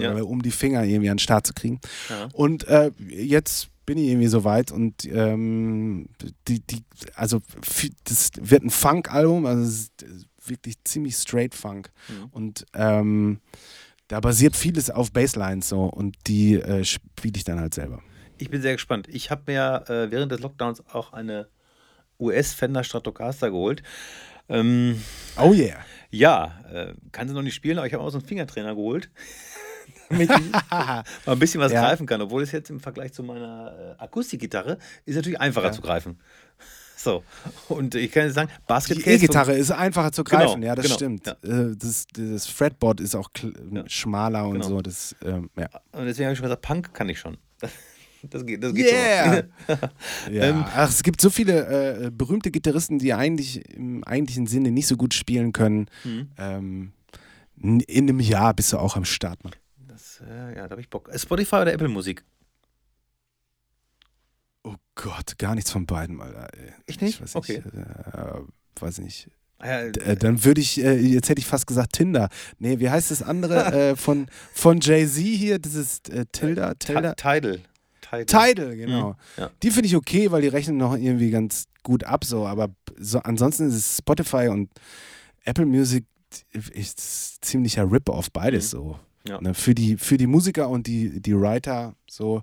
Ja. 0.00 0.12
um 0.22 0.40
die 0.40 0.50
Finger 0.50 0.84
irgendwie 0.84 1.10
an 1.10 1.16
den 1.16 1.22
Start 1.22 1.46
zu 1.46 1.52
kriegen. 1.52 1.78
Ja. 2.08 2.28
Und 2.32 2.66
äh, 2.68 2.90
jetzt 3.08 3.68
bin 3.84 3.98
ich 3.98 4.08
irgendwie 4.08 4.28
so 4.28 4.44
weit 4.44 4.72
und 4.72 5.04
ähm, 5.04 6.08
die, 6.48 6.60
die, 6.60 6.84
also 7.14 7.42
das 8.04 8.30
wird 8.40 8.62
ein 8.62 8.70
Funk-Album, 8.70 9.44
also 9.44 9.62
es 9.62 9.90
ist 10.02 10.26
wirklich 10.46 10.76
ziemlich 10.84 11.16
straight 11.16 11.54
Funk. 11.54 11.90
Mhm. 12.08 12.28
Und 12.30 12.66
ähm, 12.72 13.40
da 14.08 14.20
basiert 14.20 14.56
vieles 14.56 14.88
auf 14.88 15.12
Basslines 15.12 15.68
so 15.68 15.84
und 15.84 16.16
die 16.28 16.54
äh, 16.54 16.82
spiele 16.84 17.34
ich 17.36 17.44
dann 17.44 17.60
halt 17.60 17.74
selber. 17.74 18.02
Ich 18.38 18.48
bin 18.48 18.62
sehr 18.62 18.72
gespannt. 18.72 19.06
Ich 19.10 19.30
habe 19.30 19.42
mir 19.52 19.84
äh, 19.88 20.10
während 20.10 20.32
des 20.32 20.40
Lockdowns 20.40 20.82
auch 20.86 21.12
eine 21.12 21.48
US-Fender 22.22 22.84
Stratocaster 22.84 23.50
geholt. 23.50 23.82
Ähm, 24.48 25.00
Oh 25.38 25.52
yeah. 25.52 25.78
ja, 26.10 26.58
äh, 26.72 26.94
kann 27.12 27.28
sie 27.28 27.34
noch 27.34 27.42
nicht 27.42 27.54
spielen, 27.54 27.78
aber 27.78 27.86
ich 27.86 27.94
habe 27.94 28.02
auch 28.02 28.10
so 28.10 28.18
einen 28.18 28.26
Fingertrainer 28.26 28.74
geholt. 28.74 29.10
damit 30.10 30.30
ich 30.30 30.50
mal 30.70 31.04
ein 31.26 31.38
bisschen 31.38 31.60
was 31.60 31.72
Ja. 31.72 31.82
greifen 31.82 32.06
kann. 32.06 32.20
Obwohl 32.20 32.42
es 32.42 32.52
jetzt 32.52 32.70
im 32.70 32.80
Vergleich 32.80 33.12
zu 33.12 33.22
meiner 33.22 33.96
äh, 33.98 34.02
Akustikgitarre 34.02 34.78
ist 35.06 35.16
natürlich 35.16 35.40
einfacher 35.40 35.66
Ja. 35.66 35.72
zu 35.72 35.82
greifen. 35.82 36.18
So, 36.94 37.24
und 37.68 37.96
ich 37.96 38.12
kann 38.12 38.26
jetzt 38.26 38.34
sagen, 38.34 38.48
Basket 38.68 38.98
Die. 39.04 39.10
E-Gitarre 39.10 39.54
ist 39.54 39.72
einfacher 39.72 40.12
zu 40.12 40.22
greifen, 40.22 40.60
Genau, 40.60 40.66
ja, 40.68 40.74
das 40.76 40.84
genau, 40.84 40.94
stimmt. 40.94 41.26
ja. 41.26 41.32
Äh, 41.42 41.74
Das, 41.76 42.06
das 42.16 42.46
Fretboard 42.46 43.00
ist 43.00 43.16
auch 43.16 43.28
schmaler 43.86 44.46
und 44.46 44.52
Genau. 44.60 44.68
so. 44.68 44.82
Das, 44.82 45.16
ähm, 45.24 45.50
ja. 45.58 45.68
Und 45.90 46.04
deswegen 46.06 46.26
habe 46.26 46.34
ich 46.34 46.38
schon 46.38 46.44
gesagt, 46.44 46.62
Punk 46.62 46.94
kann 46.94 47.08
ich 47.08 47.18
schon. 47.18 47.38
Das 48.30 48.46
geht, 48.46 48.62
das 48.62 48.72
geht 48.74 48.86
Yeah! 48.92 49.44
schon. 49.66 49.78
Ja. 50.32 50.42
Ähm, 50.44 50.64
Ach, 50.66 50.88
es 50.88 51.02
gibt 51.02 51.20
so 51.20 51.28
viele 51.30 52.06
äh, 52.06 52.10
berühmte 52.10 52.50
Gitarristen, 52.50 52.98
die 52.98 53.12
eigentlich 53.14 53.68
im 53.74 54.04
eigentlichen 54.04 54.46
Sinne 54.46 54.70
nicht 54.70 54.86
so 54.86 54.96
gut 54.96 55.12
spielen 55.14 55.52
können. 55.52 55.86
Mhm. 56.04 56.28
Ähm, 56.38 56.92
in 57.60 57.82
einem 57.88 58.20
Jahr 58.20 58.54
bist 58.54 58.72
du 58.72 58.78
auch 58.78 58.96
am 58.96 59.04
Start, 59.04 59.42
Mann. 59.44 59.54
Das, 59.88 60.20
äh, 60.28 60.56
ja, 60.56 60.64
da 60.66 60.70
habe 60.70 60.80
ich 60.80 60.88
Bock. 60.88 61.10
Spotify 61.16 61.56
oder 61.56 61.72
Apple 61.72 61.88
Musik? 61.88 62.24
Oh 64.64 64.74
Gott, 64.94 65.38
gar 65.38 65.54
nichts 65.54 65.70
von 65.70 65.86
beiden, 65.86 66.20
Alter. 66.20 66.48
ey. 66.56 66.72
Echt 66.86 67.02
nicht? 67.02 67.14
Ich 67.16 67.22
weiß 67.22 67.36
Okay. 67.36 67.62
nicht. 67.64 67.74
Äh, 67.74 68.40
weiß 68.80 68.98
nicht. 68.98 69.28
Ah, 69.58 69.84
D- 69.90 70.00
Äh, 70.00 70.16
dann 70.16 70.44
würde 70.44 70.60
ich, 70.60 70.82
äh, 70.82 70.96
jetzt 70.96 71.28
hätte 71.28 71.40
ich 71.40 71.46
fast 71.46 71.66
gesagt 71.66 71.92
Tinder. 71.94 72.28
Nee, 72.58 72.78
wie 72.80 72.90
heißt 72.90 73.10
das 73.10 73.22
andere 73.22 73.72
äh, 73.90 73.96
von, 73.96 74.26
von 74.54 74.80
Jay-Z 74.80 75.22
hier? 75.22 75.58
Das 75.58 75.74
ist 75.74 76.08
äh, 76.10 76.24
Tilda, 76.32 76.74
Tilda. 76.74 77.14
Ti- 77.14 77.22
Tidal. 77.40 77.60
Tidal. 78.12 78.24
Tidal, 78.54 78.76
genau. 78.76 79.08
Mhm, 79.10 79.14
ja. 79.38 79.50
Die 79.62 79.70
finde 79.70 79.86
ich 79.88 79.96
okay, 79.96 80.30
weil 80.30 80.42
die 80.42 80.48
rechnen 80.48 80.76
noch 80.76 80.94
irgendwie 80.96 81.30
ganz 81.30 81.64
gut 81.82 82.04
ab, 82.04 82.24
so. 82.24 82.46
Aber 82.46 82.68
so, 82.98 83.18
ansonsten 83.20 83.68
ist 83.68 83.74
es 83.74 83.98
Spotify 83.98 84.48
und 84.48 84.70
Apple 85.44 85.66
Music 85.66 86.04
ist 86.72 87.44
ziemlicher 87.44 87.90
Rip-Off, 87.90 88.30
beides 88.30 88.66
Mhm. 88.72 88.76
so. 88.78 88.98
Ja. 89.28 89.40
Ne, 89.40 89.54
für, 89.54 89.74
die, 89.74 89.96
für 89.96 90.16
die 90.16 90.26
Musiker 90.26 90.68
und 90.68 90.86
die, 90.88 91.20
die 91.20 91.38
Writer 91.38 91.94
so. 92.10 92.38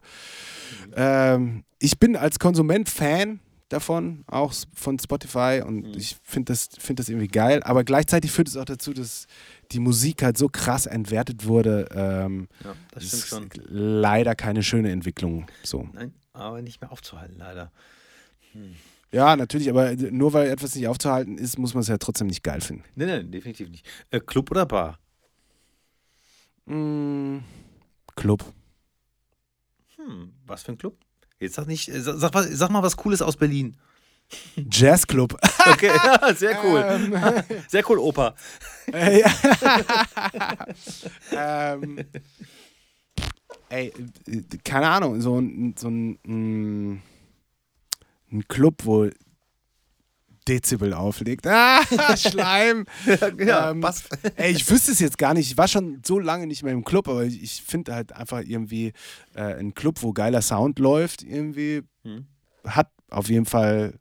Mhm. 0.87 0.93
Ähm, 0.95 1.63
ich 1.79 1.99
bin 1.99 2.15
als 2.15 2.39
Konsument 2.39 2.87
Fan 2.89 3.39
davon, 3.69 4.23
auch 4.27 4.53
von 4.73 4.99
Spotify 4.99 5.61
und 5.65 5.85
Mhm. 5.87 5.93
ich 5.95 6.17
finde 6.23 6.51
das, 6.53 6.69
find 6.79 6.99
das 6.99 7.07
irgendwie 7.09 7.27
geil, 7.27 7.61
aber 7.63 7.83
gleichzeitig 7.83 8.31
führt 8.31 8.47
es 8.47 8.57
auch 8.57 8.65
dazu, 8.65 8.93
dass 8.93 9.27
die 9.71 9.79
Musik 9.79 10.23
halt 10.23 10.37
so 10.37 10.49
krass 10.49 10.85
entwertet 10.87 11.45
wurde. 11.45 11.87
Ähm, 11.93 12.47
Ja, 12.63 12.75
das 12.91 13.03
ist 13.13 13.27
stimmt 13.27 13.55
schon. 13.55 13.65
leider 13.69 14.35
keine 14.35 14.63
schöne 14.63 14.91
Entwicklung. 14.91 15.45
So. 15.63 15.87
Nein, 15.93 16.13
aber 16.33 16.61
nicht 16.61 16.81
mehr 16.81 16.91
aufzuhalten, 16.91 17.37
leider. 17.37 17.71
Ja, 19.11 19.35
natürlich, 19.35 19.69
aber 19.69 19.93
nur 19.95 20.33
weil 20.33 20.49
etwas 20.49 20.75
nicht 20.75 20.87
aufzuhalten 20.87 21.37
ist, 21.37 21.57
muss 21.57 21.73
man 21.73 21.81
es 21.81 21.87
ja 21.87 21.97
trotzdem 21.97 22.27
nicht 22.27 22.43
geil 22.43 22.61
finden. 22.61 22.83
Nein, 22.95 23.07
nein, 23.07 23.31
definitiv 23.31 23.69
nicht. 23.69 23.85
Äh, 24.11 24.19
Club 24.19 24.51
oder 24.51 24.65
Bar? 24.65 24.99
Mm, 26.65 27.39
Club. 28.15 28.43
Hm, 29.97 30.33
was 30.45 30.63
für 30.63 30.71
ein 30.73 30.77
Club? 30.77 30.97
Jetzt 31.39 31.55
sag 31.55 31.67
nicht, 31.67 31.89
äh, 31.89 32.01
sag, 32.01 32.17
sag, 32.19 32.33
was- 32.33 32.47
sag 32.49 32.69
mal 32.69 32.83
was 32.83 32.97
Cooles 32.97 33.21
aus 33.21 33.37
Berlin. 33.37 33.75
Jazzclub. 34.55 35.37
Okay, 35.69 35.87
ja, 35.87 36.33
sehr 36.33 36.57
cool. 36.63 36.83
Ähm, 36.87 37.13
Sehr 37.67 37.87
cool, 37.89 37.99
Opa. 37.99 38.33
Äh, 38.91 39.19
ja. 39.21 39.31
ähm, 41.73 41.99
ey, 43.69 43.93
äh, 44.27 44.41
keine 44.63 44.87
Ahnung, 44.89 45.21
so 45.21 45.37
ein, 45.39 45.75
so 45.77 45.89
ein, 45.89 46.17
mm, 46.23 47.01
ein 48.31 48.47
Club, 48.47 48.75
wo 48.83 49.09
Dezibel 50.49 50.93
auflegt. 50.93 51.45
Ah, 51.99 52.17
Schleim. 52.17 52.85
ja, 53.39 53.71
Ähm, 53.71 53.81
passt. 53.81 54.09
Ey, 54.35 54.51
ich 54.51 54.69
wüsste 54.69 54.91
es 54.91 54.99
jetzt 54.99 55.17
gar 55.17 55.33
nicht. 55.33 55.49
Ich 55.51 55.57
war 55.57 55.67
schon 55.67 56.01
so 56.05 56.19
lange 56.19 56.47
nicht 56.47 56.63
mehr 56.63 56.73
im 56.73 56.83
Club, 56.83 57.07
aber 57.07 57.23
ich, 57.23 57.41
ich 57.41 57.61
finde 57.61 57.93
halt 57.93 58.11
einfach 58.13 58.41
irgendwie 58.45 58.93
äh, 59.35 59.53
ein 59.55 59.73
Club, 59.73 60.01
wo 60.01 60.11
geiler 60.13 60.41
Sound 60.41 60.79
läuft, 60.79 61.23
irgendwie 61.23 61.83
Hm. 62.03 62.25
hat 62.65 62.89
auf 63.09 63.29
jeden 63.29 63.45
Fall 63.45 63.99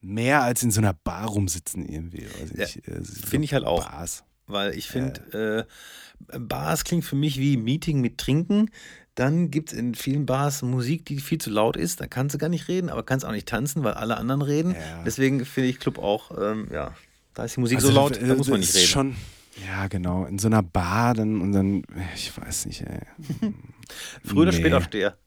mehr 0.00 0.42
als 0.42 0.62
in 0.62 0.70
so 0.70 0.80
einer 0.80 0.92
Bar 0.94 1.28
rumsitzen 1.28 1.84
irgendwie. 1.86 2.24
Ja. 2.56 2.64
Äh, 2.64 3.02
so 3.04 3.26
Finde 3.26 3.44
ich 3.44 3.52
halt 3.54 3.64
auch. 3.64 3.84
Bars. 3.88 4.24
Weil 4.46 4.74
ich 4.76 4.88
finde, 4.88 5.66
äh, 6.32 6.38
Bars 6.38 6.84
klingt 6.84 7.04
für 7.04 7.16
mich 7.16 7.38
wie 7.38 7.56
Meeting 7.56 8.00
mit 8.00 8.18
Trinken. 8.18 8.70
Dann 9.20 9.50
gibt 9.50 9.70
es 9.70 9.78
in 9.78 9.94
vielen 9.94 10.24
Bars 10.24 10.62
Musik, 10.62 11.04
die 11.04 11.18
viel 11.18 11.36
zu 11.38 11.50
laut 11.50 11.76
ist. 11.76 12.00
Da 12.00 12.06
kannst 12.06 12.34
du 12.34 12.38
gar 12.38 12.48
nicht 12.48 12.68
reden, 12.68 12.88
aber 12.88 13.02
kannst 13.02 13.26
auch 13.26 13.32
nicht 13.32 13.46
tanzen, 13.46 13.84
weil 13.84 13.92
alle 13.92 14.16
anderen 14.16 14.40
reden. 14.40 14.70
Ja. 14.74 15.02
Deswegen 15.04 15.44
finde 15.44 15.68
ich 15.68 15.78
Club 15.78 15.98
auch, 15.98 16.30
ähm, 16.40 16.68
ja, 16.72 16.94
da 17.34 17.44
ist 17.44 17.56
die 17.56 17.60
Musik 17.60 17.76
Also, 17.76 17.88
so 17.88 17.94
laut, 17.94 18.18
da 18.18 18.34
muss 18.34 18.48
man 18.48 18.60
nicht 18.60 18.74
reden. 18.74 18.86
Schon, 18.86 19.16
ja, 19.66 19.88
genau. 19.88 20.24
In 20.24 20.38
so 20.38 20.48
einer 20.48 20.62
Bar 20.62 21.12
dann 21.12 21.42
und 21.42 21.52
dann, 21.52 21.82
ich 22.14 22.34
weiß 22.34 22.64
nicht, 22.64 22.80
ey. 22.80 23.00
Früher 24.24 24.40
oder 24.42 24.52
Nee. 24.52 24.56
später 24.56 24.80
steher. 24.80 25.18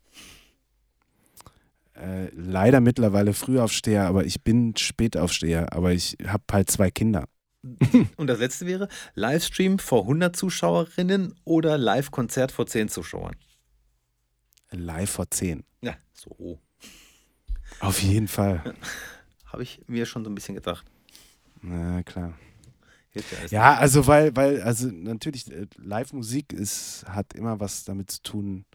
Äh, 1.94 2.30
leider 2.34 2.82
mittlerweile 2.82 3.34
Frühaufsteher, 3.34 4.08
aber 4.08 4.26
ich 4.26 4.41
bin 4.44 4.76
Spätaufsteher, 4.76 5.72
aber 5.72 5.91
ich 5.94 6.18
habe 6.26 6.44
halt 6.52 6.72
zwei 6.72 6.89
Kinder. 6.89 7.26
Und 8.18 8.26
das 8.26 8.39
letzte 8.39 8.66
wäre 8.66 8.88
Livestream 9.14 9.78
vor 9.78 10.02
100 10.02 10.36
Zuschauerinnen 10.36 11.36
oder 11.46 11.78
Live-Konzert 11.78 12.52
vor 12.52 12.66
10 12.66 12.89
Zuschauern. 12.89 13.36
Live 14.76 15.11
vor 15.11 15.30
zehn. 15.30 15.63
Ja, 15.82 15.95
so 16.13 16.59
Auf 17.80 18.01
jeden 18.01 18.28
Fall. 18.28 18.76
habe 19.45 19.63
ich 19.63 19.82
mir 19.88 20.05
schon 20.05 20.24
so 20.24 20.32
ein 20.32 20.36
bisschen 20.36 20.55
gedacht. 20.55 20.86
Na 21.61 22.03
klar. 22.03 22.34
Ja 23.51 23.76
also 23.76 24.07
weil, 24.07 24.36
weil, 24.36 24.61
also 24.63 24.88
natürlich, 24.88 25.51
äh, 25.51 25.67
Live-Musik 25.78 26.51
ist, 26.51 27.05
hat 27.07 27.34
immer 27.36 27.59
was 27.59 27.84
damit 27.84 28.09
zu 28.09 28.24
tun, 28.24 28.65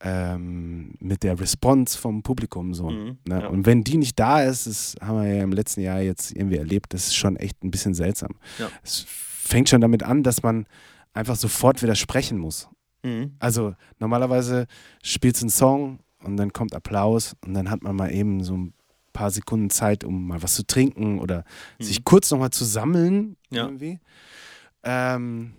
ähm, 0.00 0.94
mit 1.00 1.22
der 1.22 1.40
Response 1.40 1.96
vom 1.96 2.22
Publikum 2.22 2.74
so. 2.74 2.90
Mhm, 2.90 3.18
ne? 3.26 3.40
ja. 3.42 3.46
Und 3.48 3.64
wenn 3.64 3.82
die 3.82 3.96
nicht 3.96 4.18
da 4.18 4.42
ist, 4.42 4.66
das 4.66 4.96
haben 5.00 5.22
wir 5.22 5.34
ja 5.34 5.42
im 5.42 5.52
letzten 5.52 5.80
Jahr 5.80 6.00
jetzt 6.00 6.32
irgendwie 6.32 6.58
erlebt, 6.58 6.92
das 6.92 7.06
ist 7.06 7.16
schon 7.16 7.36
echt 7.36 7.64
ein 7.64 7.70
bisschen 7.70 7.94
seltsam. 7.94 8.34
Ja. 8.58 8.68
Es 8.82 9.06
fängt 9.08 9.70
schon 9.70 9.80
damit 9.80 10.02
an, 10.02 10.22
dass 10.22 10.42
man 10.42 10.66
einfach 11.14 11.36
sofort 11.36 11.82
widersprechen 11.82 12.38
muss. 12.38 12.68
Mhm. 13.04 13.36
Also 13.38 13.74
normalerweise 14.00 14.66
spielst 15.04 15.40
du 15.42 15.44
einen 15.44 15.50
Song 15.50 16.00
und 16.24 16.36
dann 16.36 16.52
kommt 16.52 16.74
Applaus 16.74 17.36
und 17.46 17.54
dann 17.54 17.70
hat 17.70 17.82
man 17.82 17.94
mal 17.94 18.10
eben 18.12 18.42
so 18.42 18.56
ein 18.56 18.74
paar 19.12 19.30
Sekunden 19.30 19.70
Zeit, 19.70 20.02
um 20.02 20.26
mal 20.26 20.42
was 20.42 20.54
zu 20.54 20.66
trinken 20.66 21.20
oder 21.20 21.44
sich 21.78 22.02
kurz 22.02 22.30
nochmal 22.32 22.50
zu 22.50 22.64
sammeln 22.64 23.36
Mhm. 23.50 23.56
Ja. 23.56 23.64
irgendwie. 23.66 24.00
Ähm, 24.82 25.52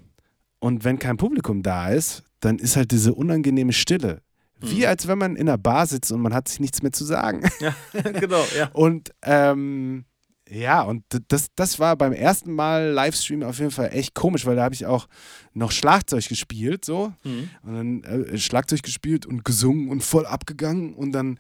und 0.60 0.84
wenn 0.84 1.00
kein 1.00 1.18
Publikum 1.18 1.64
da 1.64 1.90
ist, 1.90 2.24
dann 2.40 2.58
ist 2.60 2.76
halt 2.76 2.92
diese 2.92 3.14
unangenehme 3.14 3.74
Stille. 3.74 4.22
Wie 4.60 4.80
Mhm. 4.82 4.86
als 4.88 5.08
wenn 5.08 5.18
man 5.18 5.36
in 5.36 5.48
einer 5.50 5.58
Bar 5.58 5.86
sitzt 5.86 6.12
und 6.12 6.22
man 6.22 6.34
hat 6.34 6.48
sich 6.48 6.60
nichts 6.60 6.82
mehr 6.82 6.92
zu 6.92 7.04
sagen. 7.06 7.42
Ja, 7.60 7.76
genau, 8.14 8.44
ja. 8.58 8.70
Und 8.74 9.12
ähm, 9.22 10.06
ja, 10.50 10.82
und 10.84 11.04
das, 11.28 11.48
das 11.56 11.80
war 11.80 11.96
beim 11.96 12.14
ersten 12.14 12.54
Mal 12.54 12.92
Livestream 12.92 13.44
auf 13.44 13.60
jeden 13.60 13.72
Fall 13.72 13.90
echt 13.92 14.14
komisch, 14.14 14.46
weil 14.46 14.56
da 14.56 14.64
habe 14.64 14.76
ich 14.76 14.86
auch 14.86 15.08
noch 15.54 15.72
Schlagzeug 15.72 16.28
gespielt, 16.28 16.86
so. 16.86 17.14
Mhm. 17.24 17.50
Und 17.64 17.74
dann 17.74 18.04
äh, 18.04 18.38
Schlagzeug 18.38 18.84
gespielt 18.84 19.26
und 19.26 19.44
gesungen 19.44 19.90
und 19.90 20.04
voll 20.04 20.26
abgegangen 20.26 20.94
und 20.94 21.12
dann 21.14 21.40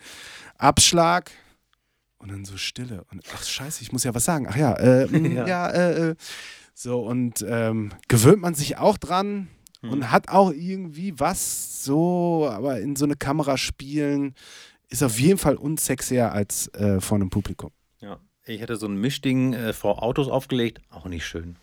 Abschlag 0.58 1.32
und 2.18 2.32
dann 2.32 2.45
so 2.45 2.58
Stille. 2.58 3.03
Und 3.12 3.22
ach 3.36 3.43
scheiße, 3.43 3.82
ich 3.84 3.91
muss 3.91 4.03
ja 4.03 4.14
was 4.16 4.26
sagen. 4.26 4.47
Ach 4.49 4.56
ja, 4.56 4.74
äh, 4.74 5.06
Ja. 5.36 5.47
ja, 5.47 5.70
äh, 5.70 6.10
äh. 6.10 6.16
So, 6.74 6.99
und 7.01 7.45
ähm, 7.47 7.91
gewöhnt 8.08 8.41
man 8.41 8.53
sich 8.56 8.78
auch 8.78 8.97
dran 8.97 9.47
Mhm. 9.82 9.91
und 9.91 10.12
hat 10.12 10.30
auch 10.30 10.51
irgendwie 10.51 11.20
was 11.20 11.84
so, 11.84 12.47
aber 12.49 12.80
in 12.80 12.95
so 12.95 13.06
eine 13.06 13.16
Kamera 13.16 13.58
spielen 13.58 14.34
ist 14.89 15.03
auf 15.03 15.20
jeden 15.20 15.38
Fall 15.38 15.56
unsexier 15.56 16.32
als 16.32 16.68
äh, 16.76 16.99
vor 17.01 17.16
einem 17.16 17.30
Publikum. 17.30 17.72
Ja, 17.99 18.20
ich 18.48 18.62
hatte 18.62 18.76
so 18.78 18.88
ein 18.88 18.96
Mischding 18.96 19.54
äh, 19.54 19.74
vor 19.74 20.04
Autos 20.04 20.28
aufgelegt, 20.28 20.82
auch 20.89 21.06
nicht 21.06 21.26
schön. 21.26 21.58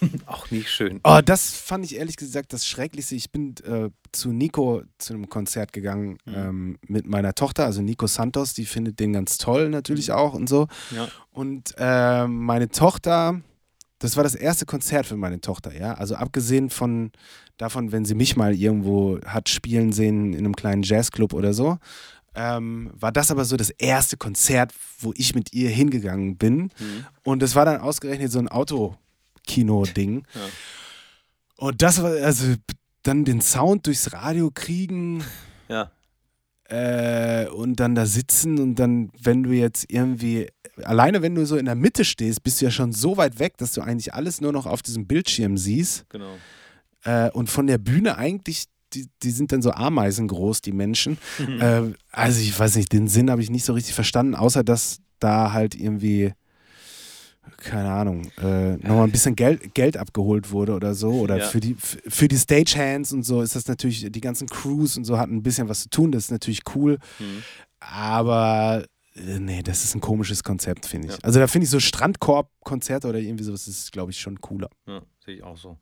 Auch 0.26 0.48
nicht 0.52 0.70
schön. 0.70 1.00
Oh, 1.02 1.18
das 1.24 1.50
fand 1.50 1.84
ich 1.84 1.96
ehrlich 1.96 2.14
gesagt 2.14 2.52
das 2.52 2.64
Schrecklichste. 2.68 3.16
Ich 3.16 3.32
bin 3.32 3.56
äh, 3.64 3.90
zu 4.12 4.30
Nico 4.32 4.82
zu 4.98 5.12
einem 5.12 5.28
Konzert 5.28 5.72
gegangen 5.72 6.18
Mhm. 6.24 6.34
ähm, 6.36 6.78
mit 6.86 7.04
meiner 7.08 7.34
Tochter, 7.34 7.64
also 7.64 7.82
Nico 7.82 8.06
Santos, 8.06 8.54
die 8.54 8.64
findet 8.64 9.00
den 9.00 9.12
ganz 9.12 9.38
toll 9.38 9.64
Mhm. 9.64 9.70
natürlich 9.72 10.12
auch 10.12 10.34
und 10.34 10.48
so. 10.48 10.68
Ja. 10.94 11.08
Und 11.32 11.74
ähm, 11.78 12.44
meine 12.44 12.68
Tochter, 12.68 13.40
das 13.98 14.16
war 14.16 14.22
das 14.22 14.36
erste 14.36 14.66
Konzert 14.66 15.04
für 15.04 15.16
meine 15.16 15.40
Tochter, 15.40 15.76
ja. 15.76 15.94
Also 15.94 16.14
abgesehen 16.14 16.70
von 16.70 17.10
davon, 17.56 17.90
wenn 17.90 18.04
sie 18.04 18.14
mich 18.14 18.36
mal 18.36 18.54
irgendwo 18.54 19.18
hat 19.26 19.48
spielen 19.48 19.90
sehen 19.90 20.32
in 20.32 20.38
einem 20.44 20.54
kleinen 20.54 20.84
Jazzclub 20.84 21.32
oder 21.32 21.52
so, 21.52 21.78
ähm, 22.34 22.90
war 22.94 23.12
das 23.12 23.30
aber 23.30 23.44
so 23.44 23.56
das 23.56 23.70
erste 23.70 24.16
Konzert, 24.16 24.72
wo 25.00 25.12
ich 25.16 25.34
mit 25.34 25.52
ihr 25.52 25.70
hingegangen 25.70 26.36
bin. 26.36 26.70
Mhm. 26.78 27.06
Und 27.24 27.42
das 27.42 27.54
war 27.54 27.64
dann 27.64 27.80
ausgerechnet 27.80 28.30
so 28.30 28.38
ein 28.38 28.48
Autokino-Ding. 28.48 30.24
Ja. 30.34 30.40
Und 31.56 31.82
das 31.82 32.02
war, 32.02 32.10
also 32.12 32.54
dann 33.02 33.24
den 33.24 33.40
Sound 33.40 33.86
durchs 33.86 34.12
Radio 34.12 34.50
kriegen 34.52 35.24
Ja. 35.68 35.90
äh, 36.64 37.46
und 37.48 37.80
dann 37.80 37.94
da 37.94 38.06
sitzen 38.06 38.58
und 38.58 38.76
dann, 38.76 39.10
wenn 39.20 39.42
du 39.42 39.50
jetzt 39.52 39.86
irgendwie, 39.88 40.48
alleine 40.84 41.22
wenn 41.22 41.34
du 41.34 41.46
so 41.46 41.56
in 41.56 41.64
der 41.64 41.74
Mitte 41.74 42.04
stehst, 42.04 42.42
bist 42.42 42.60
du 42.60 42.66
ja 42.66 42.70
schon 42.70 42.92
so 42.92 43.16
weit 43.16 43.38
weg, 43.38 43.56
dass 43.56 43.72
du 43.72 43.80
eigentlich 43.80 44.14
alles 44.14 44.40
nur 44.40 44.52
noch 44.52 44.66
auf 44.66 44.82
diesem 44.82 45.06
Bildschirm 45.06 45.56
siehst. 45.56 46.04
Genau. 46.10 46.36
Äh, 47.04 47.30
und 47.30 47.48
von 47.50 47.66
der 47.66 47.78
Bühne 47.78 48.16
eigentlich, 48.18 48.66
die, 48.94 49.08
die 49.22 49.30
sind 49.30 49.52
dann 49.52 49.62
so 49.62 49.70
ameisengroß, 49.72 50.60
die 50.62 50.72
Menschen. 50.72 51.18
Äh, 51.60 51.82
also 52.10 52.40
ich 52.40 52.58
weiß 52.58 52.76
nicht, 52.76 52.92
den 52.92 53.08
Sinn 53.08 53.30
habe 53.30 53.42
ich 53.42 53.50
nicht 53.50 53.64
so 53.64 53.72
richtig 53.72 53.94
verstanden, 53.94 54.34
außer 54.34 54.64
dass 54.64 55.00
da 55.20 55.52
halt 55.52 55.74
irgendwie, 55.74 56.32
keine 57.58 57.90
Ahnung, 57.90 58.30
äh, 58.38 58.76
nochmal 58.76 59.04
ein 59.04 59.12
bisschen 59.12 59.34
Geld, 59.36 59.74
Geld 59.74 59.96
abgeholt 59.96 60.50
wurde 60.52 60.74
oder 60.74 60.94
so. 60.94 61.12
Oder 61.20 61.38
Ja. 61.38 61.44
für, 61.46 61.60
die, 61.60 61.76
für 61.78 62.28
die 62.28 62.36
Stagehands 62.38 63.12
und 63.12 63.24
so 63.24 63.42
ist 63.42 63.56
das 63.56 63.66
natürlich, 63.66 64.06
die 64.10 64.20
ganzen 64.20 64.48
Crews 64.48 64.96
und 64.96 65.04
so 65.04 65.18
hatten 65.18 65.36
ein 65.36 65.42
bisschen 65.42 65.68
was 65.68 65.82
zu 65.82 65.90
tun, 65.90 66.12
das 66.12 66.24
ist 66.24 66.30
natürlich 66.30 66.60
cool. 66.74 66.98
Mhm. 67.18 67.42
Aber 67.80 68.84
äh, 69.14 69.38
nee, 69.38 69.62
das 69.62 69.84
ist 69.84 69.94
ein 69.94 70.00
komisches 70.00 70.42
Konzept, 70.44 70.86
finde 70.86 71.08
ich. 71.08 71.14
Ja. 71.14 71.18
Also 71.22 71.40
da 71.40 71.46
finde 71.46 71.64
ich 71.64 71.70
so 71.70 71.80
Strandkorb-Konzerte 71.80 73.08
oder 73.08 73.18
irgendwie 73.18 73.44
sowas 73.44 73.66
ist, 73.66 73.92
glaube 73.92 74.10
ich, 74.12 74.20
schon 74.20 74.40
cooler. 74.40 74.68
Ja, 74.86 75.00
sehe 75.28 75.36
ich 75.36 75.42
auch 75.42 75.58
so. 75.58 75.76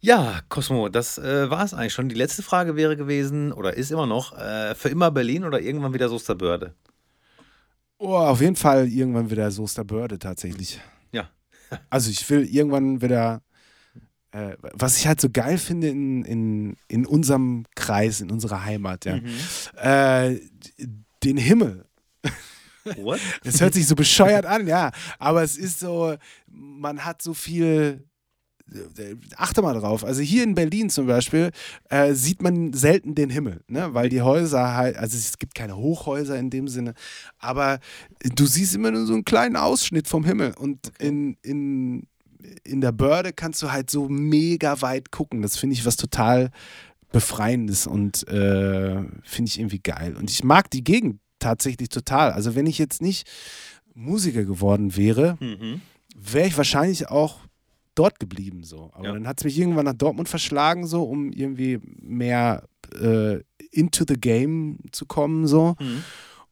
Ja, 0.00 0.40
Cosmo, 0.48 0.88
das 0.88 1.16
äh, 1.18 1.48
war 1.48 1.64
es 1.64 1.74
eigentlich 1.74 1.92
schon. 1.92 2.08
Die 2.08 2.16
letzte 2.16 2.42
Frage 2.42 2.74
wäre 2.74 2.96
gewesen, 2.96 3.52
oder 3.52 3.74
ist 3.74 3.92
immer 3.92 4.06
noch, 4.06 4.36
äh, 4.36 4.74
für 4.74 4.88
immer 4.88 5.12
Berlin 5.12 5.44
oder 5.44 5.60
irgendwann 5.60 5.94
wieder 5.94 6.08
Soesterbörde? 6.08 6.74
Oh, 7.98 8.16
auf 8.16 8.40
jeden 8.40 8.56
Fall 8.56 8.88
irgendwann 8.88 9.30
wieder 9.30 9.50
Soesterbörde 9.52 10.18
tatsächlich. 10.18 10.80
Ja. 11.12 11.30
Also 11.90 12.10
ich 12.10 12.28
will 12.28 12.44
irgendwann 12.44 13.00
wieder, 13.00 13.42
äh, 14.32 14.56
was 14.60 14.98
ich 14.98 15.06
halt 15.06 15.20
so 15.20 15.28
geil 15.30 15.56
finde 15.56 15.88
in, 15.88 16.24
in, 16.24 16.76
in 16.88 17.06
unserem 17.06 17.64
Kreis, 17.74 18.20
in 18.20 18.30
unserer 18.30 18.64
Heimat, 18.64 19.06
ja, 19.06 19.18
äh, 19.76 20.40
den 21.22 21.36
Himmel. 21.36 21.86
What? 22.96 23.20
Es 23.44 23.60
hört 23.60 23.74
sich 23.74 23.86
so 23.86 23.94
bescheuert 23.94 24.46
an, 24.46 24.66
ja, 24.66 24.90
aber 25.18 25.42
es 25.42 25.56
ist 25.56 25.80
so, 25.80 26.16
man 26.46 27.04
hat 27.04 27.22
so 27.22 27.34
viel. 27.34 28.04
Achte 29.36 29.62
mal 29.62 29.74
drauf. 29.78 30.04
Also 30.04 30.22
hier 30.22 30.42
in 30.42 30.54
Berlin 30.54 30.88
zum 30.90 31.06
Beispiel 31.06 31.50
äh, 31.90 32.14
sieht 32.14 32.42
man 32.42 32.72
selten 32.72 33.14
den 33.14 33.30
Himmel, 33.30 33.60
ne? 33.68 33.92
weil 33.92 34.08
die 34.08 34.22
Häuser 34.22 34.74
halt, 34.74 34.96
also 34.96 35.16
es 35.16 35.38
gibt 35.38 35.54
keine 35.54 35.76
Hochhäuser 35.76 36.38
in 36.38 36.50
dem 36.50 36.66
Sinne, 36.68 36.94
aber 37.38 37.78
du 38.34 38.46
siehst 38.46 38.74
immer 38.74 38.90
nur 38.90 39.06
so 39.06 39.12
einen 39.12 39.24
kleinen 39.24 39.56
Ausschnitt 39.56 40.08
vom 40.08 40.24
Himmel 40.24 40.54
und 40.58 40.92
in, 40.98 41.36
in, 41.42 42.06
in 42.64 42.80
der 42.80 42.92
Börde 42.92 43.32
kannst 43.32 43.62
du 43.62 43.70
halt 43.70 43.90
so 43.90 44.08
mega 44.08 44.80
weit 44.80 45.10
gucken. 45.10 45.42
Das 45.42 45.56
finde 45.58 45.74
ich 45.74 45.84
was 45.84 45.96
total 45.96 46.50
Befreiendes 47.12 47.86
und 47.86 48.26
äh, 48.28 48.96
finde 49.22 49.48
ich 49.48 49.58
irgendwie 49.60 49.78
geil. 49.80 50.16
Und 50.16 50.30
ich 50.30 50.42
mag 50.42 50.70
die 50.70 50.82
Gegend 50.82 51.20
tatsächlich 51.38 51.90
total. 51.90 52.32
Also 52.32 52.54
wenn 52.54 52.66
ich 52.66 52.78
jetzt 52.78 53.02
nicht 53.02 53.28
Musiker 53.94 54.44
geworden 54.44 54.96
wäre, 54.96 55.36
Mhm. 55.38 55.80
wäre 56.16 56.48
ich 56.48 56.56
wahrscheinlich 56.56 57.08
auch 57.10 57.38
dort 57.94 58.18
geblieben 58.20 58.64
so. 58.64 58.90
Aber 58.94 59.04
Ja. 59.06 59.12
dann 59.12 59.26
hat 59.26 59.38
es 59.38 59.44
mich 59.44 59.58
irgendwann 59.58 59.84
nach 59.86 59.94
Dortmund 59.94 60.28
verschlagen, 60.28 60.86
so, 60.86 61.02
um 61.04 61.30
irgendwie 61.32 61.78
mehr 62.00 62.64
äh, 63.00 63.40
into 63.70 64.04
the 64.06 64.14
game 64.20 64.78
zu 64.92 65.06
kommen, 65.06 65.46
so. 65.46 65.74
Mhm. 65.80 66.04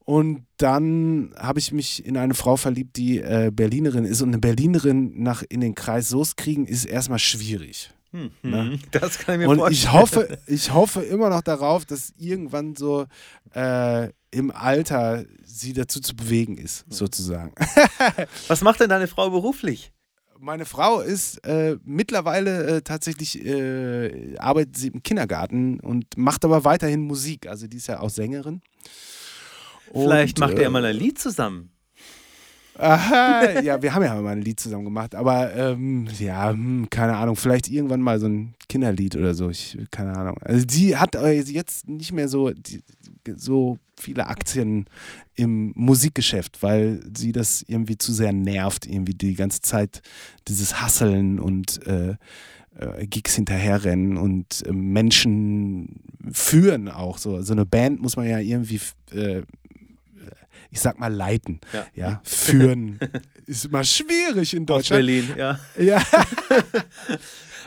Und 0.05 0.47
dann 0.57 1.32
habe 1.38 1.61
ich 1.61 1.70
mich 1.72 2.05
in 2.05 2.16
eine 2.16 2.34
Frau 2.34 2.57
verliebt, 2.57 2.97
die 2.97 3.18
äh, 3.18 3.51
Berlinerin 3.53 4.05
ist. 4.05 4.20
Und 4.20 4.30
eine 4.30 4.38
Berlinerin 4.38 5.22
nach 5.22 5.45
in 5.49 5.61
den 5.61 5.76
Kreis 5.76 6.09
Soest 6.09 6.36
kriegen, 6.36 6.66
ist 6.66 6.84
erstmal 6.84 7.20
schwierig. 7.20 7.90
Mhm. 8.11 8.30
Ne? 8.43 8.78
Das 8.90 9.18
kann 9.20 9.36
ich 9.40 9.47
mir 9.47 9.49
Und 9.51 9.59
vorstellen. 9.59 9.72
ich 9.72 9.93
hoffe, 9.93 10.38
ich 10.49 10.74
hoffe 10.74 11.03
immer 11.03 11.30
noch 11.30 11.40
darauf, 11.43 11.84
dass 11.86 12.12
irgendwann 12.18 12.74
so 12.74 13.07
äh, 13.55 14.09
im 14.32 14.51
Alter 14.51 15.24
sie 15.45 15.72
dazu 15.72 16.01
zu 16.01 16.16
bewegen 16.16 16.59
ist, 16.59 16.84
sozusagen. 16.88 17.53
Was 18.49 18.61
macht 18.62 18.80
denn 18.80 18.88
deine 18.90 19.07
Frau 19.07 19.30
beruflich? 19.30 19.93
Meine 20.45 20.64
Frau 20.64 20.99
ist 20.99 21.47
äh, 21.47 21.76
mittlerweile 21.84 22.78
äh, 22.78 22.82
tatsächlich, 22.82 23.47
äh, 23.47 24.36
arbeitet 24.38 24.76
sie 24.76 24.88
im 24.88 25.01
Kindergarten 25.05 25.78
und 25.78 26.16
macht 26.16 26.45
aber 26.45 26.64
weiterhin 26.64 27.03
Musik. 27.03 27.47
Also 27.47 27.68
die 27.68 27.76
ist 27.76 27.86
ja 27.86 28.01
auch 28.01 28.11
Sängerin. 28.11 28.61
Vielleicht 29.93 30.40
Und, 30.40 30.49
macht 30.49 30.57
ihr 30.57 30.62
ja 30.62 30.66
äh, 30.66 30.72
mal 30.72 30.84
ein 30.84 30.97
Lied 30.97 31.20
zusammen. 31.20 31.70
Aha, 32.76 33.61
ja, 33.61 33.80
wir 33.82 33.95
haben 33.95 34.03
ja 34.03 34.20
mal 34.20 34.32
ein 34.32 34.43
Lied 34.43 34.59
zusammen 34.59 34.84
gemacht, 34.84 35.14
aber 35.14 35.55
ähm, 35.55 36.09
ja, 36.18 36.51
hm, 36.51 36.88
keine 36.90 37.16
Ahnung, 37.16 37.36
vielleicht 37.36 37.68
irgendwann 37.68 38.01
mal 38.01 38.18
so 38.18 38.26
ein 38.26 38.55
Kinderlied 38.68 39.14
oder 39.14 39.34
so, 39.34 39.49
ich, 39.49 39.78
keine 39.93 40.16
Ahnung. 40.16 40.38
Also 40.40 40.66
die 40.66 40.97
hat 40.97 41.14
äh, 41.14 41.40
jetzt 41.40 41.86
nicht 41.86 42.11
mehr 42.11 42.28
so, 42.28 42.51
die, 42.51 42.82
so 43.37 43.79
viele 43.99 44.27
Aktien 44.27 44.87
im 45.35 45.73
Musikgeschäft, 45.77 46.62
weil 46.62 47.01
sie 47.16 47.33
das 47.33 47.62
irgendwie 47.66 47.99
zu 47.99 48.12
sehr 48.12 48.33
nervt, 48.33 48.87
irgendwie 48.87 49.14
die 49.14 49.35
ganze 49.35 49.61
Zeit 49.61 50.03
dieses 50.49 50.81
Hasseln 50.81 51.39
und 51.39 51.87
äh, 51.87 52.16
äh, 52.79 53.07
Gigs 53.07 53.35
hinterherrennen 53.37 54.16
und 54.16 54.64
äh, 54.66 54.73
Menschen 54.73 56.01
führen 56.33 56.89
auch 56.89 57.18
so. 57.18 57.43
So 57.43 57.53
eine 57.53 57.66
Band 57.66 58.01
muss 58.01 58.16
man 58.16 58.29
ja 58.29 58.39
irgendwie 58.39 58.81
äh, 59.12 59.43
ich 60.73 60.81
sag 60.81 60.99
mal, 60.99 61.12
leiten. 61.12 61.61
Ja. 61.73 61.87
Ja, 61.95 62.20
führen 62.25 62.99
ist 63.47 63.66
immer 63.66 63.85
schwierig 63.85 64.55
in 64.55 64.62
Aus 64.62 64.66
Deutschland. 64.66 65.07
Berlin, 65.07 65.29
ja. 65.37 65.61
Ja. 65.79 66.03
ähm, 66.49 66.64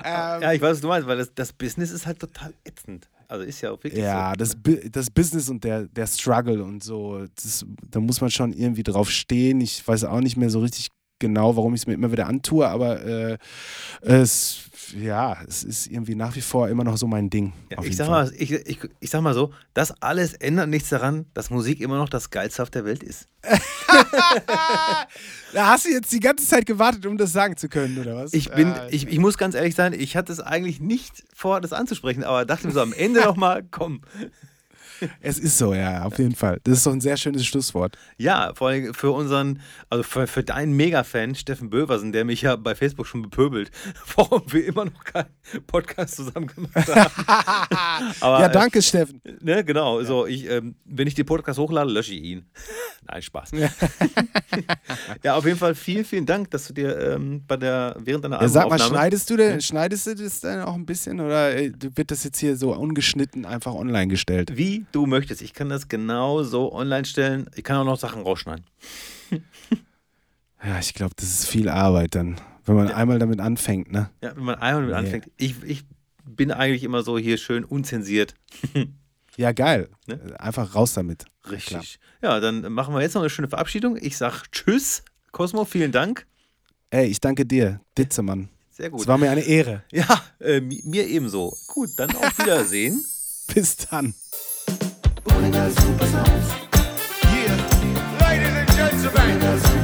Ja, 0.41 0.53
ich 0.53 0.61
weiß, 0.61 0.71
was 0.71 0.81
du 0.81 0.87
meinst, 0.87 1.07
weil 1.07 1.17
das, 1.17 1.33
das 1.33 1.53
Business 1.53 1.91
ist 1.91 2.07
halt 2.07 2.19
total 2.19 2.53
ätzend. 2.63 3.07
Also 3.27 3.43
ist 3.45 3.61
ja 3.61 3.71
auch 3.71 3.83
wirklich 3.83 4.03
ja, 4.03 4.29
so. 4.31 4.35
das, 4.37 4.55
Bu- 4.55 4.89
das 4.89 5.09
Business 5.09 5.49
und 5.49 5.63
der, 5.63 5.87
der 5.87 6.07
Struggle 6.07 6.63
und 6.63 6.83
so, 6.83 7.25
das, 7.35 7.65
da 7.89 7.99
muss 7.99 8.21
man 8.21 8.29
schon 8.31 8.53
irgendwie 8.53 8.83
drauf 8.83 9.09
stehen. 9.09 9.61
Ich 9.61 9.87
weiß 9.87 10.03
auch 10.05 10.21
nicht 10.21 10.37
mehr 10.37 10.49
so 10.49 10.59
richtig 10.59 10.89
genau, 11.19 11.55
warum 11.55 11.73
ich 11.73 11.81
es 11.81 11.87
mir 11.87 11.93
immer 11.93 12.11
wieder 12.11 12.27
antue, 12.27 12.67
aber 12.67 13.03
äh, 13.03 13.37
es, 14.01 14.69
ja, 14.95 15.37
es 15.47 15.63
ist 15.63 15.87
irgendwie 15.87 16.15
nach 16.15 16.35
wie 16.35 16.41
vor 16.41 16.69
immer 16.69 16.83
noch 16.83 16.97
so 16.97 17.07
mein 17.07 17.29
Ding. 17.29 17.53
Ja, 17.71 17.81
ich, 17.83 17.95
sag 17.95 18.07
Fall. 18.07 18.25
mal, 18.25 18.33
ich, 18.37 18.51
ich, 18.51 18.79
ich 18.99 19.09
sag 19.09 19.21
mal 19.21 19.33
so, 19.33 19.51
das 19.73 20.01
alles 20.01 20.33
ändert 20.33 20.69
nichts 20.69 20.89
daran, 20.89 21.25
dass 21.33 21.49
Musik 21.49 21.79
immer 21.81 21.97
noch 21.97 22.09
das 22.09 22.29
Geilste 22.29 22.61
auf 22.63 22.69
der 22.69 22.85
Welt 22.85 23.03
ist. 23.03 23.27
Da 25.53 25.67
hast 25.67 25.85
du 25.85 25.89
jetzt 25.89 26.11
die 26.11 26.19
ganze 26.19 26.45
Zeit 26.45 26.65
gewartet, 26.65 27.05
um 27.05 27.17
das 27.17 27.31
sagen 27.31 27.55
zu 27.55 27.69
können, 27.69 27.97
oder 27.97 28.17
was? 28.17 28.33
Ich 28.33 28.51
bin, 28.51 28.73
Äh, 28.73 28.89
ich, 28.89 29.07
ich 29.07 29.19
muss 29.19 29.37
ganz 29.37 29.55
ehrlich 29.55 29.73
sein, 29.73 29.93
ich 29.93 30.17
hatte 30.17 30.33
es 30.33 30.41
eigentlich 30.41 30.81
nicht 30.81 31.23
vor, 31.33 31.61
das 31.61 31.71
anzusprechen, 31.71 32.25
aber 32.25 32.43
dachte 32.43 32.67
mir 32.67 32.73
so 32.73 32.81
am 32.81 32.91
Ende 32.91 33.21
nochmal, 33.21 33.63
komm. 33.71 34.01
Es 35.21 35.39
ist 35.39 35.57
so, 35.57 35.73
ja, 35.73 36.03
auf 36.03 36.17
jeden 36.17 36.35
Fall. 36.35 36.59
Das 36.63 36.77
ist 36.77 36.85
doch 36.85 36.93
ein 36.93 37.01
sehr 37.01 37.17
schönes 37.17 37.45
Schlusswort. 37.45 37.97
Ja, 38.17 38.53
vor 38.55 38.69
allem 38.69 38.93
für 38.93 39.11
unseren, 39.11 39.61
also 39.89 40.03
für, 40.03 40.27
für 40.27 40.43
deinen 40.43 40.73
Mega-Fan 40.73 41.35
Steffen 41.35 41.69
Böversen, 41.69 42.11
der 42.11 42.25
mich 42.25 42.41
ja 42.41 42.55
bei 42.55 42.75
Facebook 42.75 43.07
schon 43.07 43.21
bepöbelt, 43.21 43.71
warum 44.15 44.41
wir 44.51 44.65
immer 44.65 44.85
noch 44.85 45.03
keinen 45.03 45.27
Podcast 45.67 46.15
zusammen 46.15 46.47
gemacht 46.47 46.87
haben. 46.87 48.15
aber, 48.19 48.39
ja, 48.41 48.49
danke, 48.49 48.81
Steffen. 48.81 49.21
Äh, 49.23 49.33
ne, 49.41 49.63
genau, 49.63 50.01
so 50.03 50.25
ich, 50.25 50.49
ähm, 50.49 50.75
wenn 50.85 51.07
ich 51.07 51.15
den 51.15 51.25
Podcast 51.25 51.59
hochlade, 51.59 51.91
lösche 51.91 52.13
ich 52.13 52.23
ihn. 52.23 52.45
Nein, 53.07 53.21
Spaß. 53.21 53.51
ja, 55.23 55.35
auf 55.35 55.45
jeden 55.45 55.57
Fall 55.57 55.75
vielen, 55.75 56.05
vielen 56.05 56.25
Dank, 56.25 56.51
dass 56.51 56.67
du 56.67 56.73
dir 56.73 56.97
ähm, 56.99 57.43
bei 57.47 57.57
der, 57.57 57.95
während 57.99 58.25
deiner 58.25 58.41
Ja, 58.41 58.47
sag 58.47 58.69
mal, 58.69 58.79
schneidest 58.79 59.29
du, 59.29 59.37
denn, 59.37 59.61
schneidest 59.61 60.07
du 60.07 60.15
das 60.15 60.39
dann 60.39 60.61
auch 60.63 60.73
ein 60.73 60.85
bisschen 60.85 61.19
oder 61.19 61.55
äh, 61.55 61.71
wird 61.95 62.11
das 62.11 62.23
jetzt 62.23 62.39
hier 62.39 62.55
so 62.55 62.73
ungeschnitten 62.73 63.45
einfach 63.45 63.73
online 63.73 64.07
gestellt? 64.07 64.51
Wie 64.55 64.84
du 64.91 65.05
möchtest. 65.05 65.41
Ich 65.41 65.53
kann 65.53 65.69
das 65.69 65.87
genau 65.87 66.43
so 66.43 66.73
online 66.73 67.05
stellen. 67.05 67.49
Ich 67.55 67.63
kann 67.63 67.77
auch 67.77 67.85
noch 67.85 67.99
Sachen 67.99 68.21
rausschneiden. 68.23 68.65
Ja, 70.63 70.79
ich 70.79 70.93
glaube, 70.93 71.13
das 71.15 71.27
ist 71.29 71.47
viel 71.47 71.69
Arbeit 71.69 72.15
dann, 72.15 72.39
wenn 72.65 72.75
man 72.75 72.89
einmal 72.91 73.19
damit 73.19 73.39
anfängt, 73.39 73.91
ne? 73.91 74.09
Ja, 74.21 74.35
wenn 74.35 74.43
man 74.43 74.55
einmal 74.55 74.87
damit 74.87 74.93
Nee. 75.11 75.15
anfängt. 75.15 75.31
Ich, 75.37 75.61
ich 75.63 75.83
bin 76.23 76.51
eigentlich 76.51 76.83
immer 76.83 77.03
so 77.03 77.17
hier 77.17 77.37
schön 77.37 77.63
unzensiert. 77.63 78.33
Ja, 79.37 79.51
geil. 79.51 79.89
Ne? 80.07 80.33
Einfach 80.39 80.75
raus 80.75 80.93
damit. 80.93 81.25
Richtig. 81.51 81.99
Ja, 82.21 82.39
dann 82.39 82.71
machen 82.71 82.93
wir 82.95 83.01
jetzt 83.01 83.15
noch 83.15 83.21
eine 83.21 83.29
schöne 83.29 83.49
Verabschiedung. 83.49 83.97
Ich 83.99 84.15
sag 84.15 84.49
Tschüss, 84.53 85.03
Cosmo, 85.33 85.65
vielen 85.65 85.91
Dank. 85.91 86.25
Ey, 86.89 87.07
ich 87.07 87.19
danke 87.19 87.45
dir, 87.45 87.81
Ditzemann. 87.97 88.47
Sehr 88.71 88.89
gut. 88.89 89.01
Es 89.01 89.07
war 89.07 89.17
mir 89.17 89.29
eine 89.29 89.41
Ehre. 89.41 89.83
Ja, 89.91 90.23
äh, 90.39 90.61
mi- 90.61 90.81
mir 90.85 91.05
ebenso. 91.05 91.53
Gut, 91.67 91.89
dann 91.97 92.15
auf 92.15 92.39
Wiedersehen. 92.39 93.03
Bis 93.53 93.75
dann. 93.75 94.13
Yeah. 97.33 97.57
Ladies 98.21 98.55
and 98.55 98.69
gentlemen. 98.71 99.74